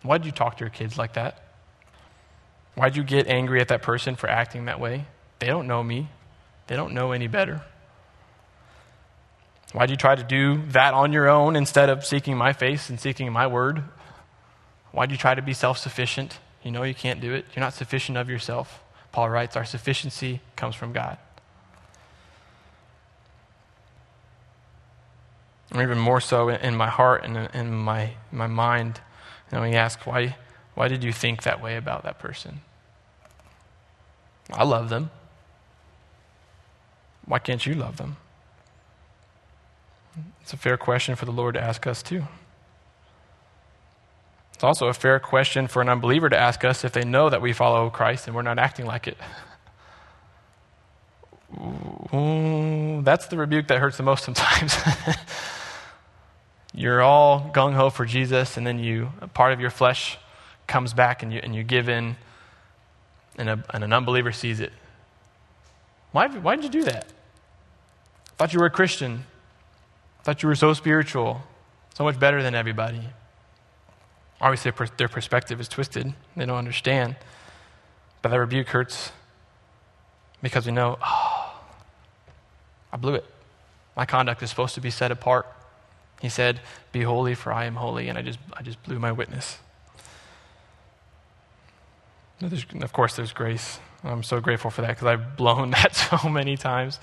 Why 0.03 0.19
did 0.19 0.27
you 0.27 0.33
talk 0.33 0.59
to 0.59 0.65
your 0.65 0.71
kids 0.71 0.99
like 0.99 1.15
that? 1.15 1.46
Why 2.77 2.89
did 2.89 2.97
you 2.97 3.03
get 3.03 3.27
angry 3.27 3.61
at 3.61 3.69
that 3.69 3.83
person 3.83 4.15
for 4.15 4.31
acting 4.31 4.67
that 4.67 4.79
way? 4.79 5.07
They 5.41 5.49
don't 5.49 5.67
know 5.67 5.83
me. 5.83 6.09
They 6.69 6.77
don't 6.77 6.95
know 6.95 7.11
any 7.11 7.27
better. 7.27 7.63
Why'd 9.73 9.91
you 9.91 9.97
try 9.97 10.15
to 10.15 10.23
do 10.23 10.63
that 10.69 10.95
on 10.95 11.13
your 11.13 11.29
own 11.29 11.57
instead 11.57 11.91
of 11.91 12.07
seeking 12.07 12.37
my 12.37 12.53
face 12.53 12.89
and 12.89 13.01
seeking 13.01 13.33
my 13.33 13.49
word? 13.49 13.83
Why'd 14.93 15.11
you 15.11 15.17
try 15.17 15.35
to 15.35 15.43
be 15.43 15.53
self 15.53 15.79
sufficient? 15.79 16.39
You 16.63 16.71
know 16.71 16.85
you 16.85 16.95
can't 16.95 17.21
do 17.21 17.35
it. 17.35 17.47
You're 17.55 17.65
not 17.65 17.75
sufficient 17.75 18.17
of 18.17 18.31
yourself. 18.31 18.83
Paul 19.11 19.31
writes, 19.31 19.57
Our 19.57 19.65
sufficiency 19.65 20.41
comes 20.55 20.77
from 20.77 20.93
God. 20.93 21.19
or 25.75 25.83
even 25.83 25.99
more 25.99 26.21
so 26.21 26.49
in 26.49 26.77
my 26.77 26.89
heart 26.89 27.25
and 27.25 27.37
in 27.55 27.73
my, 27.73 28.13
my 28.33 28.47
mind. 28.47 29.01
You 29.51 29.59
know, 29.59 29.65
he 29.65 29.75
why, 30.05 30.37
why 30.75 30.89
did 30.89 31.05
you 31.05 31.13
think 31.13 31.43
that 31.43 31.63
way 31.63 31.77
about 31.77 32.05
that 32.05 32.19
person? 32.19 32.61
I 34.53 34.65
love 34.65 34.89
them. 34.89 35.11
Why 37.25 37.39
can't 37.39 37.65
you 37.65 37.75
love 37.75 37.97
them? 37.97 38.17
It's 40.41 40.53
a 40.53 40.57
fair 40.57 40.77
question 40.77 41.17
for 41.17 41.25
the 41.25 41.33
Lord 41.33 41.55
to 41.55 41.61
ask 41.61 41.87
us, 41.87 42.03
too. 42.03 42.23
It's 44.55 44.65
also 44.65 44.87
a 44.87 44.95
fair 44.95 45.19
question 45.19 45.67
for 45.67 45.83
an 45.83 45.89
unbeliever 45.89 46.31
to 46.31 46.39
ask 46.39 46.65
us 46.65 46.85
if 46.85 46.93
they 46.93 47.05
know 47.05 47.29
that 47.29 47.43
we 47.43 47.53
follow 47.53 47.91
Christ 47.91 48.27
and 48.27 48.35
we're 48.35 48.43
not 48.43 48.59
acting 48.59 48.87
like 48.87 49.07
it. 49.07 49.19
That's 53.05 53.27
the 53.27 53.37
rebuke 53.37 53.67
that 53.69 53.79
hurts 53.81 53.99
the 53.99 54.03
most 54.03 54.25
sometimes. 54.25 54.77
you're 56.75 57.03
all 57.03 57.51
gung 57.55 57.75
ho 57.75 57.91
for 57.91 58.07
Jesus, 58.07 58.57
and 58.57 58.67
then 58.67 58.79
you 58.79 59.13
part 59.35 59.53
of 59.53 59.61
your 59.61 59.71
flesh 59.71 60.19
comes 60.67 60.95
back 60.95 61.23
and 61.23 61.33
you, 61.33 61.41
and 61.43 61.55
you 61.55 61.63
give 61.63 61.89
in, 61.89 62.17
and, 63.37 63.49
a, 63.49 63.65
and 63.73 63.85
an 63.85 63.93
unbeliever 63.93 64.33
sees 64.33 64.61
it. 64.61 64.73
Why, 66.13 66.29
why 66.29 66.57
did 66.57 66.65
you 66.65 66.71
do 66.71 66.85
that? 66.85 67.07
I 68.31 68.35
thought 68.37 68.53
you 68.53 68.61
were 68.61 68.67
a 68.67 68.71
Christian. 68.71 69.25
I 70.21 70.23
thought 70.23 70.43
you 70.43 70.49
were 70.49 70.55
so 70.55 70.73
spiritual, 70.73 71.43
so 71.95 72.05
much 72.05 72.19
better 72.19 72.43
than 72.43 72.55
everybody. 72.55 73.03
Obviously, 74.41 74.73
their 74.97 75.09
perspective 75.09 75.61
is 75.61 75.69
twisted. 75.69 76.13
They 76.37 76.47
don't 76.47 76.59
understand. 76.59 77.17
But 78.23 78.31
that 78.31 78.39
rebuke 78.39 78.69
hurts 78.69 79.13
because 80.43 80.67
we 80.67 80.73
know, 80.73 80.99
oh, 81.05 81.61
I 82.93 82.97
blew 82.97 83.15
it. 83.15 83.25
My 83.97 84.05
conduct 84.05 84.43
is 84.43 84.51
supposed 84.51 84.75
to 84.75 84.81
be 84.81 84.91
set 84.91 85.11
apart. 85.11 85.47
He 86.21 86.29
said, 86.29 86.61
Be 86.93 87.03
holy, 87.03 87.35
for 87.35 87.53
I 87.53 87.65
am 87.65 87.77
holy. 87.77 88.09
And 88.09 88.19
I 88.19 88.23
just, 88.23 88.39
I 88.53 88.63
just 88.63 88.83
blew 88.83 88.99
my 88.99 89.13
witness. 89.13 89.59
Of 92.43 92.93
course, 92.93 93.17
there's 93.17 93.33
grace. 93.33 93.79
I'm 94.05 94.23
so 94.23 94.41
grateful 94.41 94.71
for 94.71 94.83
that 94.83 94.89
because 94.89 95.07
I've 95.07 95.37
blown 95.37 95.71
that 95.73 95.95
so 95.95 96.29
many 96.29 96.57
times. 96.57 96.99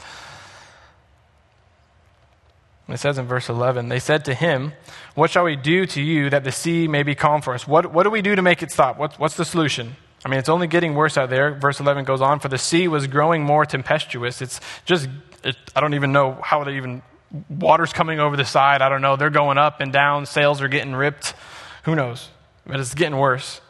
It 2.89 2.97
says 2.97 3.17
in 3.17 3.25
verse 3.25 3.49
11, 3.49 3.87
they 3.87 3.99
said 3.99 4.25
to 4.25 4.33
him, 4.33 4.73
What 5.15 5.31
shall 5.31 5.45
we 5.45 5.55
do 5.55 5.85
to 5.87 6.01
you 6.01 6.29
that 6.29 6.43
the 6.43 6.51
sea 6.51 6.87
may 6.87 7.03
be 7.03 7.15
calm 7.15 7.41
for 7.41 7.53
us? 7.53 7.65
What, 7.67 7.91
what 7.93 8.03
do 8.03 8.09
we 8.09 8.21
do 8.21 8.35
to 8.35 8.41
make 8.41 8.61
it 8.61 8.71
stop? 8.71 8.99
What's, 8.99 9.17
what's 9.17 9.35
the 9.35 9.45
solution? 9.45 9.95
I 10.25 10.29
mean, 10.29 10.39
it's 10.39 10.49
only 10.49 10.67
getting 10.67 10.93
worse 10.93 11.17
out 11.17 11.29
there. 11.29 11.53
Verse 11.53 11.79
11 11.79 12.03
goes 12.05 12.21
on, 12.21 12.39
For 12.39 12.49
the 12.49 12.57
sea 12.57 12.87
was 12.87 13.07
growing 13.07 13.43
more 13.43 13.65
tempestuous. 13.65 14.41
It's 14.41 14.59
just, 14.85 15.09
it, 15.43 15.55
I 15.75 15.79
don't 15.79 15.93
even 15.93 16.11
know 16.11 16.37
how 16.43 16.63
they 16.65 16.75
even, 16.75 17.01
water's 17.49 17.93
coming 17.93 18.19
over 18.19 18.35
the 18.35 18.45
side. 18.45 18.81
I 18.81 18.89
don't 18.89 19.01
know. 19.01 19.15
They're 19.15 19.29
going 19.29 19.57
up 19.57 19.79
and 19.79 19.91
down. 19.91 20.25
Sails 20.25 20.61
are 20.61 20.67
getting 20.67 20.93
ripped. 20.93 21.33
Who 21.83 21.95
knows? 21.95 22.29
But 22.65 22.79
it's 22.79 22.93
getting 22.93 23.17
worse. 23.17 23.61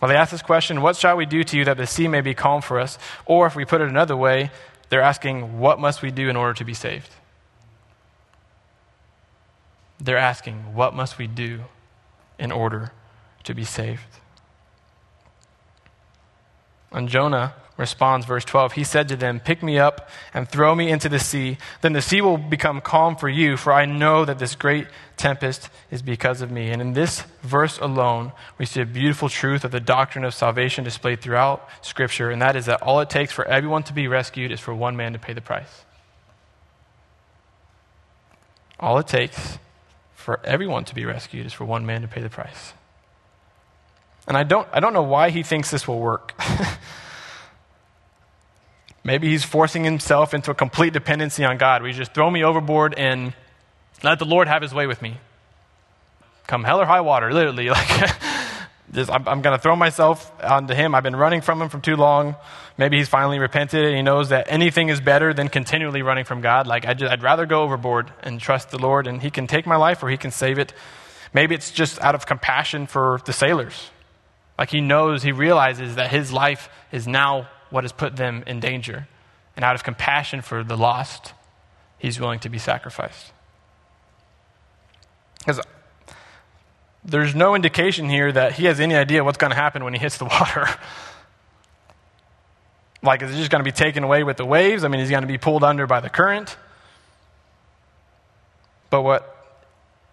Well, 0.00 0.08
they 0.08 0.16
ask 0.16 0.30
this 0.30 0.42
question, 0.42 0.80
What 0.80 0.96
shall 0.96 1.16
we 1.16 1.26
do 1.26 1.42
to 1.44 1.56
you 1.56 1.64
that 1.64 1.76
the 1.76 1.86
sea 1.86 2.08
may 2.08 2.20
be 2.20 2.34
calm 2.34 2.62
for 2.62 2.78
us? 2.78 2.98
Or 3.26 3.46
if 3.46 3.56
we 3.56 3.64
put 3.64 3.80
it 3.80 3.88
another 3.88 4.16
way, 4.16 4.50
they're 4.88 5.02
asking, 5.02 5.58
What 5.58 5.80
must 5.80 6.02
we 6.02 6.10
do 6.10 6.28
in 6.28 6.36
order 6.36 6.54
to 6.54 6.64
be 6.64 6.74
saved? 6.74 7.10
They're 10.00 10.16
asking, 10.16 10.74
What 10.74 10.94
must 10.94 11.18
we 11.18 11.26
do 11.26 11.64
in 12.38 12.52
order 12.52 12.92
to 13.44 13.54
be 13.54 13.64
saved? 13.64 14.02
And 16.90 17.08
Jonah 17.08 17.54
responds, 17.78 18.26
verse 18.26 18.44
12, 18.44 18.72
he 18.72 18.84
said 18.84 19.08
to 19.08 19.16
them, 19.16 19.40
Pick 19.40 19.62
me 19.62 19.78
up 19.78 20.10
and 20.34 20.48
throw 20.48 20.74
me 20.74 20.90
into 20.90 21.08
the 21.08 21.18
sea. 21.18 21.56
Then 21.80 21.92
the 21.92 22.02
sea 22.02 22.20
will 22.20 22.36
become 22.36 22.80
calm 22.80 23.16
for 23.16 23.28
you, 23.28 23.56
for 23.56 23.72
I 23.72 23.86
know 23.86 24.24
that 24.24 24.38
this 24.38 24.54
great 24.54 24.88
tempest 25.16 25.70
is 25.90 26.02
because 26.02 26.42
of 26.42 26.50
me. 26.50 26.70
And 26.70 26.82
in 26.82 26.92
this 26.92 27.22
verse 27.42 27.78
alone, 27.78 28.32
we 28.58 28.66
see 28.66 28.80
a 28.80 28.86
beautiful 28.86 29.28
truth 29.28 29.64
of 29.64 29.70
the 29.70 29.80
doctrine 29.80 30.24
of 30.24 30.34
salvation 30.34 30.84
displayed 30.84 31.20
throughout 31.20 31.66
Scripture, 31.80 32.30
and 32.30 32.42
that 32.42 32.56
is 32.56 32.66
that 32.66 32.82
all 32.82 33.00
it 33.00 33.08
takes 33.08 33.32
for 33.32 33.46
everyone 33.46 33.84
to 33.84 33.92
be 33.92 34.08
rescued 34.08 34.50
is 34.50 34.60
for 34.60 34.74
one 34.74 34.96
man 34.96 35.12
to 35.12 35.18
pay 35.18 35.32
the 35.32 35.40
price. 35.40 35.84
All 38.80 38.98
it 38.98 39.06
takes 39.06 39.58
for 40.14 40.40
everyone 40.44 40.84
to 40.84 40.94
be 40.94 41.04
rescued 41.04 41.46
is 41.46 41.52
for 41.52 41.64
one 41.64 41.86
man 41.86 42.02
to 42.02 42.08
pay 42.08 42.20
the 42.20 42.28
price. 42.28 42.74
And 44.28 44.36
I 44.36 44.44
don't, 44.44 44.68
I 44.72 44.80
don't 44.80 44.92
know 44.92 45.02
why 45.02 45.30
he 45.30 45.42
thinks 45.42 45.70
this 45.70 45.88
will 45.88 45.98
work. 45.98 46.34
Maybe 49.04 49.30
he's 49.30 49.42
forcing 49.42 49.84
himself 49.84 50.34
into 50.34 50.50
a 50.50 50.54
complete 50.54 50.92
dependency 50.92 51.46
on 51.46 51.56
God. 51.56 51.82
We 51.82 51.92
just 51.92 52.12
throw 52.12 52.30
me 52.30 52.44
overboard 52.44 52.92
and 52.98 53.32
let 54.02 54.18
the 54.18 54.26
Lord 54.26 54.46
have 54.46 54.60
his 54.60 54.74
way 54.74 54.86
with 54.86 55.00
me. 55.00 55.16
Come 56.46 56.62
hell 56.62 56.78
or 56.78 56.84
high 56.84 57.00
water, 57.00 57.32
literally. 57.32 57.70
Like, 57.78 58.10
just, 58.90 59.10
I'm, 59.10 59.28
I'm 59.28 59.42
going 59.42 59.54
to 59.54 59.62
throw 59.62 59.76
myself 59.76 60.32
onto 60.42 60.72
him. 60.72 60.94
I've 60.94 61.02
been 61.02 61.16
running 61.16 61.42
from 61.42 61.60
him 61.60 61.68
for 61.68 61.78
too 61.78 61.96
long. 61.96 62.36
Maybe 62.78 62.96
he's 62.96 63.08
finally 63.08 63.38
repented 63.38 63.84
and 63.84 63.94
he 63.94 64.00
knows 64.00 64.30
that 64.30 64.46
anything 64.48 64.88
is 64.88 64.98
better 64.98 65.34
than 65.34 65.48
continually 65.48 66.00
running 66.00 66.24
from 66.24 66.40
God. 66.40 66.66
Like, 66.66 66.86
I 66.86 66.94
I'd 67.10 67.22
rather 67.22 67.44
go 67.44 67.62
overboard 67.62 68.12
and 68.22 68.40
trust 68.40 68.70
the 68.70 68.78
Lord, 68.78 69.06
and 69.06 69.20
he 69.20 69.30
can 69.30 69.46
take 69.46 69.66
my 69.66 69.76
life 69.76 70.02
or 70.02 70.08
he 70.08 70.16
can 70.16 70.30
save 70.30 70.58
it. 70.58 70.72
Maybe 71.34 71.54
it's 71.54 71.70
just 71.70 72.00
out 72.00 72.14
of 72.14 72.24
compassion 72.24 72.86
for 72.86 73.20
the 73.26 73.32
sailors. 73.34 73.90
Like, 74.58 74.70
he 74.70 74.80
knows, 74.80 75.22
he 75.22 75.32
realizes 75.32 75.94
that 75.94 76.10
his 76.10 76.32
life 76.32 76.68
is 76.90 77.06
now 77.06 77.48
what 77.70 77.84
has 77.84 77.92
put 77.92 78.16
them 78.16 78.42
in 78.46 78.60
danger. 78.60 79.06
And 79.56 79.64
out 79.64 79.74
of 79.74 79.84
compassion 79.84 80.42
for 80.42 80.64
the 80.64 80.76
lost, 80.76 81.32
he's 81.98 82.18
willing 82.18 82.40
to 82.40 82.48
be 82.48 82.58
sacrificed. 82.58 83.32
Because 85.38 85.60
there's 87.04 87.34
no 87.34 87.54
indication 87.54 88.08
here 88.08 88.30
that 88.32 88.52
he 88.52 88.66
has 88.66 88.80
any 88.80 88.94
idea 88.94 89.24
what's 89.24 89.38
going 89.38 89.50
to 89.50 89.56
happen 89.56 89.84
when 89.84 89.94
he 89.94 90.00
hits 90.00 90.18
the 90.18 90.24
water. 90.26 90.68
like, 93.02 93.22
is 93.22 93.30
he 93.30 93.38
just 93.38 93.50
going 93.50 93.60
to 93.60 93.64
be 93.64 93.72
taken 93.72 94.04
away 94.04 94.24
with 94.24 94.36
the 94.36 94.44
waves? 94.44 94.84
I 94.84 94.88
mean, 94.88 95.00
he's 95.00 95.10
going 95.10 95.22
to 95.22 95.28
be 95.28 95.38
pulled 95.38 95.64
under 95.64 95.86
by 95.86 96.00
the 96.00 96.10
current. 96.10 96.56
But 98.90 99.02
what 99.02 99.34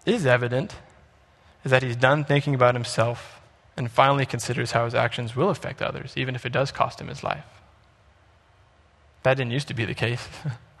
is 0.04 0.24
evident 0.24 0.74
is 1.64 1.70
that 1.70 1.82
he's 1.82 1.96
done 1.96 2.24
thinking 2.24 2.54
about 2.54 2.74
himself 2.74 3.35
and 3.76 3.90
finally 3.90 4.24
considers 4.24 4.72
how 4.72 4.84
his 4.84 4.94
actions 4.94 5.36
will 5.36 5.50
affect 5.50 5.82
others, 5.82 6.14
even 6.16 6.34
if 6.34 6.46
it 6.46 6.52
does 6.52 6.72
cost 6.72 7.00
him 7.00 7.08
his 7.08 7.22
life. 7.22 7.44
That 9.22 9.34
didn't 9.34 9.52
used 9.52 9.68
to 9.68 9.74
be 9.74 9.84
the 9.84 9.94
case. 9.94 10.28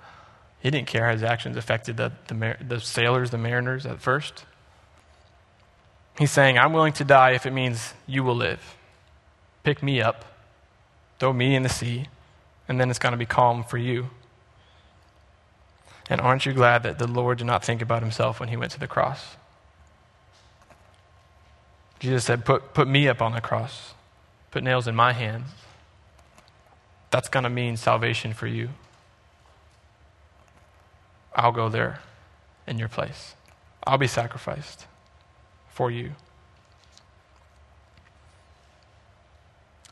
he 0.60 0.70
didn't 0.70 0.86
care 0.86 1.06
how 1.06 1.12
his 1.12 1.22
actions 1.22 1.56
affected 1.56 1.96
the, 1.96 2.12
the, 2.28 2.56
the 2.66 2.80
sailors, 2.80 3.30
the 3.30 3.38
mariners 3.38 3.84
at 3.84 4.00
first. 4.00 4.44
He's 6.18 6.30
saying, 6.30 6.56
I'm 6.56 6.72
willing 6.72 6.94
to 6.94 7.04
die 7.04 7.32
if 7.32 7.44
it 7.44 7.52
means 7.52 7.92
you 8.06 8.24
will 8.24 8.36
live. 8.36 8.76
Pick 9.62 9.82
me 9.82 10.00
up, 10.00 10.24
throw 11.18 11.32
me 11.32 11.54
in 11.54 11.62
the 11.62 11.68
sea, 11.68 12.06
and 12.68 12.80
then 12.80 12.88
it's 12.88 12.98
going 12.98 13.12
to 13.12 13.18
be 13.18 13.26
calm 13.26 13.62
for 13.62 13.78
you. 13.78 14.10
And 16.08 16.20
aren't 16.20 16.46
you 16.46 16.52
glad 16.52 16.84
that 16.84 16.98
the 16.98 17.06
Lord 17.06 17.38
did 17.38 17.46
not 17.46 17.64
think 17.64 17.82
about 17.82 18.00
himself 18.00 18.40
when 18.40 18.48
he 18.48 18.56
went 18.56 18.72
to 18.72 18.80
the 18.80 18.86
cross? 18.86 19.36
Jesus 21.98 22.24
said, 22.24 22.44
Put, 22.44 22.74
put 22.74 22.88
me 22.88 23.08
up 23.08 23.22
on 23.22 23.32
the 23.32 23.40
cross, 23.40 23.94
put 24.50 24.62
nails 24.62 24.86
in 24.86 24.94
my 24.94 25.12
hands. 25.12 25.48
That's 27.10 27.28
going 27.28 27.44
to 27.44 27.50
mean 27.50 27.76
salvation 27.76 28.32
for 28.32 28.46
you. 28.46 28.70
I'll 31.34 31.52
go 31.52 31.68
there 31.68 32.00
in 32.66 32.78
your 32.78 32.88
place, 32.88 33.34
I'll 33.86 33.98
be 33.98 34.06
sacrificed 34.06 34.86
for 35.68 35.90
you. 35.90 36.12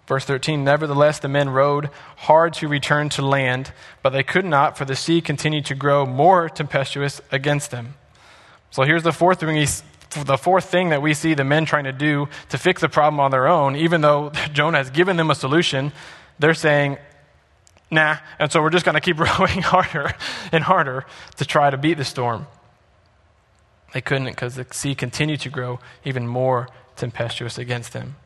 Verse 0.06 0.24
13 0.24 0.64
Nevertheless, 0.64 1.18
the 1.18 1.28
men 1.28 1.50
rowed 1.50 1.88
hard 2.16 2.52
to 2.54 2.68
return 2.68 3.08
to 3.10 3.22
land, 3.24 3.72
but 4.02 4.10
they 4.10 4.22
could 4.22 4.44
not, 4.44 4.76
for 4.76 4.84
the 4.84 4.96
sea 4.96 5.20
continued 5.20 5.64
to 5.66 5.74
grow 5.74 6.04
more 6.04 6.48
tempestuous 6.48 7.20
against 7.32 7.70
them. 7.70 7.94
So 8.70 8.82
here's 8.82 9.02
the 9.02 9.12
fourth 9.12 9.40
thing 9.40 9.56
the 10.22 10.38
fourth 10.38 10.66
thing 10.66 10.90
that 10.90 11.03
we 11.03 11.14
see 11.14 11.35
the 11.35 11.44
men 11.44 11.64
trying 11.64 11.85
to 11.85 11.92
do 11.92 12.29
to 12.50 12.59
fix 12.59 12.81
the 12.81 12.88
problem 12.88 13.20
on 13.20 13.31
their 13.31 13.48
own, 13.48 13.77
even 13.77 14.00
though 14.00 14.31
Jonah 14.53 14.79
has 14.79 14.90
given 14.90 15.16
them 15.16 15.31
a 15.31 15.35
solution, 15.35 15.92
they're 16.38 16.55
saying, 16.55 16.98
nah. 17.90 18.18
And 18.38 18.53
so 18.53 18.62
we're 18.62 18.70
just 18.70 18.85
going 18.85 18.94
to 18.94 19.00
keep 19.00 19.18
rowing 19.38 19.62
harder 19.62 20.14
and 20.53 20.62
harder 20.62 21.07
to 21.37 21.44
try 21.44 21.70
to 21.70 21.77
beat 21.77 21.94
the 21.94 22.05
storm. 22.05 22.46
They 23.92 24.00
couldn't 24.00 24.27
because 24.27 24.57
the 24.57 24.66
sea 24.72 24.94
continued 24.94 25.40
to 25.40 25.50
grow 25.50 25.79
even 26.05 26.27
more 26.27 26.68
tempestuous 26.96 27.59
against 27.59 27.92
them. 27.92 28.16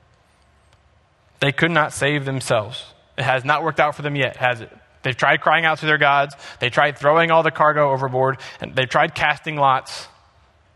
They 1.40 1.52
could 1.52 1.70
not 1.70 1.92
save 1.92 2.24
themselves. 2.24 2.84
It 3.16 3.24
has 3.24 3.44
not 3.44 3.62
worked 3.62 3.78
out 3.78 3.94
for 3.94 4.02
them 4.02 4.16
yet, 4.16 4.36
has 4.36 4.60
it? 4.60 4.72
They've 5.02 5.16
tried 5.16 5.40
crying 5.40 5.64
out 5.64 5.78
to 5.78 5.86
their 5.86 5.98
gods. 5.98 6.34
They 6.60 6.70
tried 6.70 6.98
throwing 6.98 7.30
all 7.30 7.42
the 7.42 7.50
cargo 7.50 7.92
overboard. 7.92 8.38
And 8.60 8.74
they've 8.74 8.88
tried 8.88 9.14
casting 9.14 9.56
lots. 9.56 10.08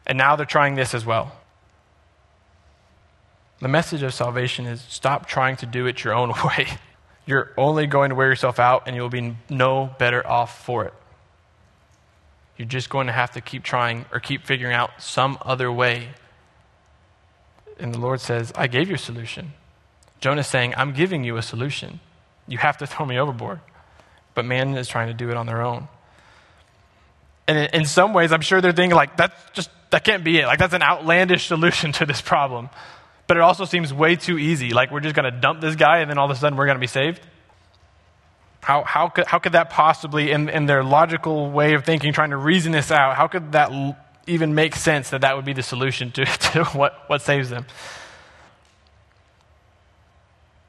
And 0.07 0.19
now 0.19 0.37
they're 0.37 0.47
trying 0.47 0.75
this 0.75 0.95
as 0.95 1.07
well. 1.07 1.33
The 3.61 3.69
message 3.69 4.03
of 4.03 4.13
salvation 4.13 4.67
is 4.67 4.81
stop 4.83 5.27
trying 5.27 5.57
to 5.59 5.67
do 5.67 5.87
it 5.87 6.03
your 6.03 6.15
own 6.15 6.33
way. 6.45 6.67
You're 7.27 7.53
only 7.57 7.87
going 7.87 8.11
to 8.11 8.17
wear 8.17 8.29
yourself 8.29 8.59
out 8.59 8.85
and 8.87 8.97
you'll 8.97 9.09
be 9.09 9.37
no 9.49 9.95
better 9.99 10.27
off 10.27 10.65
for 10.65 10.85
it. 10.85 10.95
You're 12.57 12.69
just 12.69 12.91
going 12.91 13.07
to 13.07 13.13
have 13.13 13.31
to 13.33 13.41
keep 13.41 13.63
trying 13.63 14.05
or 14.13 14.21
keep 14.21 14.45
figuring 14.45 14.75
out 14.75 14.91
some 14.99 15.39
other 15.43 15.71
way. 15.71 16.09
And 17.79 17.95
the 17.95 17.99
Lord 17.99 18.21
says, 18.21 18.53
I 18.57 18.67
gave 18.67 18.89
you 18.89 18.97
a 18.97 18.99
solution. 18.99 19.53
Jonah's 20.21 20.47
saying, 20.47 20.75
I'm 20.77 20.93
giving 20.93 21.25
you 21.25 21.37
a 21.37 21.43
solution. 21.43 22.01
You 22.47 22.59
have 22.59 22.79
to 22.79 22.87
throw 22.89 23.07
me 23.07 23.19
overboard. 23.19 23.61
But 24.35 24.45
man 24.45 24.77
is 24.77 24.89
trying 24.89 25.09
to 25.09 25.15
do 25.15 25.31
it 25.31 25.37
on 25.37 25.47
their 25.47 25.63
own. 25.63 25.89
And 27.49 27.75
in 27.75 27.85
some 27.87 28.15
ways, 28.15 28.33
I'm 28.33 28.41
sure 28.41 28.61
they're 28.61 28.73
thinking, 28.73 28.97
like, 28.97 29.17
that's 29.17 29.35
just 29.53 29.71
that 29.91 30.05
can't 30.05 30.25
be 30.25 30.39
it. 30.39 30.47
Like, 30.47 30.59
that's 30.59 30.75
an 30.75 30.83
outlandish 30.83 31.47
solution 31.47 31.93
to 31.93 32.07
this 32.07 32.21
problem. 32.21 32.71
But 33.27 33.37
it 33.37 33.41
also 33.41 33.65
seems 33.65 33.93
way 33.93 34.17
too 34.17 34.39
easy. 34.39 34.71
Like, 34.71 34.91
we're 34.91 35.01
just 35.01 35.15
going 35.15 35.31
to 35.33 35.39
dump 35.39 35.61
this 35.61 35.77
guy 35.77 35.99
and 35.99 36.11
then 36.11 36.19
all 36.19 36.31
of 36.31 36.37
a 36.37 36.39
sudden 36.39 36.57
we're 36.57 36.67
going 36.67 36.77
to 36.77 36.81
be 36.81 36.87
saved. 36.87 37.21
How, 38.61 38.85
how, 38.85 39.09
could, 39.09 39.27
how 39.27 39.39
could 39.39 39.53
that 39.53 39.71
possibly, 39.71 40.31
in, 40.31 40.49
in 40.49 40.67
their 40.67 40.85
logical 40.85 41.51
way 41.51 41.75
of 41.75 41.85
thinking, 41.85 42.13
trying 42.13 42.31
to 42.31 42.37
reason 42.37 42.73
this 42.73 42.91
out, 42.91 43.17
how 43.17 43.27
could 43.27 43.53
that 43.53 43.73
l- 43.73 43.97
even 44.27 44.55
make 44.55 44.77
sense 44.77 45.11
that 45.11 45.23
that 45.23 45.35
would 45.35 45.45
be 45.45 45.53
the 45.53 45.65
solution 45.65 46.13
to, 46.13 46.25
to 46.53 46.65
what, 46.67 47.09
what 47.09 47.23
saves 47.23 47.51
them? 47.51 47.67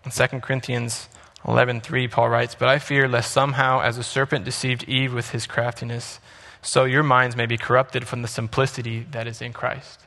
In 0.05 0.11
2 0.11 0.39
Corinthians 0.39 1.07
11.3, 1.43 2.09
Paul 2.09 2.29
writes, 2.29 2.55
But 2.55 2.67
I 2.67 2.79
fear 2.79 3.07
lest 3.07 3.31
somehow, 3.31 3.81
as 3.81 3.97
a 3.97 4.03
serpent 4.03 4.43
deceived 4.43 4.83
Eve 4.85 5.13
with 5.13 5.29
his 5.29 5.45
craftiness, 5.45 6.19
so 6.63 6.85
your 6.85 7.03
minds 7.03 7.35
may 7.35 7.45
be 7.45 7.57
corrupted 7.57 8.07
from 8.07 8.21
the 8.21 8.27
simplicity 8.27 9.05
that 9.11 9.27
is 9.27 9.41
in 9.41 9.53
Christ. 9.53 9.99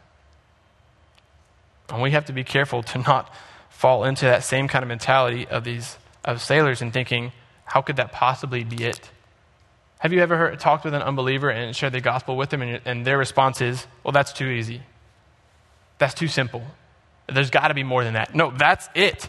And 1.88 2.02
we 2.02 2.10
have 2.10 2.24
to 2.26 2.32
be 2.32 2.42
careful 2.42 2.82
to 2.82 2.98
not 2.98 3.32
fall 3.70 4.04
into 4.04 4.24
that 4.24 4.42
same 4.42 4.66
kind 4.68 4.82
of 4.82 4.88
mentality 4.88 5.46
of 5.46 5.64
these 5.64 5.96
of 6.24 6.42
sailors 6.42 6.82
and 6.82 6.92
thinking, 6.92 7.32
how 7.64 7.80
could 7.80 7.96
that 7.96 8.10
possibly 8.10 8.64
be 8.64 8.84
it? 8.84 9.10
Have 10.00 10.12
you 10.12 10.20
ever 10.20 10.36
heard, 10.36 10.58
talked 10.58 10.84
with 10.84 10.92
an 10.92 11.02
unbeliever 11.02 11.48
and 11.48 11.74
shared 11.74 11.92
the 11.92 12.00
gospel 12.00 12.36
with 12.36 12.50
them, 12.50 12.62
and, 12.62 12.80
and 12.84 13.06
their 13.06 13.16
response 13.16 13.60
is, 13.60 13.86
well, 14.02 14.12
that's 14.12 14.32
too 14.32 14.48
easy. 14.48 14.82
That's 15.98 16.14
too 16.14 16.28
simple. 16.28 16.62
There's 17.32 17.50
got 17.50 17.68
to 17.68 17.74
be 17.74 17.82
more 17.82 18.04
than 18.04 18.14
that. 18.14 18.34
No, 18.34 18.50
that's 18.50 18.88
it. 18.94 19.28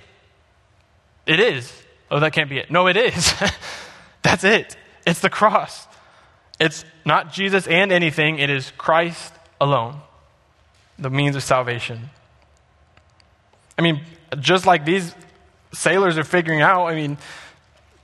It 1.25 1.39
is. 1.39 1.71
Oh, 2.11 2.19
that 2.19 2.33
can't 2.33 2.49
be 2.49 2.57
it. 2.57 2.69
No, 2.69 2.87
it 2.87 2.97
is. 2.97 3.33
that's 4.23 4.43
it. 4.43 4.75
It's 5.05 5.19
the 5.19 5.29
cross. 5.29 5.87
It's 6.59 6.85
not 7.05 7.31
Jesus 7.31 7.67
and 7.67 7.91
anything, 7.91 8.39
it 8.39 8.49
is 8.49 8.71
Christ 8.77 9.33
alone, 9.61 10.01
the 10.97 11.09
means 11.09 11.35
of 11.35 11.43
salvation. 11.43 12.09
I 13.77 13.81
mean, 13.81 14.01
just 14.39 14.65
like 14.65 14.83
these 14.83 15.13
sailors 15.73 16.17
are 16.17 16.23
figuring 16.23 16.61
out, 16.61 16.87
I 16.87 16.95
mean, 16.95 17.17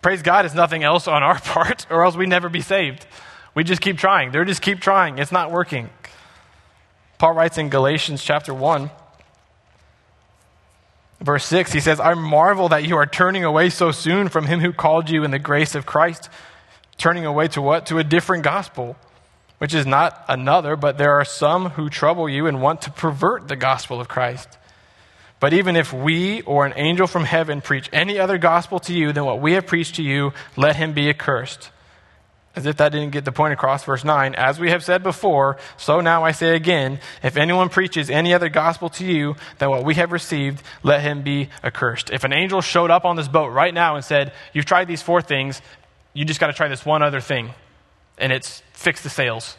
praise 0.01 0.21
God, 0.21 0.45
it's 0.45 0.53
nothing 0.53 0.83
else 0.83 1.07
on 1.07 1.23
our 1.23 1.39
part, 1.39 1.87
or 1.89 2.03
else 2.03 2.15
we'd 2.15 2.29
never 2.29 2.49
be 2.49 2.61
saved. 2.61 3.07
We 3.55 3.63
just 3.63 3.81
keep 3.81 3.97
trying. 3.97 4.31
They 4.31 4.43
just 4.45 4.61
keep 4.61 4.79
trying. 4.79 5.17
It's 5.17 5.31
not 5.31 5.51
working. 5.51 5.89
Paul 7.17 7.33
writes 7.33 7.57
in 7.57 7.69
Galatians 7.69 8.23
chapter 8.23 8.53
1, 8.53 8.89
verse 11.21 11.45
6, 11.45 11.71
he 11.71 11.79
says, 11.79 11.99
I 11.99 12.13
marvel 12.15 12.69
that 12.69 12.85
you 12.85 12.97
are 12.97 13.05
turning 13.05 13.43
away 13.43 13.69
so 13.69 13.91
soon 13.91 14.27
from 14.27 14.45
him 14.45 14.59
who 14.59 14.73
called 14.73 15.09
you 15.09 15.23
in 15.23 15.31
the 15.31 15.39
grace 15.39 15.75
of 15.75 15.85
Christ. 15.85 16.29
Turning 16.97 17.25
away 17.25 17.47
to 17.49 17.61
what? 17.61 17.85
To 17.87 17.97
a 17.97 18.03
different 18.03 18.43
gospel, 18.43 18.95
which 19.57 19.73
is 19.73 19.85
not 19.85 20.23
another, 20.27 20.75
but 20.75 20.97
there 20.97 21.13
are 21.13 21.25
some 21.25 21.71
who 21.71 21.89
trouble 21.89 22.29
you 22.29 22.47
and 22.47 22.61
want 22.61 22.81
to 22.83 22.91
pervert 22.91 23.47
the 23.47 23.55
gospel 23.55 23.99
of 23.99 24.07
Christ. 24.07 24.57
But 25.39 25.53
even 25.53 25.75
if 25.75 25.91
we 25.91 26.41
or 26.43 26.65
an 26.65 26.73
angel 26.77 27.05
from 27.05 27.25
heaven 27.25 27.59
preach 27.59 27.89
any 27.91 28.17
other 28.17 28.37
gospel 28.37 28.79
to 28.79 28.93
you 28.93 29.11
than 29.11 29.25
what 29.25 29.41
we 29.41 29.53
have 29.53 29.67
preached 29.67 29.95
to 29.95 30.01
you, 30.01 30.31
let 30.55 30.77
him 30.77 30.93
be 30.93 31.09
accursed. 31.09 31.69
As 32.55 32.65
if 32.67 32.77
that 32.77 32.91
didn't 32.91 33.11
get 33.11 33.25
the 33.25 33.31
point 33.31 33.51
across, 33.51 33.83
verse 33.83 34.03
9, 34.03 34.35
as 34.35 34.59
we 34.59 34.69
have 34.69 34.83
said 34.83 35.01
before, 35.01 35.57
so 35.75 36.01
now 36.01 36.23
I 36.23 36.31
say 36.31 36.55
again, 36.55 36.99
if 37.23 37.35
anyone 37.35 37.69
preaches 37.69 38.11
any 38.11 38.33
other 38.33 38.47
gospel 38.47 38.89
to 38.91 39.05
you 39.05 39.35
than 39.57 39.69
what 39.69 39.83
we 39.83 39.95
have 39.95 40.11
received, 40.11 40.61
let 40.83 41.01
him 41.01 41.23
be 41.23 41.49
accursed. 41.63 42.11
If 42.11 42.23
an 42.23 42.31
angel 42.31 42.61
showed 42.61 42.91
up 42.91 43.05
on 43.05 43.15
this 43.15 43.27
boat 43.27 43.47
right 43.47 43.73
now 43.73 43.95
and 43.95 44.05
said, 44.05 44.33
You've 44.53 44.65
tried 44.65 44.87
these 44.87 45.01
four 45.01 45.21
things, 45.21 45.61
you 46.13 46.25
just 46.25 46.39
got 46.39 46.47
to 46.47 46.53
try 46.53 46.67
this 46.67 46.85
one 46.85 47.01
other 47.01 47.19
thing, 47.19 47.51
and 48.17 48.31
it's 48.31 48.61
fix 48.73 49.01
the 49.01 49.09
sails. 49.09 49.57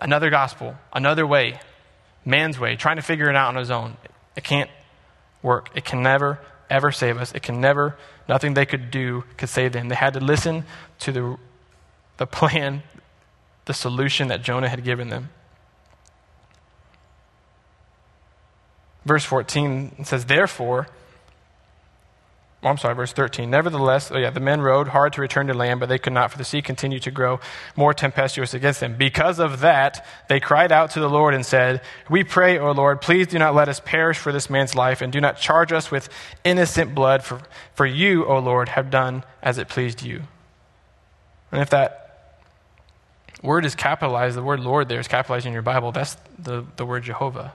Another 0.00 0.30
gospel, 0.30 0.76
another 0.92 1.26
way, 1.26 1.60
man's 2.24 2.58
way, 2.58 2.76
trying 2.76 2.96
to 2.96 3.02
figure 3.02 3.30
it 3.30 3.36
out 3.36 3.48
on 3.48 3.56
his 3.56 3.70
own. 3.70 3.96
It 4.36 4.44
can't 4.44 4.70
work. 5.42 5.70
It 5.74 5.84
can 5.84 6.02
never, 6.02 6.38
ever 6.68 6.92
save 6.92 7.16
us. 7.18 7.32
It 7.32 7.42
can 7.42 7.60
never, 7.60 7.96
nothing 8.28 8.54
they 8.54 8.66
could 8.66 8.90
do 8.90 9.24
could 9.36 9.48
save 9.48 9.72
them. 9.72 9.88
They 9.88 9.94
had 9.94 10.14
to 10.14 10.20
listen 10.20 10.64
to 11.00 11.12
the, 11.12 11.36
the 12.18 12.26
plan, 12.26 12.82
the 13.64 13.74
solution 13.74 14.28
that 14.28 14.42
Jonah 14.42 14.68
had 14.68 14.84
given 14.84 15.08
them. 15.08 15.30
Verse 19.06 19.24
14 19.24 20.04
says, 20.04 20.24
Therefore, 20.24 20.88
Oh, 22.62 22.68
I'm 22.68 22.78
sorry, 22.78 22.94
verse 22.94 23.12
13. 23.12 23.50
Nevertheless, 23.50 24.10
oh 24.10 24.16
yeah, 24.16 24.30
the 24.30 24.40
men 24.40 24.60
rowed 24.62 24.88
hard 24.88 25.12
to 25.12 25.20
return 25.20 25.46
to 25.48 25.54
land, 25.54 25.78
but 25.78 25.88
they 25.88 25.98
could 25.98 26.14
not, 26.14 26.32
for 26.32 26.38
the 26.38 26.44
sea 26.44 26.62
continued 26.62 27.02
to 27.02 27.10
grow 27.10 27.38
more 27.76 27.92
tempestuous 27.92 28.54
against 28.54 28.80
them. 28.80 28.96
Because 28.96 29.38
of 29.38 29.60
that, 29.60 30.04
they 30.28 30.40
cried 30.40 30.72
out 30.72 30.90
to 30.92 31.00
the 31.00 31.10
Lord 31.10 31.34
and 31.34 31.44
said, 31.44 31.82
We 32.08 32.24
pray, 32.24 32.58
O 32.58 32.72
Lord, 32.72 33.02
please 33.02 33.26
do 33.26 33.38
not 33.38 33.54
let 33.54 33.68
us 33.68 33.78
perish 33.78 34.16
for 34.18 34.32
this 34.32 34.48
man's 34.48 34.74
life, 34.74 35.02
and 35.02 35.12
do 35.12 35.20
not 35.20 35.36
charge 35.36 35.70
us 35.70 35.90
with 35.90 36.08
innocent 36.44 36.94
blood, 36.94 37.22
for, 37.22 37.42
for 37.74 37.84
you, 37.84 38.24
O 38.24 38.38
Lord, 38.38 38.70
have 38.70 38.90
done 38.90 39.22
as 39.42 39.58
it 39.58 39.68
pleased 39.68 40.02
you. 40.02 40.22
And 41.52 41.60
if 41.60 41.70
that 41.70 42.42
word 43.42 43.66
is 43.66 43.74
capitalized, 43.74 44.36
the 44.36 44.42
word 44.42 44.60
Lord 44.60 44.88
there 44.88 44.98
is 44.98 45.08
capitalized 45.08 45.46
in 45.46 45.52
your 45.52 45.62
Bible, 45.62 45.92
that's 45.92 46.16
the, 46.38 46.64
the 46.76 46.86
word 46.86 47.04
Jehovah, 47.04 47.52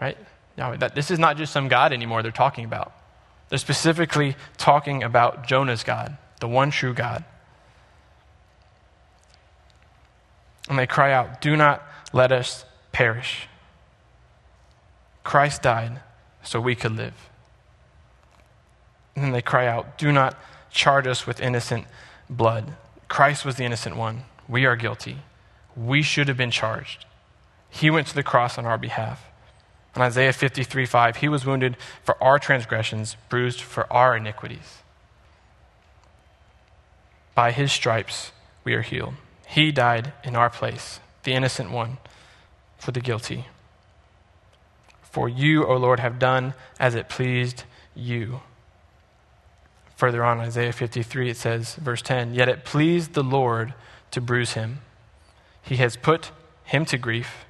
right? 0.00 0.18
Now, 0.58 0.74
that, 0.76 0.96
this 0.96 1.10
is 1.12 1.18
not 1.18 1.36
just 1.36 1.52
some 1.52 1.68
God 1.68 1.92
anymore 1.92 2.22
they're 2.22 2.32
talking 2.32 2.64
about. 2.64 2.92
They're 3.50 3.58
specifically 3.58 4.36
talking 4.56 5.02
about 5.02 5.46
Jonah's 5.46 5.82
God, 5.84 6.16
the 6.40 6.48
one 6.48 6.70
true 6.70 6.94
God. 6.94 7.24
And 10.68 10.78
they 10.78 10.86
cry 10.86 11.12
out, 11.12 11.40
Do 11.40 11.56
not 11.56 11.82
let 12.12 12.30
us 12.30 12.64
perish. 12.92 13.48
Christ 15.24 15.62
died 15.62 16.00
so 16.42 16.60
we 16.60 16.76
could 16.76 16.92
live. 16.92 17.28
And 19.14 19.24
then 19.24 19.32
they 19.32 19.42
cry 19.42 19.66
out, 19.66 19.98
Do 19.98 20.12
not 20.12 20.38
charge 20.70 21.08
us 21.08 21.26
with 21.26 21.40
innocent 21.40 21.86
blood. 22.30 22.74
Christ 23.08 23.44
was 23.44 23.56
the 23.56 23.64
innocent 23.64 23.96
one. 23.96 24.22
We 24.48 24.64
are 24.64 24.76
guilty. 24.76 25.18
We 25.76 26.02
should 26.02 26.28
have 26.28 26.36
been 26.36 26.52
charged. 26.52 27.04
He 27.68 27.90
went 27.90 28.06
to 28.08 28.14
the 28.14 28.22
cross 28.22 28.58
on 28.58 28.64
our 28.64 28.78
behalf. 28.78 29.29
In 29.96 30.02
Isaiah 30.02 30.32
53 30.32 30.86
5, 30.86 31.16
he 31.16 31.28
was 31.28 31.44
wounded 31.44 31.76
for 32.02 32.22
our 32.22 32.38
transgressions, 32.38 33.16
bruised 33.28 33.60
for 33.60 33.92
our 33.92 34.16
iniquities. 34.16 34.78
By 37.34 37.52
his 37.52 37.72
stripes 37.72 38.32
we 38.64 38.74
are 38.74 38.82
healed. 38.82 39.14
He 39.46 39.72
died 39.72 40.12
in 40.22 40.36
our 40.36 40.50
place, 40.50 41.00
the 41.24 41.32
innocent 41.32 41.70
one, 41.70 41.98
for 42.78 42.92
the 42.92 43.00
guilty. 43.00 43.46
For 45.02 45.28
you, 45.28 45.66
O 45.66 45.76
Lord, 45.76 45.98
have 45.98 46.20
done 46.20 46.54
as 46.78 46.94
it 46.94 47.08
pleased 47.08 47.64
you. 47.96 48.42
Further 49.96 50.24
on, 50.24 50.38
Isaiah 50.38 50.72
53, 50.72 51.30
it 51.30 51.36
says, 51.36 51.74
verse 51.74 52.00
10 52.00 52.32
Yet 52.32 52.48
it 52.48 52.64
pleased 52.64 53.14
the 53.14 53.24
Lord 53.24 53.74
to 54.12 54.20
bruise 54.20 54.52
him. 54.52 54.80
He 55.62 55.76
has 55.76 55.96
put 55.96 56.30
him 56.64 56.84
to 56.86 56.96
grief 56.96 57.44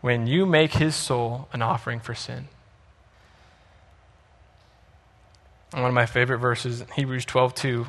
when 0.00 0.26
you 0.26 0.46
make 0.46 0.74
his 0.74 0.94
soul 0.94 1.48
an 1.52 1.62
offering 1.62 2.00
for 2.00 2.14
sin. 2.14 2.48
One 5.72 5.84
of 5.84 5.94
my 5.94 6.06
favorite 6.06 6.38
verses, 6.38 6.84
Hebrews 6.96 7.24
12 7.24 7.54
2. 7.54 7.86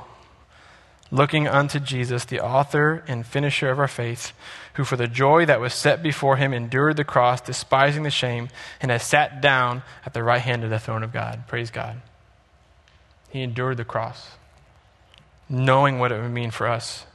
Looking 1.14 1.46
unto 1.46 1.80
Jesus, 1.80 2.24
the 2.24 2.40
author 2.40 3.04
and 3.06 3.26
finisher 3.26 3.70
of 3.70 3.80
our 3.80 3.88
faith, 3.88 4.32
who 4.76 4.86
for 4.86 4.96
the 4.96 5.08
joy 5.08 5.46
that 5.46 5.60
was 5.60 5.74
set 5.74 6.02
before 6.02 6.38
him 6.38 6.54
endured 6.54 6.96
the 6.96 7.04
cross, 7.04 7.42
despising 7.42 8.04
the 8.04 8.10
shame, 8.10 8.48
and 8.80 8.92
has 8.92 9.04
sat 9.04 9.42
down 9.42 9.84
at 10.06 10.14
the 10.14 10.24
right 10.24 10.42
hand 10.42 10.64
of 10.64 10.70
the 10.70 10.80
throne 10.80 11.04
of 11.04 11.12
God. 11.12 11.48
Praise 11.48 11.70
God. 11.70 12.02
He 13.30 13.42
endured 13.42 13.76
the 13.76 13.84
cross, 13.84 14.32
knowing 15.50 16.00
what 16.00 16.14
it 16.14 16.22
would 16.22 16.32
mean 16.32 16.52
for 16.52 16.66
us. 16.66 17.06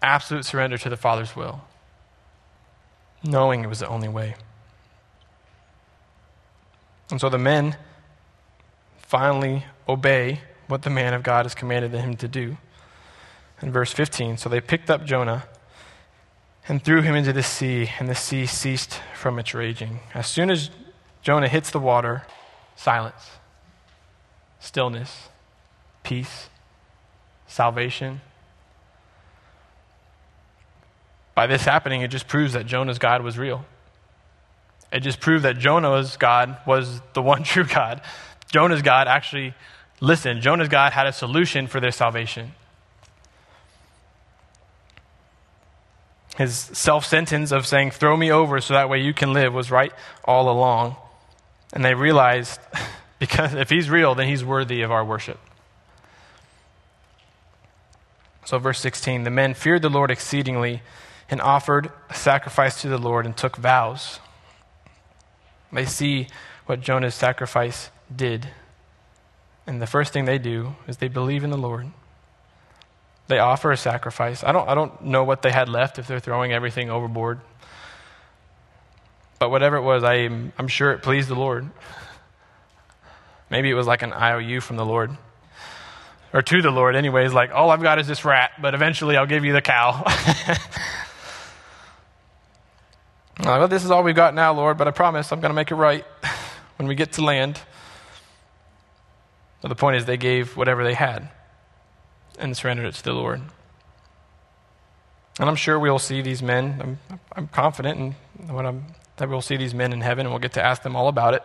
Absolute 0.00 0.44
surrender 0.44 0.78
to 0.78 0.88
the 0.88 0.96
Father's 0.96 1.34
will 1.34 1.62
knowing 3.24 3.64
it 3.64 3.68
was 3.68 3.80
the 3.80 3.88
only 3.88 4.08
way. 4.08 4.36
And 7.10 7.20
so 7.20 7.28
the 7.28 7.38
men 7.38 7.76
finally 8.98 9.64
obey 9.88 10.40
what 10.66 10.82
the 10.82 10.90
man 10.90 11.14
of 11.14 11.22
God 11.22 11.44
has 11.44 11.54
commanded 11.54 11.92
him 11.92 12.16
to 12.16 12.28
do. 12.28 12.56
In 13.62 13.72
verse 13.72 13.92
15, 13.92 14.36
so 14.36 14.48
they 14.48 14.60
picked 14.60 14.90
up 14.90 15.04
Jonah 15.04 15.44
and 16.68 16.82
threw 16.82 17.02
him 17.02 17.14
into 17.14 17.32
the 17.32 17.42
sea, 17.42 17.90
and 17.98 18.08
the 18.08 18.14
sea 18.14 18.46
ceased 18.46 19.00
from 19.14 19.38
its 19.38 19.52
raging. 19.54 20.00
As 20.14 20.26
soon 20.26 20.50
as 20.50 20.70
Jonah 21.22 21.48
hits 21.48 21.70
the 21.70 21.78
water, 21.78 22.24
silence, 22.74 23.32
stillness, 24.60 25.28
peace, 26.02 26.48
salvation, 27.46 28.22
by 31.34 31.46
this 31.46 31.62
happening, 31.62 32.02
it 32.02 32.08
just 32.08 32.28
proves 32.28 32.52
that 32.52 32.66
Jonah's 32.66 32.98
God 32.98 33.22
was 33.22 33.36
real. 33.36 33.64
It 34.92 35.00
just 35.00 35.20
proved 35.20 35.44
that 35.44 35.58
Jonah's 35.58 36.16
God 36.16 36.56
was 36.66 37.00
the 37.14 37.22
one 37.22 37.42
true 37.44 37.64
God. 37.64 38.00
Jonah's 38.50 38.82
God 38.82 39.08
actually 39.08 39.54
listened. 40.00 40.42
Jonah's 40.42 40.68
God 40.68 40.92
had 40.92 41.06
a 41.06 41.12
solution 41.12 41.66
for 41.66 41.80
their 41.80 41.90
salvation. 41.90 42.52
His 46.36 46.54
self 46.56 47.04
sentence 47.04 47.52
of 47.52 47.66
saying, 47.66 47.92
Throw 47.92 48.16
me 48.16 48.30
over 48.30 48.60
so 48.60 48.74
that 48.74 48.88
way 48.88 49.00
you 49.00 49.14
can 49.14 49.32
live, 49.32 49.54
was 49.54 49.70
right 49.70 49.92
all 50.24 50.48
along. 50.48 50.96
And 51.72 51.84
they 51.84 51.94
realized, 51.94 52.60
because 53.18 53.54
if 53.54 53.70
he's 53.70 53.90
real, 53.90 54.14
then 54.14 54.28
he's 54.28 54.44
worthy 54.44 54.82
of 54.82 54.90
our 54.90 55.04
worship. 55.04 55.38
So, 58.44 58.58
verse 58.58 58.80
16 58.80 59.24
the 59.24 59.30
men 59.30 59.54
feared 59.54 59.82
the 59.82 59.88
Lord 59.88 60.10
exceedingly 60.10 60.82
and 61.30 61.40
offered 61.40 61.90
a 62.10 62.14
sacrifice 62.14 62.82
to 62.82 62.88
the 62.88 62.98
Lord 62.98 63.26
and 63.26 63.36
took 63.36 63.56
vows. 63.56 64.20
They 65.72 65.84
see 65.84 66.28
what 66.66 66.80
Jonah's 66.80 67.14
sacrifice 67.14 67.90
did. 68.14 68.48
And 69.66 69.80
the 69.80 69.86
first 69.86 70.12
thing 70.12 70.24
they 70.24 70.38
do 70.38 70.76
is 70.86 70.98
they 70.98 71.08
believe 71.08 71.44
in 71.44 71.50
the 71.50 71.58
Lord. 71.58 71.88
They 73.26 73.38
offer 73.38 73.72
a 73.72 73.76
sacrifice. 73.76 74.44
I 74.44 74.52
don't, 74.52 74.68
I 74.68 74.74
don't 74.74 75.02
know 75.04 75.24
what 75.24 75.42
they 75.42 75.50
had 75.50 75.68
left 75.68 75.98
if 75.98 76.06
they're 76.06 76.20
throwing 76.20 76.52
everything 76.52 76.90
overboard. 76.90 77.40
But 79.38 79.50
whatever 79.50 79.76
it 79.76 79.82
was, 79.82 80.04
I, 80.04 80.14
I'm 80.58 80.68
sure 80.68 80.92
it 80.92 81.02
pleased 81.02 81.28
the 81.28 81.34
Lord. 81.34 81.70
Maybe 83.50 83.70
it 83.70 83.74
was 83.74 83.86
like 83.86 84.02
an 84.02 84.12
IOU 84.12 84.60
from 84.60 84.76
the 84.76 84.84
Lord. 84.84 85.16
Or 86.32 86.42
to 86.42 86.62
the 86.62 86.70
Lord, 86.70 86.96
anyways, 86.96 87.32
like, 87.32 87.52
all 87.52 87.70
I've 87.70 87.82
got 87.82 87.98
is 87.98 88.06
this 88.06 88.24
rat, 88.24 88.52
but 88.60 88.74
eventually 88.74 89.16
I'll 89.16 89.26
give 89.26 89.44
you 89.44 89.52
the 89.52 89.62
cow. 89.62 90.04
well, 93.40 93.68
this 93.68 93.84
is 93.84 93.90
all 93.90 94.02
we've 94.02 94.14
got 94.14 94.34
now, 94.34 94.52
Lord, 94.52 94.78
but 94.78 94.86
I 94.86 94.90
promise 94.90 95.32
I'm 95.32 95.40
going 95.40 95.50
to 95.50 95.54
make 95.54 95.70
it 95.70 95.76
right 95.76 96.04
when 96.76 96.86
we 96.88 96.94
get 96.94 97.12
to 97.14 97.24
land. 97.24 97.60
But 99.60 99.68
the 99.68 99.74
point 99.74 99.96
is, 99.96 100.04
they 100.04 100.16
gave 100.16 100.56
whatever 100.56 100.84
they 100.84 100.94
had. 100.94 101.30
and 102.38 102.56
surrendered 102.56 102.86
it 102.86 102.94
to 102.96 103.02
the 103.02 103.12
Lord. 103.12 103.40
And 105.38 105.48
I'm 105.48 105.56
sure 105.56 105.78
we'll 105.78 105.98
see 105.98 106.22
these 106.22 106.42
men. 106.42 106.98
I'm, 107.10 107.18
I'm 107.34 107.48
confident 107.48 107.98
in 108.38 108.54
what 108.54 108.66
I'm, 108.66 108.86
that 109.16 109.28
we'll 109.28 109.40
see 109.40 109.56
these 109.56 109.74
men 109.74 109.92
in 109.92 110.00
heaven 110.00 110.26
and 110.26 110.32
we'll 110.32 110.40
get 110.40 110.52
to 110.52 110.62
ask 110.62 110.82
them 110.82 110.94
all 110.94 111.08
about 111.08 111.34
it 111.34 111.42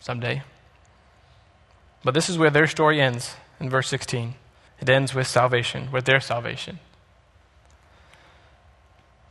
someday. 0.00 0.42
But 2.04 2.14
this 2.14 2.28
is 2.28 2.38
where 2.38 2.50
their 2.50 2.66
story 2.66 3.00
ends 3.00 3.36
in 3.60 3.70
verse 3.70 3.88
16. 3.88 4.34
It 4.80 4.88
ends 4.88 5.14
with 5.14 5.26
salvation, 5.26 5.90
with 5.90 6.04
their 6.04 6.20
salvation. 6.20 6.78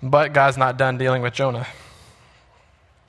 But 0.02 0.34
God's 0.34 0.58
not 0.58 0.78
done 0.78 0.98
dealing 0.98 1.22
with 1.22 1.34
Jonah. 1.34 1.68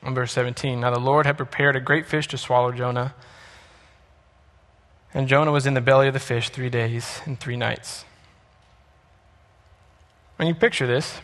In 0.03 0.15
verse 0.15 0.33
17, 0.33 0.81
now 0.81 0.91
the 0.91 1.01
Lord 1.01 1.27
had 1.27 1.37
prepared 1.37 1.77
a 1.77 1.81
great 1.81 2.07
fish 2.07 2.29
to 2.29 2.39
swallow 2.39 2.73
Jonah. 2.73 3.15
And 5.13 5.29
Jonah 5.29 5.53
was 5.53 5.67
in 5.67 5.75
the 5.75 5.81
belly 5.81 6.09
of 6.09 6.15
the 6.15 6.21
fish 6.21 6.51
three 6.51 6.71
days 6.71 7.21
and 7.27 7.39
three 7.39 7.57
nights. 7.57 8.05
When 10.37 10.47
you 10.47 10.55
picture 10.55 10.87
this, 10.87 11.21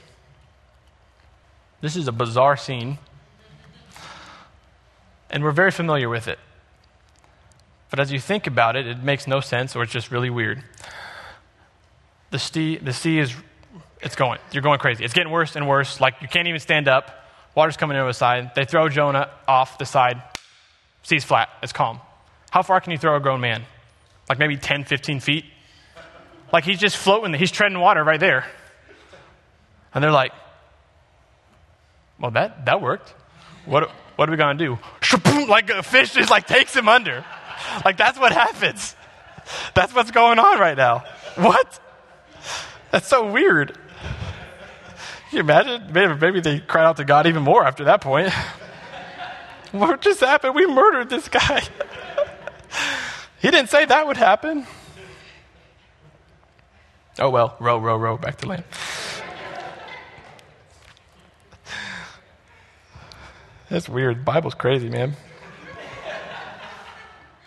this 1.81 1.97
is 1.97 2.09
a 2.09 2.13
bizarre 2.13 2.57
scene. 2.57 2.99
And 5.31 5.45
we're 5.45 5.53
very 5.53 5.71
familiar 5.71 6.09
with 6.09 6.27
it. 6.27 6.39
But 7.91 8.01
as 8.01 8.11
you 8.11 8.19
think 8.19 8.47
about 8.47 8.75
it, 8.75 8.87
it 8.87 9.03
makes 9.03 9.27
no 9.27 9.41
sense 9.41 9.77
or 9.77 9.85
it's 9.85 9.93
just 9.93 10.11
really 10.11 10.31
weird. 10.31 10.65
The 12.31 12.39
sea, 12.41 12.77
the 12.77 12.93
sea 12.93 13.21
is, 13.21 13.35
it's 14.05 14.15
going. 14.15 14.39
You're 14.53 14.63
going 14.63 14.79
crazy. 14.79 15.05
It's 15.05 15.15
getting 15.15 15.33
worse 15.33 15.57
and 15.57 15.67
worse. 15.67 16.01
Like 16.01 16.17
you 16.21 16.29
can't 16.29 16.47
even 16.47 16.61
stand 16.61 16.89
up. 16.89 17.27
Water's 17.55 17.77
coming 17.77 17.97
over 17.97 18.11
the 18.11 18.15
side. 18.15 18.53
They 18.55 18.65
throw 18.65 18.89
Jonah 18.89 19.31
off 19.49 19.79
the 19.79 19.87
side. 19.87 20.23
Sea's 21.03 21.25
flat. 21.25 21.49
It's 21.63 21.73
calm. 21.73 22.01
How 22.51 22.63
far 22.63 22.81
can 22.81 22.93
you 22.93 22.99
throw 22.99 23.17
a 23.17 23.21
grown 23.21 23.41
man? 23.41 23.65
Like 24.29 24.39
maybe 24.39 24.57
10, 24.57 24.85
15 24.85 25.21
feet? 25.21 25.45
Like 26.53 26.65
he's 26.65 26.79
just 26.79 26.97
floating. 26.97 27.33
He's 27.35 27.51
treading 27.51 27.79
water 27.79 28.05
right 28.05 28.21
there. 28.21 28.47
And 29.95 30.03
they're 30.03 30.13
like, 30.13 30.33
well, 32.21 32.33
that, 32.33 32.67
that 32.67 32.81
worked. 32.81 33.15
What, 33.65 33.91
what 34.17 34.29
are 34.29 34.33
we 34.33 34.37
going 34.37 34.59
to 34.59 34.65
do? 34.65 34.79
Like 35.49 35.69
a 35.71 35.83
fish 35.83 36.13
just 36.13 36.31
like 36.31 36.47
takes 36.47 36.75
him 36.75 36.89
under. 36.89 37.25
Like 37.85 37.97
that's 37.97 38.19
what 38.19 38.33
happens. 38.33 38.95
That's 39.75 39.95
what's 39.95 40.11
going 40.11 40.39
on 40.39 40.59
right 40.59 40.77
now. 40.77 41.05
What? 41.37 41.81
That's 42.91 43.09
so 43.09 43.31
weird. 43.31 43.77
Can 45.35 45.45
you 45.45 45.53
imagine? 45.53 45.93
Maybe, 46.21 46.39
they 46.39 46.61
cried 46.61 46.85
out 46.85 46.99
to 46.99 47.05
God 47.05 47.27
even 47.27 47.43
more 47.43 47.67
after 47.67 47.83
that 47.87 48.01
point. 48.01 48.33
what 49.73 50.01
just 50.01 50.21
happened? 50.21 50.55
We 50.55 50.65
murdered 50.65 51.11
this 51.11 51.27
guy. 51.29 51.61
he 53.43 53.51
didn't 53.51 53.69
say 53.69 53.85
that 53.85 54.07
would 54.07 54.17
happen. 54.17 54.65
Oh 57.19 57.31
well, 57.31 57.57
row, 57.59 57.79
row, 57.79 57.97
row, 57.97 58.17
back 58.17 58.37
to 58.43 58.47
land. 58.47 58.63
That's 63.69 63.89
weird. 63.89 64.25
Bible's 64.25 64.55
crazy, 64.55 64.89
man. 64.89 65.15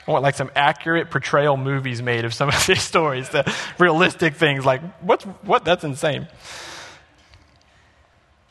I 0.06 0.12
want 0.12 0.24
like 0.24 0.36
some 0.36 0.52
accurate 0.58 1.10
portrayal 1.10 1.56
movies 1.56 2.02
made 2.02 2.26
of 2.26 2.34
some 2.34 2.50
of 2.50 2.68
these 2.68 2.82
stories, 2.82 3.30
the 3.30 3.50
realistic 3.80 4.34
things. 4.34 4.66
Like, 4.66 4.82
what's, 5.00 5.24
what? 5.24 5.64
That's 5.64 5.86
insane. 5.86 6.28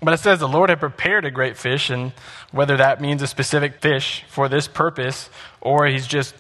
But 0.07 0.15
it 0.15 0.19
says 0.19 0.39
the 0.39 0.47
Lord 0.47 0.71
had 0.71 0.79
prepared 0.79 1.25
a 1.25 1.33
great 1.33 1.57
fish, 1.57 1.91
and 1.91 2.13
whether 2.53 2.77
that 2.77 3.01
means 3.01 3.23
a 3.23 3.27
specific 3.27 3.81
fish 3.81 4.25
for 4.29 4.49
this 4.49 4.69
purpose, 4.69 5.29
or 5.61 5.85
he's 5.85 6.07
just 6.07 6.33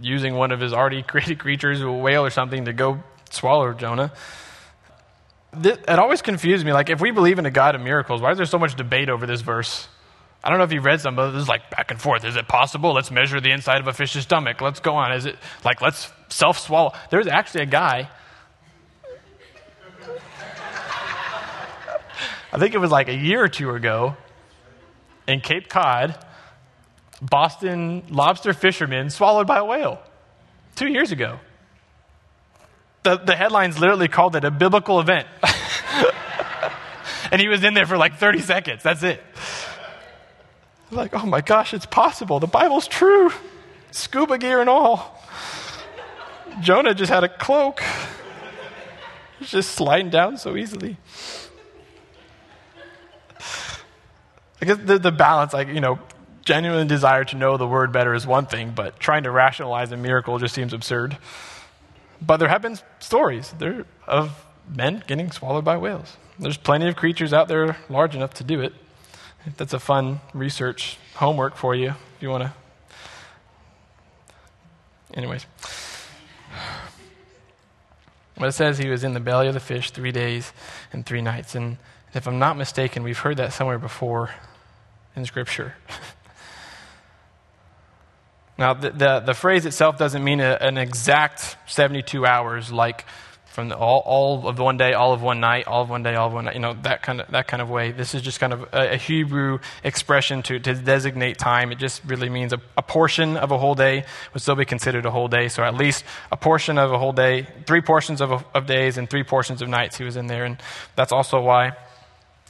using 0.00 0.34
one 0.34 0.50
of 0.50 0.58
his 0.58 0.72
already 0.72 1.00
created 1.04 1.38
creatures, 1.38 1.80
a 1.80 1.88
whale 1.88 2.24
or 2.24 2.30
something, 2.30 2.64
to 2.64 2.72
go 2.72 3.04
swallow 3.30 3.72
Jonah. 3.72 4.12
It 5.62 5.88
always 5.88 6.22
confused 6.22 6.66
me. 6.66 6.72
Like, 6.72 6.90
if 6.90 7.00
we 7.00 7.12
believe 7.12 7.38
in 7.38 7.46
a 7.46 7.52
God 7.52 7.76
of 7.76 7.82
miracles, 7.82 8.20
why 8.20 8.32
is 8.32 8.36
there 8.36 8.46
so 8.46 8.58
much 8.58 8.74
debate 8.74 9.08
over 9.08 9.26
this 9.26 9.42
verse? 9.42 9.86
I 10.42 10.48
don't 10.48 10.58
know 10.58 10.64
if 10.64 10.72
you 10.72 10.80
read 10.80 11.00
some, 11.00 11.14
but 11.14 11.30
this 11.30 11.42
is 11.42 11.48
like 11.48 11.70
back 11.70 11.92
and 11.92 12.00
forth. 12.00 12.24
Is 12.24 12.34
it 12.34 12.48
possible? 12.48 12.94
Let's 12.94 13.12
measure 13.12 13.40
the 13.40 13.52
inside 13.52 13.80
of 13.80 13.86
a 13.86 13.92
fish's 13.92 14.24
stomach. 14.24 14.60
Let's 14.60 14.80
go 14.80 14.96
on. 14.96 15.12
Is 15.12 15.24
it 15.24 15.36
like 15.64 15.80
let's 15.80 16.10
self 16.30 16.58
swallow? 16.58 16.94
There's 17.10 17.28
actually 17.28 17.62
a 17.62 17.66
guy. 17.66 18.10
I 22.54 22.58
think 22.58 22.74
it 22.74 22.78
was 22.78 22.90
like 22.90 23.08
a 23.08 23.14
year 23.14 23.42
or 23.42 23.48
two 23.48 23.70
ago 23.74 24.16
in 25.26 25.40
Cape 25.40 25.68
Cod, 25.68 26.16
Boston 27.20 28.04
lobster 28.08 28.52
fishermen 28.52 29.10
swallowed 29.10 29.46
by 29.46 29.58
a 29.58 29.64
whale. 29.64 30.00
Two 30.76 30.88
years 30.88 31.12
ago. 31.12 31.40
The, 33.02 33.16
the 33.16 33.36
headlines 33.36 33.78
literally 33.78 34.08
called 34.08 34.36
it 34.36 34.44
a 34.44 34.50
biblical 34.50 35.00
event. 35.00 35.26
and 37.30 37.40
he 37.40 37.48
was 37.48 37.62
in 37.62 37.74
there 37.74 37.86
for 37.86 37.98
like 37.98 38.16
30 38.16 38.40
seconds. 38.40 38.82
That's 38.82 39.02
it 39.02 39.22
like, 40.94 41.14
oh 41.14 41.26
my 41.26 41.40
gosh, 41.40 41.74
it's 41.74 41.86
possible. 41.86 42.40
The 42.40 42.46
Bible's 42.46 42.88
true. 42.88 43.30
Scuba 43.90 44.38
gear 44.38 44.60
and 44.60 44.68
all. 44.68 45.22
Jonah 46.60 46.94
just 46.94 47.10
had 47.10 47.24
a 47.24 47.28
cloak. 47.28 47.82
He's 49.38 49.50
just 49.50 49.72
sliding 49.72 50.10
down 50.10 50.38
so 50.38 50.56
easily. 50.56 50.96
I 54.64 54.66
guess 54.66 54.78
the, 54.78 54.98
the 54.98 55.12
balance, 55.12 55.52
like, 55.52 55.68
you 55.68 55.82
know, 55.82 55.98
genuine 56.42 56.86
desire 56.86 57.22
to 57.24 57.36
know 57.36 57.58
the 57.58 57.66
word 57.66 57.92
better 57.92 58.14
is 58.14 58.26
one 58.26 58.46
thing, 58.46 58.70
but 58.70 58.98
trying 58.98 59.24
to 59.24 59.30
rationalize 59.30 59.92
a 59.92 59.96
miracle 59.98 60.38
just 60.38 60.54
seems 60.54 60.72
absurd. 60.72 61.18
But 62.22 62.38
there 62.38 62.48
have 62.48 62.62
been 62.62 62.78
stories 62.98 63.52
there 63.58 63.84
of 64.06 64.42
men 64.66 65.04
getting 65.06 65.30
swallowed 65.30 65.66
by 65.66 65.76
whales. 65.76 66.16
There's 66.38 66.56
plenty 66.56 66.88
of 66.88 66.96
creatures 66.96 67.34
out 67.34 67.46
there 67.46 67.76
large 67.90 68.16
enough 68.16 68.32
to 68.34 68.44
do 68.44 68.62
it. 68.62 68.72
That's 69.58 69.74
a 69.74 69.78
fun 69.78 70.20
research 70.32 70.96
homework 71.16 71.56
for 71.56 71.74
you 71.74 71.88
if 71.88 72.22
you 72.22 72.30
want 72.30 72.44
to. 72.44 72.52
Anyways. 75.12 75.44
But 78.38 78.48
it 78.48 78.52
says 78.52 78.78
he 78.78 78.88
was 78.88 79.04
in 79.04 79.12
the 79.12 79.20
belly 79.20 79.46
of 79.46 79.52
the 79.52 79.60
fish 79.60 79.90
three 79.90 80.10
days 80.10 80.54
and 80.90 81.04
three 81.04 81.20
nights. 81.20 81.54
And 81.54 81.76
if 82.14 82.26
I'm 82.26 82.38
not 82.38 82.56
mistaken, 82.56 83.02
we've 83.02 83.18
heard 83.18 83.36
that 83.36 83.52
somewhere 83.52 83.78
before 83.78 84.30
in 85.16 85.24
Scripture. 85.24 85.74
now, 88.58 88.74
the, 88.74 88.90
the, 88.90 89.20
the, 89.20 89.34
phrase 89.34 89.66
itself 89.66 89.98
doesn't 89.98 90.22
mean 90.22 90.40
a, 90.40 90.58
an 90.60 90.78
exact 90.78 91.56
72 91.66 92.26
hours 92.26 92.72
like 92.72 93.04
from 93.54 93.68
the, 93.68 93.76
all, 93.76 94.00
all 94.00 94.48
of 94.48 94.58
one 94.58 94.76
day, 94.76 94.94
all 94.94 95.12
of 95.12 95.22
one 95.22 95.38
night, 95.38 95.68
all 95.68 95.82
of 95.82 95.88
one 95.88 96.02
day, 96.02 96.16
all 96.16 96.26
of 96.26 96.32
one 96.32 96.46
night, 96.46 96.54
you 96.54 96.60
know, 96.60 96.74
that 96.82 97.02
kind 97.02 97.20
of, 97.20 97.30
that 97.30 97.46
kind 97.46 97.62
of 97.62 97.70
way. 97.70 97.92
This 97.92 98.12
is 98.12 98.20
just 98.20 98.40
kind 98.40 98.52
of 98.52 98.62
a, 98.72 98.94
a 98.94 98.96
Hebrew 98.96 99.60
expression 99.84 100.42
to, 100.42 100.58
to 100.58 100.74
designate 100.74 101.38
time. 101.38 101.70
It 101.70 101.78
just 101.78 102.04
really 102.04 102.28
means 102.28 102.52
a, 102.52 102.60
a, 102.76 102.82
portion 102.82 103.36
of 103.36 103.52
a 103.52 103.58
whole 103.58 103.76
day 103.76 104.06
would 104.32 104.42
still 104.42 104.56
be 104.56 104.64
considered 104.64 105.06
a 105.06 105.10
whole 105.12 105.28
day. 105.28 105.46
So 105.46 105.62
at 105.62 105.74
least 105.74 106.04
a 106.32 106.36
portion 106.36 106.78
of 106.78 106.90
a 106.90 106.98
whole 106.98 107.12
day, 107.12 107.46
three 107.64 107.80
portions 107.80 108.20
of, 108.20 108.32
a, 108.32 108.44
of 108.54 108.66
days 108.66 108.98
and 108.98 109.08
three 109.08 109.22
portions 109.22 109.62
of 109.62 109.68
nights 109.68 109.98
he 109.98 110.04
was 110.04 110.16
in 110.16 110.26
there. 110.26 110.44
And 110.44 110.60
that's 110.96 111.12
also 111.12 111.40
why 111.40 111.76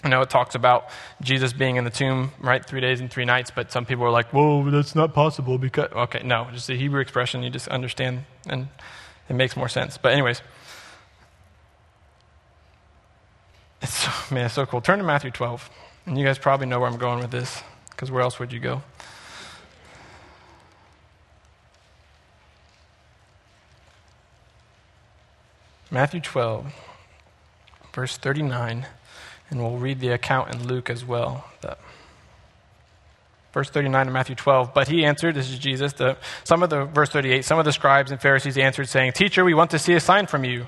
you 0.04 0.10
know, 0.10 0.20
it 0.20 0.30
talks 0.30 0.54
about 0.54 0.88
Jesus 1.22 1.52
being 1.52 1.76
in 1.76 1.84
the 1.84 1.90
tomb, 1.90 2.32
right, 2.38 2.64
three 2.64 2.80
days 2.80 3.00
and 3.00 3.10
three 3.10 3.24
nights, 3.24 3.50
but 3.50 3.72
some 3.72 3.86
people 3.86 4.04
are 4.04 4.10
like, 4.10 4.32
whoa, 4.32 4.70
that's 4.70 4.94
not 4.94 5.14
possible 5.14 5.58
because, 5.58 5.90
okay, 5.92 6.22
no, 6.22 6.46
just 6.52 6.68
a 6.68 6.74
Hebrew 6.74 7.00
expression, 7.00 7.42
you 7.42 7.50
just 7.50 7.68
understand, 7.68 8.24
and 8.46 8.68
it 9.28 9.34
makes 9.34 9.56
more 9.56 9.68
sense. 9.68 9.96
But, 9.96 10.12
anyways, 10.12 10.42
It's 13.84 13.92
so, 13.92 14.10
man, 14.34 14.46
it's 14.46 14.54
so 14.54 14.64
cool. 14.64 14.80
Turn 14.80 14.98
to 14.98 15.04
Matthew 15.04 15.30
12. 15.30 15.70
And 16.06 16.18
you 16.18 16.24
guys 16.24 16.38
probably 16.38 16.66
know 16.66 16.80
where 16.80 16.88
I'm 16.88 16.98
going 16.98 17.20
with 17.20 17.30
this, 17.30 17.62
because 17.90 18.10
where 18.10 18.22
else 18.22 18.38
would 18.38 18.52
you 18.52 18.60
go? 18.60 18.82
Matthew 25.90 26.20
12, 26.20 26.74
verse 27.92 28.16
39, 28.16 28.86
and 29.54 29.62
we'll 29.62 29.78
read 29.78 30.00
the 30.00 30.08
account 30.08 30.52
in 30.52 30.66
Luke 30.66 30.90
as 30.90 31.04
well. 31.04 31.44
verse 33.52 33.70
39 33.70 34.08
of 34.08 34.12
Matthew 34.12 34.34
12. 34.34 34.74
But 34.74 34.88
he 34.88 35.04
answered, 35.04 35.36
this 35.36 35.48
is 35.48 35.60
Jesus, 35.60 35.92
the, 35.92 36.16
some 36.42 36.64
of 36.64 36.70
the, 36.70 36.86
verse 36.86 37.08
38, 37.10 37.44
some 37.44 37.60
of 37.60 37.64
the 37.64 37.72
scribes 37.72 38.10
and 38.10 38.20
Pharisees 38.20 38.58
answered, 38.58 38.88
saying, 38.88 39.12
Teacher, 39.12 39.44
we 39.44 39.54
want 39.54 39.70
to 39.70 39.78
see 39.78 39.94
a 39.94 40.00
sign 40.00 40.26
from 40.26 40.44
you. 40.44 40.66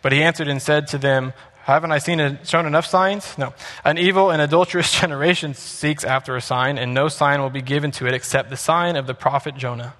But 0.00 0.12
he 0.12 0.22
answered 0.22 0.48
and 0.48 0.62
said 0.62 0.86
to 0.88 0.98
them, 0.98 1.34
haven't 1.64 1.92
I 1.92 1.98
seen 1.98 2.20
a, 2.20 2.44
shown 2.44 2.66
enough 2.66 2.86
signs? 2.86 3.36
No. 3.36 3.52
An 3.84 3.98
evil 3.98 4.30
and 4.30 4.40
adulterous 4.40 4.90
generation 5.00 5.52
seeks 5.52 6.02
after 6.02 6.34
a 6.34 6.40
sign, 6.40 6.78
and 6.78 6.94
no 6.94 7.08
sign 7.08 7.40
will 7.40 7.50
be 7.50 7.62
given 7.62 7.90
to 7.92 8.06
it 8.06 8.14
except 8.14 8.48
the 8.48 8.56
sign 8.56 8.96
of 8.96 9.06
the 9.06 9.14
prophet 9.14 9.54
Jonah. 9.56 9.94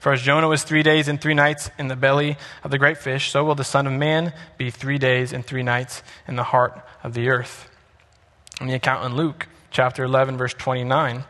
For 0.00 0.12
as 0.12 0.22
Jonah 0.22 0.48
was 0.48 0.64
three 0.64 0.82
days 0.82 1.08
and 1.08 1.20
three 1.20 1.34
nights 1.34 1.70
in 1.78 1.88
the 1.88 1.96
belly 1.96 2.36
of 2.64 2.70
the 2.70 2.78
great 2.78 2.98
fish, 2.98 3.30
so 3.30 3.44
will 3.44 3.54
the 3.54 3.64
Son 3.64 3.86
of 3.86 3.92
Man 3.92 4.32
be 4.58 4.70
three 4.70 4.98
days 4.98 5.32
and 5.32 5.44
three 5.44 5.62
nights 5.62 6.02
in 6.26 6.36
the 6.36 6.42
heart 6.42 6.80
of 7.02 7.14
the 7.14 7.28
earth. 7.28 7.68
In 8.60 8.66
the 8.66 8.74
account 8.74 9.04
in 9.04 9.16
Luke 9.16 9.48
chapter 9.70 10.04
11, 10.04 10.36
verse 10.36 10.54
29, 10.54 11.24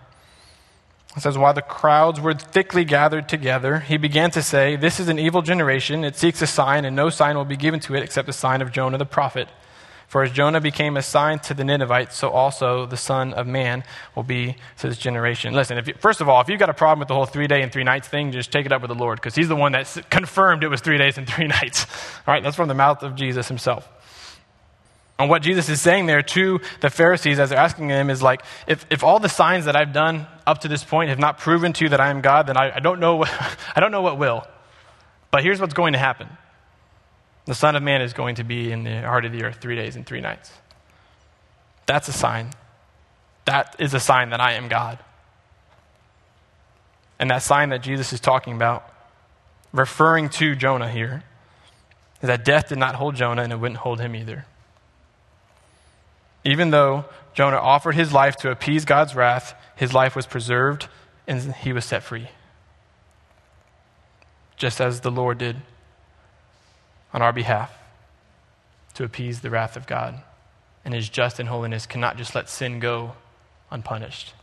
It 1.16 1.20
says, 1.20 1.38
While 1.38 1.54
the 1.54 1.62
crowds 1.62 2.20
were 2.20 2.34
thickly 2.34 2.84
gathered 2.84 3.28
together, 3.28 3.80
he 3.80 3.96
began 3.96 4.30
to 4.32 4.42
say, 4.42 4.76
This 4.76 4.98
is 4.98 5.08
an 5.08 5.18
evil 5.18 5.42
generation. 5.42 6.04
It 6.04 6.16
seeks 6.16 6.42
a 6.42 6.46
sign, 6.46 6.84
and 6.84 6.96
no 6.96 7.10
sign 7.10 7.36
will 7.36 7.44
be 7.44 7.56
given 7.56 7.80
to 7.80 7.94
it 7.94 8.02
except 8.02 8.26
the 8.26 8.32
sign 8.32 8.62
of 8.62 8.72
Jonah 8.72 8.98
the 8.98 9.06
prophet. 9.06 9.48
For 10.10 10.24
as 10.24 10.32
Jonah 10.32 10.60
became 10.60 10.96
a 10.96 11.02
sign 11.02 11.38
to 11.38 11.54
the 11.54 11.62
Ninevites, 11.62 12.16
so 12.16 12.30
also 12.30 12.84
the 12.84 12.96
Son 12.96 13.32
of 13.32 13.46
Man 13.46 13.84
will 14.16 14.24
be 14.24 14.56
to 14.78 14.88
this 14.88 14.98
generation. 14.98 15.54
Listen, 15.54 15.80
you, 15.86 15.94
first 16.00 16.20
of 16.20 16.28
all, 16.28 16.40
if 16.40 16.48
you've 16.48 16.58
got 16.58 16.68
a 16.68 16.74
problem 16.74 16.98
with 16.98 17.06
the 17.06 17.14
whole 17.14 17.26
three 17.26 17.46
day 17.46 17.62
and 17.62 17.70
three 17.70 17.84
nights 17.84 18.08
thing, 18.08 18.32
just 18.32 18.50
take 18.50 18.66
it 18.66 18.72
up 18.72 18.82
with 18.82 18.88
the 18.88 18.96
Lord, 18.96 19.18
because 19.18 19.36
He's 19.36 19.46
the 19.46 19.54
one 19.54 19.70
that 19.70 20.10
confirmed 20.10 20.64
it 20.64 20.68
was 20.68 20.80
three 20.80 20.98
days 20.98 21.16
and 21.16 21.28
three 21.28 21.46
nights. 21.60 21.86
All 22.26 22.34
right, 22.34 22.42
that's 22.42 22.56
from 22.56 22.66
the 22.66 22.74
mouth 22.74 23.04
of 23.04 23.14
Jesus 23.14 23.46
Himself. 23.46 23.88
And 25.20 25.28
what 25.28 25.42
Jesus 25.42 25.68
is 25.68 25.82
saying 25.82 26.06
there 26.06 26.22
to 26.22 26.60
the 26.80 26.88
Pharisees 26.88 27.38
as 27.38 27.50
they're 27.50 27.58
asking 27.58 27.90
him 27.90 28.08
is 28.08 28.22
like, 28.22 28.42
if, 28.66 28.86
if 28.88 29.04
all 29.04 29.18
the 29.18 29.28
signs 29.28 29.66
that 29.66 29.76
I've 29.76 29.92
done 29.92 30.26
up 30.46 30.62
to 30.62 30.68
this 30.68 30.82
point 30.82 31.10
have 31.10 31.18
not 31.18 31.36
proven 31.36 31.74
to 31.74 31.84
you 31.84 31.90
that 31.90 32.00
I 32.00 32.08
am 32.08 32.22
God, 32.22 32.46
then 32.46 32.56
I, 32.56 32.76
I, 32.76 32.80
don't 32.80 33.00
know 33.00 33.16
what, 33.16 33.30
I 33.76 33.80
don't 33.80 33.92
know 33.92 34.00
what 34.00 34.16
will. 34.16 34.46
But 35.30 35.42
here's 35.42 35.60
what's 35.60 35.74
going 35.74 35.92
to 35.92 35.98
happen 35.98 36.26
the 37.44 37.54
Son 37.54 37.76
of 37.76 37.82
Man 37.82 38.00
is 38.00 38.14
going 38.14 38.36
to 38.36 38.44
be 38.44 38.72
in 38.72 38.82
the 38.82 39.02
heart 39.02 39.26
of 39.26 39.32
the 39.32 39.44
earth 39.44 39.58
three 39.60 39.76
days 39.76 39.94
and 39.94 40.06
three 40.06 40.22
nights. 40.22 40.50
That's 41.84 42.08
a 42.08 42.12
sign. 42.12 42.48
That 43.44 43.76
is 43.78 43.92
a 43.92 44.00
sign 44.00 44.30
that 44.30 44.40
I 44.40 44.52
am 44.52 44.68
God. 44.68 44.98
And 47.18 47.30
that 47.30 47.42
sign 47.42 47.68
that 47.70 47.82
Jesus 47.82 48.14
is 48.14 48.20
talking 48.20 48.54
about, 48.54 48.90
referring 49.70 50.30
to 50.30 50.54
Jonah 50.54 50.88
here, 50.88 51.24
is 52.22 52.28
that 52.28 52.42
death 52.42 52.70
did 52.70 52.78
not 52.78 52.94
hold 52.94 53.16
Jonah 53.16 53.42
and 53.42 53.52
it 53.52 53.56
wouldn't 53.56 53.80
hold 53.80 54.00
him 54.00 54.16
either. 54.16 54.46
Even 56.44 56.70
though 56.70 57.04
Jonah 57.34 57.58
offered 57.58 57.94
his 57.94 58.12
life 58.12 58.36
to 58.36 58.50
appease 58.50 58.84
God's 58.84 59.14
wrath, 59.14 59.54
his 59.76 59.92
life 59.92 60.16
was 60.16 60.26
preserved 60.26 60.88
and 61.26 61.54
he 61.54 61.72
was 61.72 61.84
set 61.84 62.02
free. 62.02 62.28
Just 64.56 64.80
as 64.80 65.00
the 65.00 65.10
Lord 65.10 65.38
did 65.38 65.56
on 67.12 67.22
our 67.22 67.32
behalf 67.32 67.76
to 68.94 69.04
appease 69.04 69.40
the 69.40 69.50
wrath 69.50 69.76
of 69.76 69.86
God. 69.86 70.22
And 70.84 70.94
his 70.94 71.08
just 71.08 71.38
and 71.38 71.48
holiness 71.48 71.86
cannot 71.86 72.16
just 72.16 72.34
let 72.34 72.48
sin 72.48 72.80
go 72.80 73.12
unpunished. 73.70 74.34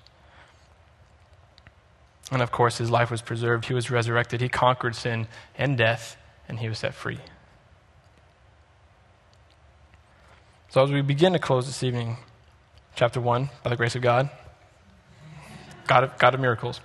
And 2.31 2.41
of 2.41 2.51
course, 2.51 2.77
his 2.77 2.91
life 2.91 3.09
was 3.09 3.21
preserved. 3.21 3.65
He 3.65 3.73
was 3.73 3.89
resurrected. 3.89 4.41
He 4.41 4.49
conquered 4.49 4.95
sin 4.95 5.27
and 5.57 5.77
death, 5.77 6.17
and 6.47 6.59
he 6.59 6.69
was 6.69 6.79
set 6.79 6.93
free. 6.93 7.19
So, 10.69 10.83
as 10.83 10.91
we 10.91 11.01
begin 11.01 11.31
to 11.31 11.39
close 11.39 11.65
this 11.65 11.81
evening, 11.81 12.17
chapter 12.93 13.21
1, 13.21 13.49
by 13.63 13.69
the 13.69 13.77
grace 13.77 13.95
of 13.95 14.01
God, 14.01 14.29
God 15.87 16.03
of, 16.03 16.17
God 16.17 16.33
of 16.33 16.41
miracles, 16.41 16.81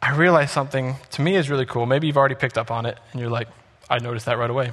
I 0.00 0.16
realized 0.16 0.52
something 0.52 0.96
to 1.10 1.20
me 1.20 1.36
is 1.36 1.50
really 1.50 1.66
cool. 1.66 1.84
Maybe 1.84 2.06
you've 2.06 2.16
already 2.16 2.34
picked 2.34 2.56
up 2.56 2.70
on 2.70 2.86
it, 2.86 2.96
and 3.12 3.20
you're 3.20 3.28
like, 3.28 3.48
I 3.90 3.98
noticed 3.98 4.24
that 4.24 4.38
right 4.38 4.48
away. 4.48 4.70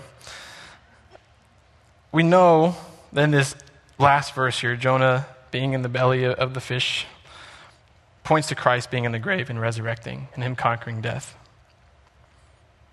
We 2.14 2.24
know 2.24 2.78
that 3.12 3.26
in 3.26 3.32
this 3.32 3.54
last 4.00 4.34
verse 4.34 4.58
here, 4.58 4.78
Jonah 4.78 5.26
being 5.52 5.74
in 5.74 5.82
the 5.82 5.90
belly 5.90 6.24
of 6.24 6.54
the 6.54 6.62
fish 6.62 7.06
points 8.24 8.48
to 8.48 8.56
Christ 8.56 8.90
being 8.90 9.04
in 9.04 9.12
the 9.12 9.20
grave 9.20 9.50
and 9.50 9.60
resurrecting, 9.60 10.30
and 10.36 10.42
him 10.42 10.56
conquering 10.56 11.02
death. 11.02 11.36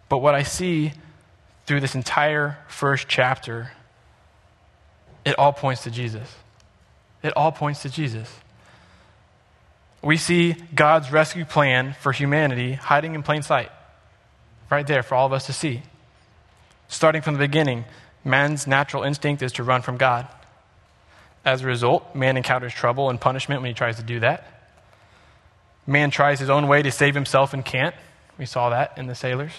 But 0.08 0.18
what 0.18 0.34
I 0.34 0.42
see 0.42 0.94
through 1.64 1.78
this 1.78 1.94
entire 1.94 2.58
first 2.66 3.06
chapter 3.06 3.70
it 5.24 5.38
all 5.38 5.52
points 5.52 5.82
to 5.84 5.90
Jesus. 5.90 6.34
It 7.22 7.32
all 7.36 7.52
points 7.52 7.82
to 7.82 7.88
Jesus. 7.88 8.30
We 10.02 10.18
see 10.18 10.52
God's 10.74 11.10
rescue 11.10 11.46
plan 11.46 11.94
for 12.00 12.12
humanity 12.12 12.74
hiding 12.74 13.14
in 13.14 13.22
plain 13.22 13.42
sight, 13.42 13.70
right 14.70 14.86
there 14.86 15.02
for 15.02 15.14
all 15.14 15.26
of 15.26 15.32
us 15.32 15.46
to 15.46 15.52
see. 15.52 15.82
Starting 16.88 17.22
from 17.22 17.34
the 17.34 17.38
beginning, 17.38 17.86
man's 18.22 18.66
natural 18.66 19.02
instinct 19.02 19.42
is 19.42 19.52
to 19.52 19.62
run 19.62 19.80
from 19.80 19.96
God. 19.96 20.28
As 21.44 21.62
a 21.62 21.66
result, 21.66 22.14
man 22.14 22.36
encounters 22.36 22.74
trouble 22.74 23.08
and 23.08 23.20
punishment 23.20 23.62
when 23.62 23.70
he 23.70 23.74
tries 23.74 23.96
to 23.96 24.02
do 24.02 24.20
that. 24.20 24.46
Man 25.86 26.10
tries 26.10 26.40
his 26.40 26.50
own 26.50 26.68
way 26.68 26.82
to 26.82 26.90
save 26.90 27.14
himself 27.14 27.52
and 27.54 27.64
can't. 27.64 27.94
We 28.38 28.46
saw 28.46 28.70
that 28.70 28.96
in 28.98 29.06
the 29.06 29.14
sailors. 29.14 29.52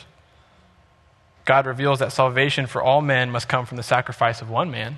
God 1.45 1.67
reveals 1.67 1.99
that 1.99 2.11
salvation 2.11 2.65
for 2.65 2.81
all 2.81 3.01
men 3.01 3.29
must 3.29 3.47
come 3.47 3.65
from 3.65 3.77
the 3.77 3.83
sacrifice 3.83 4.41
of 4.41 4.49
one 4.49 4.71
man, 4.71 4.97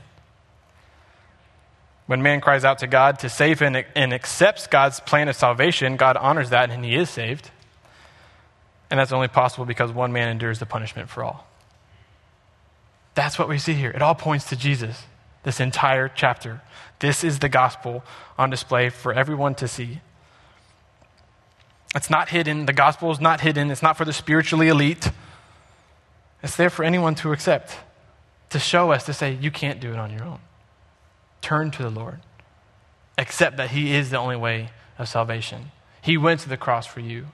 when 2.07 2.21
man 2.21 2.41
cries 2.41 2.65
out 2.65 2.79
to 2.79 2.87
God 2.87 3.19
to 3.19 3.29
save 3.29 3.59
him 3.59 3.75
and 3.95 4.13
accepts 4.13 4.65
God's 4.65 4.99
plan 5.01 5.27
of 5.27 5.35
salvation, 5.35 5.97
God 5.97 6.17
honors 6.17 6.49
that 6.49 6.71
and 6.71 6.83
he 6.83 6.95
is 6.95 7.09
saved. 7.09 7.51
And 8.89 8.99
that's 8.99 9.11
only 9.11 9.27
possible 9.27 9.65
because 9.65 9.91
one 9.91 10.13
man 10.13 10.29
endures 10.29 10.59
the 10.59 10.65
punishment 10.65 11.09
for 11.09 11.23
all. 11.23 11.47
That's 13.13 13.37
what 13.37 13.49
we 13.49 13.57
see 13.57 13.73
here. 13.73 13.91
It 13.91 14.01
all 14.01 14.15
points 14.15 14.47
to 14.49 14.55
Jesus, 14.55 15.03
this 15.43 15.59
entire 15.59 16.07
chapter. 16.07 16.61
This 16.99 17.23
is 17.23 17.39
the 17.39 17.49
gospel 17.49 18.03
on 18.37 18.49
display 18.49 18.89
for 18.89 19.11
everyone 19.13 19.55
to 19.55 19.67
see. 19.67 19.99
It's 21.93 22.09
not 22.09 22.29
hidden. 22.29 22.67
The 22.67 22.73
gospel 22.73 23.11
is 23.11 23.19
not 23.19 23.41
hidden. 23.41 23.69
It's 23.69 23.81
not 23.81 23.97
for 23.97 24.05
the 24.05 24.13
spiritually 24.13 24.69
elite. 24.69 25.11
It's 26.41 26.55
there 26.55 26.69
for 26.69 26.85
anyone 26.85 27.15
to 27.15 27.33
accept, 27.33 27.75
to 28.51 28.59
show 28.59 28.91
us, 28.91 29.05
to 29.07 29.13
say, 29.13 29.33
you 29.33 29.51
can't 29.51 29.79
do 29.79 29.91
it 29.91 29.97
on 29.97 30.11
your 30.11 30.23
own. 30.23 30.39
Turn 31.41 31.71
to 31.71 31.83
the 31.83 31.89
Lord. 31.89 32.19
Accept 33.17 33.57
that 33.57 33.71
He 33.71 33.93
is 33.93 34.09
the 34.09 34.17
only 34.17 34.35
way 34.35 34.69
of 34.97 35.07
salvation. 35.07 35.71
He 36.01 36.17
went 36.17 36.39
to 36.41 36.49
the 36.49 36.57
cross 36.57 36.85
for 36.85 36.99
you. 36.99 37.27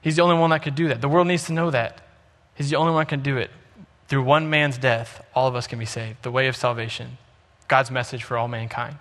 He's 0.00 0.16
the 0.16 0.22
only 0.22 0.36
one 0.36 0.50
that 0.50 0.62
could 0.62 0.74
do 0.74 0.88
that. 0.88 1.00
The 1.00 1.08
world 1.08 1.26
needs 1.26 1.44
to 1.46 1.52
know 1.52 1.70
that. 1.70 2.00
He's 2.54 2.70
the 2.70 2.76
only 2.76 2.92
one 2.92 3.02
that 3.02 3.08
can 3.08 3.22
do 3.22 3.36
it. 3.36 3.50
Through 4.08 4.22
one 4.22 4.48
man's 4.48 4.78
death, 4.78 5.24
all 5.34 5.48
of 5.48 5.56
us 5.56 5.66
can 5.66 5.78
be 5.78 5.84
saved. 5.84 6.22
The 6.22 6.30
way 6.30 6.46
of 6.48 6.56
salvation. 6.56 7.18
God's 7.68 7.90
message 7.90 8.22
for 8.22 8.36
all 8.36 8.48
mankind. 8.48 8.98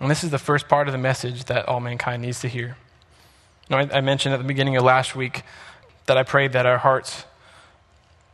And 0.00 0.10
this 0.10 0.22
is 0.22 0.30
the 0.30 0.38
first 0.38 0.68
part 0.68 0.88
of 0.88 0.92
the 0.92 0.98
message 0.98 1.44
that 1.44 1.66
all 1.66 1.80
mankind 1.80 2.22
needs 2.22 2.40
to 2.40 2.48
hear. 2.48 2.76
Know, 3.70 3.78
I, 3.78 3.88
I 3.94 4.00
mentioned 4.00 4.34
at 4.34 4.38
the 4.38 4.44
beginning 4.44 4.76
of 4.76 4.84
last 4.84 5.16
week 5.16 5.42
that 6.06 6.16
I 6.16 6.22
prayed 6.22 6.52
that 6.52 6.66
our 6.66 6.78
hearts 6.78 7.24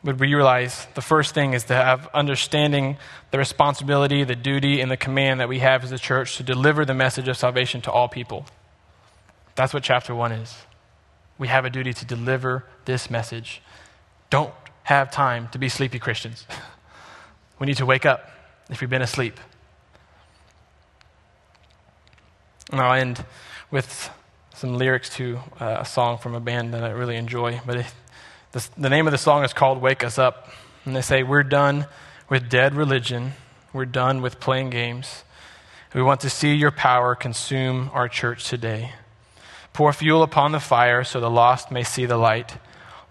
would 0.03 0.19
we 0.19 0.35
realize 0.35 0.87
the 0.95 1.03
first 1.03 1.35
thing 1.35 1.53
is 1.53 1.65
to 1.65 1.75
have 1.75 2.09
understanding 2.15 2.97
the 3.31 3.39
responsibility, 3.39 4.25
the 4.25 4.35
duty, 4.35 4.81
and 4.81 4.91
the 4.91 4.97
command 4.97 5.41
that 5.41 5.49
we 5.49 5.59
have 5.59 5.85
as 5.85 5.93
a 5.93 5.99
church 5.99 6.37
to 6.39 6.43
deliver 6.43 6.85
the 6.85 6.95
message 6.95 7.29
of 7.29 7.37
salvation 7.37 7.83
to 7.83 7.91
all 7.91 8.09
people. 8.09 8.47
That's 9.57 9.75
what 9.75 9.83
chapter 9.83 10.15
one 10.15 10.33
is. 10.33 10.57
We 11.39 11.49
have 11.49 11.65
a 11.65 11.71
duty 11.71 11.93
to 11.93 12.05
deliver 12.05 12.65
this 12.87 13.11
message. 13.11 13.63
Don't 14.31 14.55
have 14.85 15.11
time 15.11 15.49
to 15.49 15.59
be 15.59 15.69
sleepy 15.69 15.99
Christians. 15.99 16.47
we 17.59 17.67
need 17.67 17.77
to 17.77 17.87
wake 17.87 18.07
up 18.07 18.31
if 18.71 18.81
we've 18.81 18.91
been 18.91 19.03
asleep. 19.03 19.39
And 22.73 22.81
I'll 22.81 22.99
end 22.99 23.25
with 23.71 24.11
some 24.55 24.77
lyrics 24.77 25.11
to 25.17 25.41
uh, 25.61 25.79
a 25.81 25.85
song 25.85 26.19
from 26.19 26.35
a 26.35 26.41
band 26.41 26.73
that 26.73 26.85
I 26.85 26.91
really 26.91 27.17
enjoy, 27.17 27.61
but 27.67 27.77
it, 27.77 27.87
the, 28.53 28.69
the 28.77 28.89
name 28.89 29.07
of 29.07 29.13
the 29.13 29.19
song 29.19 29.45
is 29.45 29.53
called 29.53 29.81
Wake 29.81 30.03
Us 30.03 30.19
Up. 30.19 30.49
And 30.85 30.97
they 30.97 31.03
say, 31.03 31.23
We're 31.23 31.43
done 31.43 31.87
with 32.29 32.49
dead 32.49 32.75
religion. 32.75 33.33
We're 33.73 33.85
done 33.85 34.23
with 34.23 34.41
playing 34.41 34.71
games. 34.71 35.25
We 35.95 36.03
want 36.03 36.21
to 36.21 36.31
see 36.31 36.55
your 36.55 36.71
power 36.71 37.15
consume 37.15 37.91
our 37.93 38.09
church 38.09 38.49
today. 38.49 38.93
Pour 39.73 39.93
fuel 39.93 40.23
upon 40.23 40.53
the 40.53 40.61
fire 40.61 41.05
so 41.05 41.21
the 41.21 41.31
lost 41.31 41.71
may 41.71 41.85
see 41.85 42.07
the 42.07 42.17
light. 42.17 42.57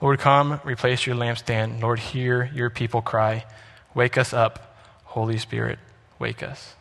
Lord, 0.02 0.20
come, 0.20 0.60
replace 0.64 1.06
your 1.06 1.16
lampstand. 1.16 1.82
Lord, 1.82 2.00
hear 2.00 2.50
your 2.54 2.70
people 2.70 3.02
cry. 3.02 3.46
Wake 3.94 4.18
us 4.18 4.34
up, 4.34 4.78
Holy 5.04 5.38
Spirit, 5.38 5.80
wake 6.20 6.44
us. 6.44 6.76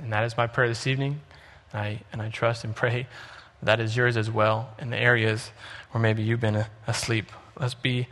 And 0.00 0.12
that 0.12 0.24
is 0.24 0.36
my 0.36 0.46
prayer 0.46 0.68
this 0.68 0.86
evening. 0.86 1.20
I, 1.74 2.00
and 2.12 2.22
I 2.22 2.28
trust 2.28 2.64
and 2.64 2.74
pray 2.74 3.06
that 3.62 3.80
is 3.80 3.96
yours 3.96 4.16
as 4.16 4.30
well 4.30 4.70
in 4.78 4.90
the 4.90 4.96
areas 4.96 5.50
where 5.90 6.00
maybe 6.00 6.22
you've 6.22 6.40
been 6.40 6.64
asleep 6.86 7.30
Let's 7.58 7.74
be 7.74 8.08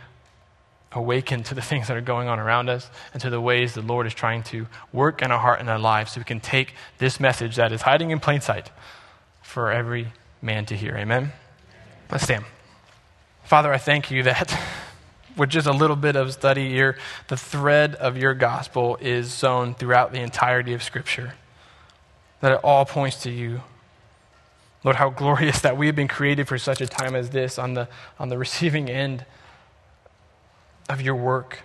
awakened 0.93 1.45
to 1.47 1.55
the 1.55 1.63
things 1.71 1.89
that 1.89 1.97
are 1.97 2.03
going 2.03 2.29
on 2.29 2.39
around 2.39 2.69
us 2.69 2.91
and 3.13 3.21
to 3.23 3.31
the 3.31 3.41
ways 3.41 3.75
the 3.75 3.83
Lord 3.83 4.07
is 4.07 4.15
trying 4.15 4.43
to 4.45 4.67
work 4.93 5.23
in 5.23 5.31
our 5.31 5.39
heart 5.39 5.61
and 5.61 5.69
our 5.69 5.79
lives 5.79 6.13
so 6.13 6.21
we 6.21 6.25
can 6.25 6.41
take 6.41 6.75
this 6.99 7.21
message 7.21 7.57
that 7.57 7.73
is 7.73 7.83
hiding 7.83 8.11
in 8.11 8.21
plain 8.21 8.41
sight 8.41 8.71
for 9.43 9.71
every 9.71 10.09
man 10.43 10.67
to 10.67 10.77
hear. 10.77 10.97
Amen? 10.97 11.33
Let's 12.11 12.25
stand. 12.25 12.45
Father, 13.45 13.73
I 13.73 13.79
thank 13.79 14.11
you 14.11 14.23
that 14.25 14.59
with 15.37 15.51
just 15.51 15.67
a 15.67 15.73
little 15.73 15.97
bit 15.97 16.17
of 16.17 16.33
study 16.33 16.69
here, 16.71 16.97
the 17.29 17.37
thread 17.37 17.95
of 17.97 18.17
your 18.17 18.35
gospel 18.35 18.97
is 19.01 19.33
sown 19.33 19.75
throughout 19.75 20.13
the 20.13 20.21
entirety 20.21 20.73
of 20.73 20.83
Scripture, 20.83 21.35
that 22.41 22.53
it 22.53 22.61
all 22.65 22.85
points 22.85 23.23
to 23.23 23.31
you. 23.31 23.61
Lord, 24.83 24.97
how 24.97 25.11
glorious 25.23 25.61
that 25.61 25.77
we 25.77 25.87
have 25.87 25.97
been 25.97 26.09
created 26.09 26.49
for 26.49 26.59
such 26.59 26.81
a 26.81 26.87
time 26.87 27.15
as 27.15 27.31
this 27.31 27.59
on 27.59 27.75
the, 27.75 27.89
on 28.19 28.29
the 28.29 28.39
receiving 28.39 28.89
end 28.89 29.25
of 30.89 31.01
your 31.01 31.15
work, 31.15 31.61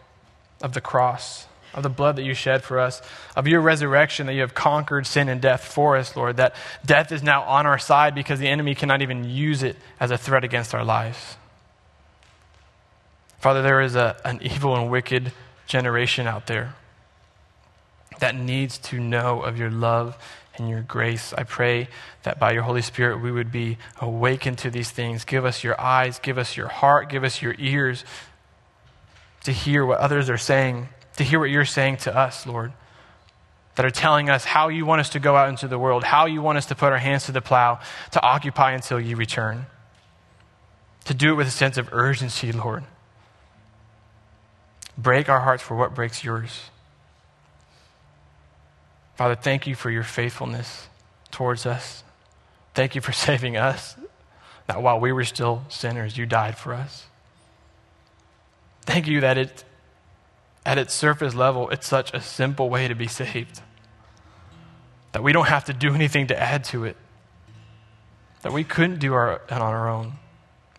of 0.61 0.73
the 0.73 0.81
cross. 0.81 1.47
of 1.73 1.83
the 1.83 1.89
blood 1.89 2.17
that 2.17 2.23
you 2.23 2.33
shed 2.33 2.63
for 2.63 2.79
us, 2.79 3.01
of 3.35 3.47
your 3.47 3.61
resurrection, 3.61 4.27
that 4.27 4.33
you 4.33 4.41
have 4.41 4.53
conquered 4.53 5.07
sin 5.07 5.29
and 5.29 5.41
death 5.41 5.63
for 5.63 5.95
us, 5.95 6.15
Lord, 6.15 6.37
that 6.37 6.53
death 6.85 7.11
is 7.11 7.23
now 7.23 7.43
on 7.43 7.65
our 7.65 7.79
side 7.79 8.13
because 8.13 8.39
the 8.39 8.47
enemy 8.47 8.75
cannot 8.75 9.01
even 9.01 9.23
use 9.23 9.63
it 9.63 9.77
as 9.99 10.11
a 10.11 10.17
threat 10.17 10.43
against 10.43 10.75
our 10.75 10.83
lives. 10.83 11.37
Father, 13.39 13.61
there 13.61 13.81
is 13.81 13.95
a, 13.95 14.17
an 14.25 14.39
evil 14.41 14.75
and 14.75 14.91
wicked 14.91 15.31
generation 15.65 16.27
out 16.27 16.47
there 16.47 16.75
that 18.19 18.35
needs 18.35 18.77
to 18.77 18.99
know 18.99 19.41
of 19.41 19.57
your 19.57 19.71
love 19.71 20.17
and 20.57 20.69
your 20.69 20.81
grace. 20.81 21.33
I 21.33 21.43
pray 21.43 21.87
that 22.23 22.37
by 22.37 22.51
your 22.51 22.63
Holy 22.63 22.81
Spirit 22.81 23.21
we 23.21 23.31
would 23.31 23.51
be 23.51 23.77
awakened 23.99 24.57
to 24.59 24.69
these 24.69 24.91
things. 24.91 25.23
Give 25.23 25.45
us 25.45 25.63
your 25.63 25.79
eyes, 25.79 26.19
give 26.19 26.37
us 26.37 26.57
your 26.57 26.67
heart, 26.67 27.09
give 27.09 27.23
us 27.23 27.41
your 27.41 27.55
ears 27.57 28.03
to 29.43 29.51
hear 29.51 29.85
what 29.85 29.99
others 29.99 30.29
are 30.29 30.37
saying, 30.37 30.89
to 31.17 31.23
hear 31.23 31.39
what 31.39 31.49
you're 31.49 31.65
saying 31.65 31.97
to 31.97 32.15
us, 32.15 32.45
Lord. 32.45 32.73
That 33.75 33.85
are 33.85 33.91
telling 33.91 34.29
us 34.29 34.43
how 34.43 34.67
you 34.67 34.85
want 34.85 35.01
us 35.01 35.09
to 35.09 35.19
go 35.19 35.35
out 35.35 35.49
into 35.49 35.67
the 35.67 35.79
world, 35.79 36.03
how 36.03 36.25
you 36.25 36.41
want 36.41 36.57
us 36.57 36.65
to 36.67 36.75
put 36.75 36.91
our 36.91 36.97
hands 36.97 37.25
to 37.25 37.31
the 37.31 37.41
plow, 37.41 37.79
to 38.11 38.21
occupy 38.21 38.73
until 38.73 38.99
you 38.99 39.15
return. 39.15 39.65
To 41.05 41.13
do 41.13 41.31
it 41.31 41.35
with 41.35 41.47
a 41.47 41.51
sense 41.51 41.77
of 41.77 41.89
urgency, 41.91 42.51
Lord. 42.51 42.83
Break 44.97 45.29
our 45.29 45.39
hearts 45.39 45.63
for 45.63 45.75
what 45.75 45.95
breaks 45.95 46.23
yours. 46.23 46.69
Father, 49.15 49.35
thank 49.35 49.65
you 49.67 49.75
for 49.75 49.89
your 49.89 50.03
faithfulness 50.03 50.87
towards 51.31 51.65
us. 51.65 52.03
Thank 52.73 52.95
you 52.95 53.01
for 53.01 53.11
saving 53.13 53.57
us. 53.57 53.95
That 54.67 54.81
while 54.81 54.99
we 54.99 55.11
were 55.11 55.25
still 55.25 55.63
sinners, 55.69 56.17
you 56.17 56.25
died 56.25 56.57
for 56.57 56.73
us. 56.73 57.07
Thank 58.81 59.07
you 59.07 59.21
that 59.21 59.37
it, 59.37 59.63
at 60.65 60.77
its 60.77 60.93
surface 60.93 61.33
level, 61.35 61.69
it's 61.69 61.87
such 61.87 62.13
a 62.13 62.21
simple 62.21 62.69
way 62.69 62.87
to 62.87 62.95
be 62.95 63.07
saved. 63.07 63.61
That 65.11 65.23
we 65.23 65.33
don't 65.33 65.47
have 65.47 65.65
to 65.65 65.73
do 65.73 65.93
anything 65.93 66.27
to 66.27 66.39
add 66.39 66.63
to 66.65 66.85
it. 66.85 66.97
That 68.41 68.53
we 68.53 68.63
couldn't 68.63 68.99
do 68.99 69.13
our, 69.13 69.33
it 69.33 69.51
on 69.51 69.61
our 69.61 69.89
own. 69.89 70.13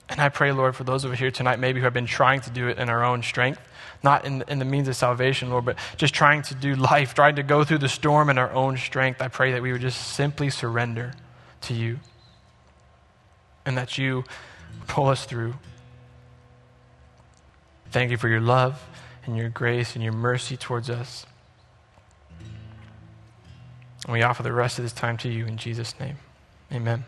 And 0.08 0.20
I 0.20 0.28
pray, 0.28 0.52
Lord, 0.52 0.76
for 0.76 0.84
those 0.84 1.04
of 1.04 1.12
us 1.12 1.18
here 1.18 1.30
tonight, 1.30 1.58
maybe 1.58 1.80
who 1.80 1.84
have 1.84 1.94
been 1.94 2.06
trying 2.06 2.40
to 2.42 2.50
do 2.50 2.68
it 2.68 2.78
in 2.78 2.88
our 2.88 3.04
own 3.04 3.22
strength, 3.22 3.60
not 4.02 4.26
in, 4.26 4.44
in 4.48 4.58
the 4.58 4.64
means 4.64 4.88
of 4.88 4.96
salvation, 4.96 5.48
Lord, 5.48 5.64
but 5.64 5.78
just 5.96 6.12
trying 6.12 6.42
to 6.42 6.54
do 6.54 6.74
life, 6.74 7.14
trying 7.14 7.36
to 7.36 7.42
go 7.42 7.64
through 7.64 7.78
the 7.78 7.88
storm 7.88 8.28
in 8.28 8.36
our 8.36 8.50
own 8.52 8.76
strength. 8.76 9.22
I 9.22 9.28
pray 9.28 9.52
that 9.52 9.62
we 9.62 9.72
would 9.72 9.80
just 9.80 10.14
simply 10.14 10.50
surrender 10.50 11.14
to 11.62 11.74
you 11.74 12.00
and 13.64 13.76
that 13.78 13.96
you 13.96 14.24
pull 14.86 15.08
us 15.08 15.24
through. 15.24 15.54
Thank 17.92 18.10
you 18.10 18.16
for 18.16 18.28
your 18.28 18.40
love 18.40 18.82
and 19.26 19.36
your 19.36 19.50
grace 19.50 19.94
and 19.94 20.02
your 20.02 20.14
mercy 20.14 20.56
towards 20.56 20.88
us. 20.88 21.26
And 24.04 24.12
we 24.12 24.22
offer 24.22 24.42
the 24.42 24.52
rest 24.52 24.78
of 24.78 24.84
this 24.84 24.92
time 24.92 25.16
to 25.18 25.28
you 25.28 25.46
in 25.46 25.58
Jesus' 25.58 25.94
name. 26.00 26.16
Amen. 26.72 27.04